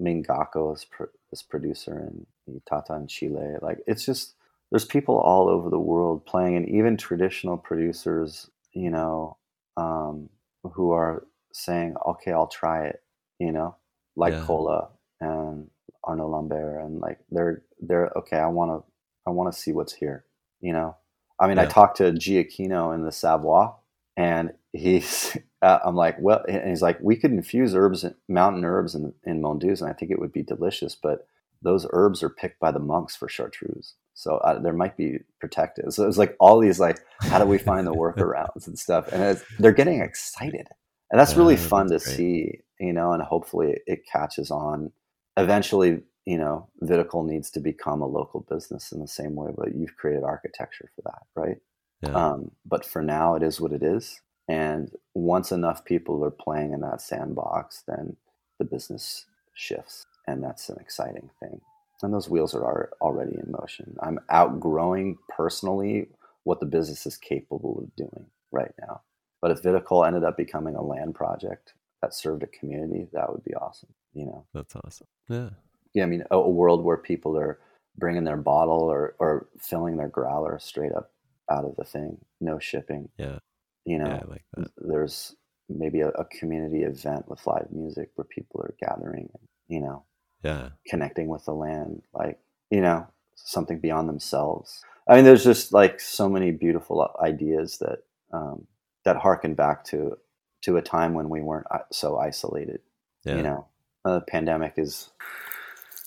Mingako 0.00 0.74
is, 0.74 0.84
pr- 0.84 1.04
is 1.32 1.42
producer 1.42 2.10
in 2.48 2.62
Tata 2.68 2.94
in 2.94 3.06
Chile. 3.06 3.56
Like 3.62 3.78
it's 3.86 4.04
just 4.04 4.34
there's 4.70 4.84
people 4.84 5.18
all 5.18 5.48
over 5.48 5.70
the 5.70 5.78
world 5.78 6.26
playing, 6.26 6.56
and 6.56 6.68
even 6.68 6.96
traditional 6.96 7.56
producers, 7.56 8.50
you 8.72 8.90
know, 8.90 9.36
um, 9.76 10.28
who 10.74 10.92
are 10.92 11.26
saying, 11.52 11.96
"Okay, 12.06 12.32
I'll 12.32 12.48
try 12.48 12.86
it," 12.86 13.02
you 13.38 13.52
know, 13.52 13.76
like 14.16 14.34
Yeah. 14.34 14.44
Colla 14.46 14.90
and 15.20 15.70
Arnaud 16.04 16.28
Lambert, 16.30 16.82
and 16.84 17.00
like 17.00 17.20
they're 17.30 17.62
they're 17.80 18.10
okay. 18.16 18.38
I 18.38 18.48
want 18.48 18.70
to 18.72 18.92
I 19.26 19.30
want 19.30 19.52
to 19.54 19.58
see 19.60 19.72
what's 19.72 19.94
here, 19.94 20.24
you 20.60 20.72
know. 20.72 20.96
I 21.40 21.48
mean, 21.48 21.58
I 21.58 21.66
talked 21.66 21.98
to 21.98 22.12
Giachino 22.12 22.94
in 22.94 23.04
the 23.04 23.12
Savoie, 23.12 23.74
and 24.16 24.52
he's 24.72 25.36
uh, 25.62 25.78
I'm 25.84 25.96
like, 25.96 26.16
well, 26.20 26.44
and 26.48 26.68
he's 26.68 26.82
like, 26.82 26.98
we 27.00 27.16
could 27.16 27.32
infuse 27.32 27.74
herbs, 27.74 28.04
mountain 28.28 28.64
herbs, 28.64 28.94
in 28.94 29.14
in 29.24 29.42
Mondeuse, 29.42 29.80
and 29.82 29.90
I 29.90 29.94
think 29.94 30.10
it 30.10 30.20
would 30.20 30.32
be 30.32 30.42
delicious, 30.42 30.94
but 30.96 31.26
those 31.62 31.86
herbs 31.92 32.22
are 32.22 32.30
picked 32.30 32.60
by 32.60 32.72
the 32.72 32.80
monks 32.80 33.16
for 33.16 33.28
chartreuse, 33.28 33.94
so 34.14 34.36
uh, 34.38 34.58
there 34.60 34.72
might 34.74 34.96
be 34.96 35.20
protected. 35.40 35.92
So 35.92 36.08
it's 36.08 36.18
like 36.18 36.36
all 36.40 36.60
these 36.60 36.80
like, 36.80 37.00
how 37.26 37.38
do 37.38 37.46
we 37.46 37.58
find 37.58 37.86
the 37.86 37.94
workarounds 37.96 38.66
and 38.66 38.78
stuff, 38.78 39.08
and 39.12 39.22
it's, 39.22 39.44
they're 39.58 39.72
getting 39.72 40.00
excited, 40.00 40.68
and 41.10 41.20
that's 41.20 41.36
really 41.36 41.56
Oh, 41.56 41.56
fun 41.56 41.90
to 41.90 42.00
great. 42.00 42.00
see, 42.00 42.60
you 42.80 42.92
know, 42.92 43.12
and 43.12 43.22
hopefully 43.22 43.78
it 43.86 44.06
catches 44.10 44.50
on. 44.50 44.92
Eventually, 45.36 46.02
you 46.26 46.38
know, 46.38 46.68
Viticole 46.82 47.26
needs 47.26 47.50
to 47.52 47.60
become 47.60 48.02
a 48.02 48.06
local 48.06 48.40
business 48.50 48.92
in 48.92 49.00
the 49.00 49.08
same 49.08 49.34
way, 49.36 49.52
but 49.56 49.74
you've 49.74 49.96
created 49.96 50.24
architecture 50.24 50.90
for 50.96 51.02
that, 51.02 51.22
right? 51.36 51.56
Yeah. 52.02 52.14
Um, 52.14 52.50
but 52.66 52.84
for 52.84 53.02
now, 53.02 53.34
it 53.36 53.42
is 53.42 53.60
what 53.60 53.72
it 53.72 53.82
is. 53.82 54.20
And 54.52 54.90
once 55.14 55.50
enough 55.50 55.82
people 55.82 56.22
are 56.22 56.30
playing 56.30 56.74
in 56.74 56.80
that 56.80 57.00
sandbox, 57.00 57.84
then 57.88 58.16
the 58.58 58.66
business 58.66 59.24
shifts, 59.54 60.04
and 60.26 60.44
that's 60.44 60.68
an 60.68 60.76
exciting 60.78 61.30
thing. 61.40 61.62
And 62.02 62.12
those 62.12 62.28
wheels 62.28 62.54
are 62.54 62.90
already 63.00 63.32
in 63.32 63.50
motion. 63.58 63.96
I'm 64.02 64.18
outgrowing 64.28 65.16
personally 65.34 66.08
what 66.44 66.60
the 66.60 66.66
business 66.66 67.06
is 67.06 67.16
capable 67.16 67.78
of 67.78 67.96
doing 67.96 68.26
right 68.50 68.74
now. 68.78 69.00
But 69.40 69.52
if 69.52 69.62
Viticole 69.62 70.06
ended 70.06 70.22
up 70.22 70.36
becoming 70.36 70.74
a 70.74 70.82
land 70.82 71.14
project 71.14 71.72
that 72.02 72.12
served 72.12 72.42
a 72.42 72.48
community, 72.48 73.06
that 73.14 73.32
would 73.32 73.44
be 73.44 73.54
awesome. 73.54 73.94
You 74.12 74.26
know, 74.26 74.44
That's 74.52 74.76
awesome. 74.76 75.06
Yeah. 75.30 75.50
yeah, 75.94 76.02
I 76.02 76.06
mean, 76.06 76.24
a, 76.30 76.36
a 76.36 76.50
world 76.50 76.84
where 76.84 76.98
people 76.98 77.38
are 77.38 77.58
bringing 77.96 78.24
their 78.24 78.36
bottle 78.36 78.82
or, 78.82 79.14
or 79.18 79.46
filling 79.58 79.96
their 79.96 80.08
growler 80.08 80.58
straight 80.58 80.92
up 80.92 81.10
out 81.50 81.64
of 81.64 81.74
the 81.76 81.84
thing, 81.84 82.18
no 82.38 82.58
shipping. 82.58 83.08
Yeah. 83.16 83.38
You 83.84 83.98
know, 83.98 84.06
Yeah. 84.06 84.22
Like 84.28 84.44
there's 84.78 85.34
maybe 85.68 86.00
a, 86.00 86.08
a 86.10 86.24
community 86.26 86.82
event 86.82 87.28
with 87.28 87.46
live 87.46 87.68
music 87.70 88.10
where 88.14 88.24
people 88.24 88.60
are 88.60 88.74
gathering 88.80 89.28
and, 89.34 89.48
you 89.68 89.80
know, 89.80 90.04
Yeah. 90.42 90.70
connecting 90.86 91.28
with 91.28 91.44
the 91.44 91.54
land, 91.54 92.02
like, 92.12 92.38
you 92.70 92.80
know, 92.80 93.06
something 93.34 93.78
beyond 93.80 94.08
themselves. 94.08 94.82
I 95.08 95.16
mean, 95.16 95.24
there's 95.24 95.44
just 95.44 95.72
like 95.72 95.98
so 96.00 96.28
many 96.28 96.50
beautiful 96.52 97.10
ideas 97.20 97.78
that, 97.78 98.00
um, 98.32 98.66
that 99.04 99.16
harken 99.16 99.54
back 99.54 99.84
to, 99.84 100.16
to 100.62 100.76
a 100.76 100.82
time 100.82 101.14
when 101.14 101.28
we 101.28 101.40
weren't 101.40 101.66
so 101.90 102.18
isolated 102.18 102.80
Yeah. 103.24 103.36
you 103.36 103.42
know 103.42 103.66
uh, 104.04 104.14
the 104.14 104.20
pandemic 104.20 104.74
is 104.76 105.10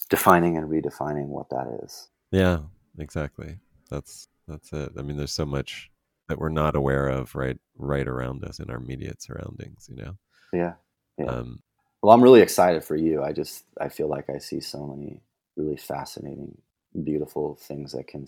defining 0.09 0.57
and 0.57 0.69
redefining 0.69 1.27
what 1.27 1.49
that 1.49 1.67
is 1.83 2.07
Yeah. 2.31 2.59
Exactly. 2.97 3.57
That's 3.89 4.29
that's 4.47 4.71
it. 4.71 4.91
I 4.97 5.01
mean, 5.01 5.17
there's 5.17 5.33
so 5.33 5.45
much 5.45 5.91
that 6.27 6.39
we're 6.39 6.49
not 6.49 6.75
aware 6.75 7.07
of 7.07 7.35
right 7.35 7.57
right 7.77 8.07
around 8.07 8.43
us 8.43 8.59
in 8.59 8.69
our 8.69 8.77
immediate 8.77 9.21
surroundings. 9.21 9.87
You 9.89 9.95
know. 9.97 10.17
yeah 10.53 10.73
Yeah. 11.17 11.25
Um, 11.25 11.59
well 12.01 12.13
i'm 12.13 12.21
really 12.21 12.41
excited 12.41 12.83
for 12.83 12.95
you 12.95 13.23
i 13.23 13.31
just 13.31 13.63
i 13.81 13.89
feel 13.89 14.07
like 14.07 14.29
i 14.29 14.37
see 14.37 14.59
so 14.59 14.85
many 14.85 15.21
really 15.55 15.77
fascinating 15.77 16.55
beautiful 17.03 17.55
things 17.55 17.93
that 17.93 18.07
can 18.07 18.27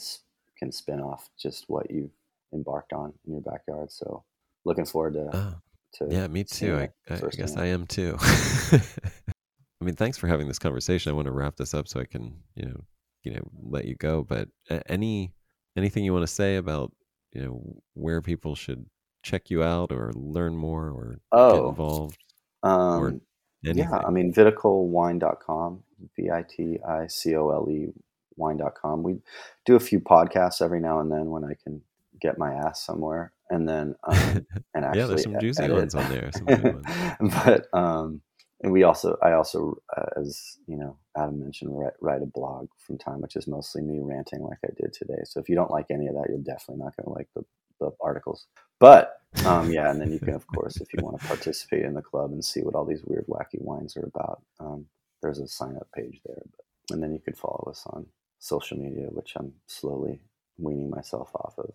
can 0.57 0.71
spin 0.71 0.99
off 0.99 1.29
just 1.37 1.65
what 1.67 1.91
you've 1.91 2.15
embarked 2.53 2.91
on 2.93 3.13
in 3.25 3.33
your 3.33 3.41
backyard 3.41 3.91
so 3.91 4.23
looking 4.67 4.85
forward 4.85 5.13
to, 5.13 5.29
oh, 5.33 5.53
to 5.93 6.07
yeah, 6.09 6.27
me 6.27 6.43
too. 6.43 6.75
I, 6.75 6.89
I, 7.09 7.19
guess. 7.31 7.55
I 7.55 7.67
am 7.67 7.87
too. 7.87 8.17
I 8.21 9.85
mean, 9.85 9.95
thanks 9.95 10.17
for 10.17 10.27
having 10.27 10.47
this 10.47 10.59
conversation. 10.59 11.09
I 11.09 11.15
want 11.15 11.25
to 11.27 11.31
wrap 11.31 11.55
this 11.55 11.73
up 11.73 11.87
so 11.87 11.99
I 11.99 12.05
can, 12.05 12.35
you 12.55 12.65
know, 12.65 12.83
you 13.23 13.33
know, 13.33 13.41
let 13.63 13.85
you 13.85 13.95
go. 13.95 14.23
But 14.23 14.49
uh, 14.69 14.81
any 14.87 15.33
anything 15.75 16.03
you 16.03 16.13
want 16.13 16.23
to 16.23 16.33
say 16.33 16.57
about, 16.57 16.91
you 17.33 17.41
know, 17.41 17.75
where 17.93 18.21
people 18.21 18.55
should 18.55 18.85
check 19.23 19.49
you 19.49 19.63
out 19.63 19.91
or 19.91 20.11
learn 20.13 20.55
more 20.55 20.85
or 20.89 21.11
get 21.13 21.19
Oh. 21.31 21.69
involved? 21.69 22.17
um, 22.63 23.21
Anything? 23.65 23.89
Yeah, 23.91 23.97
I 23.97 24.11
mean, 24.11 24.31
viticolewine.com, 24.33 25.83
V 26.15 26.29
I 26.31 26.43
T 26.47 26.77
I 26.87 27.07
C 27.07 27.35
O 27.35 27.49
L 27.49 27.69
E 27.69 27.91
wine.com. 28.35 29.01
We 29.03 29.19
do 29.65 29.75
a 29.75 29.79
few 29.79 29.99
podcasts 29.99 30.61
every 30.61 30.79
now 30.79 30.99
and 30.99 31.11
then 31.11 31.31
when 31.31 31.43
I 31.43 31.55
can 31.63 31.81
get 32.21 32.37
my 32.37 32.53
ass 32.53 32.85
somewhere. 32.85 33.33
and 33.49 33.67
then 33.67 33.95
um, 34.03 34.45
and 34.75 34.85
actually 34.85 34.99
yeah, 34.99 35.05
there's 35.07 35.23
some 35.23 35.39
juicy 35.39 35.63
edit. 35.63 35.75
ones 35.75 35.95
on 35.95 36.09
there. 36.11 36.31
Some 36.33 36.45
good 36.45 36.63
ones. 36.63 36.85
but 37.45 37.67
um, 37.77 38.21
and 38.61 38.71
we 38.71 38.83
also 38.83 39.17
I 39.21 39.33
also 39.33 39.81
uh, 39.95 40.19
as 40.19 40.57
you 40.67 40.77
know 40.77 40.97
Adam 41.15 41.39
mentioned 41.39 41.77
write, 41.77 41.93
write 42.01 42.21
a 42.21 42.25
blog 42.25 42.67
from 42.79 42.97
time, 42.97 43.21
which 43.21 43.35
is 43.35 43.47
mostly 43.47 43.81
me 43.81 43.99
ranting 44.01 44.41
like 44.41 44.59
I 44.65 44.69
did 44.79 44.93
today. 44.93 45.21
So 45.25 45.39
if 45.39 45.49
you 45.49 45.55
don't 45.55 45.71
like 45.71 45.87
any 45.89 46.07
of 46.07 46.15
that, 46.15 46.27
you're 46.29 46.39
definitely 46.39 46.83
not 46.83 46.95
going 46.97 47.05
to 47.05 47.13
like 47.13 47.29
the 47.35 47.43
the 47.79 47.91
articles. 48.01 48.47
But 48.79 49.21
um, 49.45 49.71
yeah, 49.71 49.89
and 49.89 49.99
then 49.99 50.11
you 50.11 50.19
can, 50.19 50.33
of 50.33 50.47
course, 50.47 50.77
if 50.77 50.93
you 50.93 51.03
want 51.03 51.19
to 51.19 51.27
participate 51.27 51.85
in 51.85 51.93
the 51.93 52.01
club 52.01 52.31
and 52.31 52.43
see 52.43 52.61
what 52.61 52.75
all 52.75 52.85
these 52.85 53.03
weird, 53.03 53.25
wacky 53.27 53.61
wines 53.61 53.97
are 53.97 54.05
about, 54.05 54.41
um, 54.59 54.85
there's 55.21 55.39
a 55.39 55.47
sign 55.47 55.75
up 55.75 55.87
page 55.95 56.19
there. 56.25 56.41
But, 56.55 56.95
and 56.95 57.03
then 57.03 57.11
you 57.11 57.19
could 57.19 57.37
follow 57.37 57.67
us 57.69 57.83
on 57.87 58.05
social 58.39 58.77
media, 58.77 59.07
which 59.09 59.33
I'm 59.35 59.53
slowly 59.67 60.19
weaning 60.57 60.89
myself 60.89 61.31
off 61.35 61.55
of. 61.57 61.73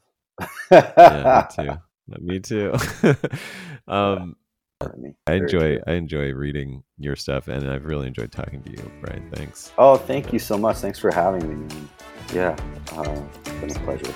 yeah, 0.70 1.46
me 1.58 1.64
too. 1.64 1.72
Me 2.20 2.40
too. 2.40 2.74
um, 3.86 4.34
me. 4.98 5.14
I 5.26 5.34
enjoy. 5.34 5.78
I 5.86 5.92
enjoy 5.92 6.32
reading 6.32 6.82
your 6.98 7.16
stuff, 7.16 7.48
and 7.48 7.68
I've 7.68 7.84
really 7.84 8.06
enjoyed 8.06 8.32
talking 8.32 8.62
to 8.62 8.70
you, 8.70 8.90
Brian. 9.00 9.30
Thanks. 9.32 9.72
Oh, 9.78 9.96
thank 9.96 10.32
you 10.32 10.38
so 10.38 10.56
much. 10.56 10.76
Thanks 10.78 10.98
for 10.98 11.10
having 11.12 11.48
me. 11.48 11.54
Man. 11.54 11.88
Yeah, 12.32 12.56
uh, 12.92 13.22
it's 13.44 13.52
been 13.52 13.70
a 13.70 13.84
pleasure. 13.84 14.14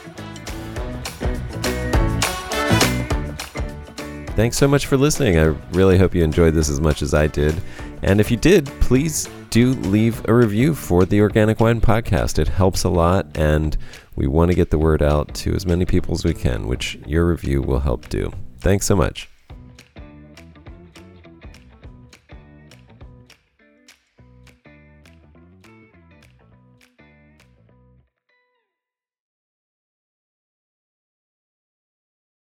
Thanks 4.37 4.59
so 4.59 4.69
much 4.69 4.85
for 4.85 4.99
listening. 4.99 5.39
I 5.39 5.45
really 5.73 5.97
hope 5.97 6.15
you 6.15 6.23
enjoyed 6.23 6.53
this 6.53 6.69
as 6.69 6.79
much 6.79 7.01
as 7.01 7.15
I 7.15 7.27
did. 7.27 7.61
And 8.03 8.21
if 8.21 8.31
you 8.31 8.37
did, 8.37 8.67
please 8.81 9.29
do 9.49 9.73
leave 9.73 10.23
a 10.29 10.35
review 10.35 10.75
for 10.75 11.07
the 11.07 11.23
Organic 11.23 11.59
Wine 11.59 11.81
Podcast. 11.81 12.39
It 12.39 12.49
helps 12.49 12.85
a 12.85 12.91
lot, 12.91 13.27
and 13.35 13.77
we 14.15 14.27
want 14.27 14.51
to 14.51 14.55
get 14.55 14.71
the 14.71 14.79
word 14.79 15.03
out 15.03 15.35
to 15.37 15.55
as 15.55 15.65
many 15.65 15.87
people 15.87 16.15
as 16.15 16.25
we 16.25 16.35
can, 16.35 16.67
which 16.67 16.99
your 17.07 17.27
review 17.27 17.63
will 17.63 17.81
help 17.81 18.11
do. 18.11 18.31
Thanks 18.59 18.85
so 18.85 18.95
much. 18.95 19.29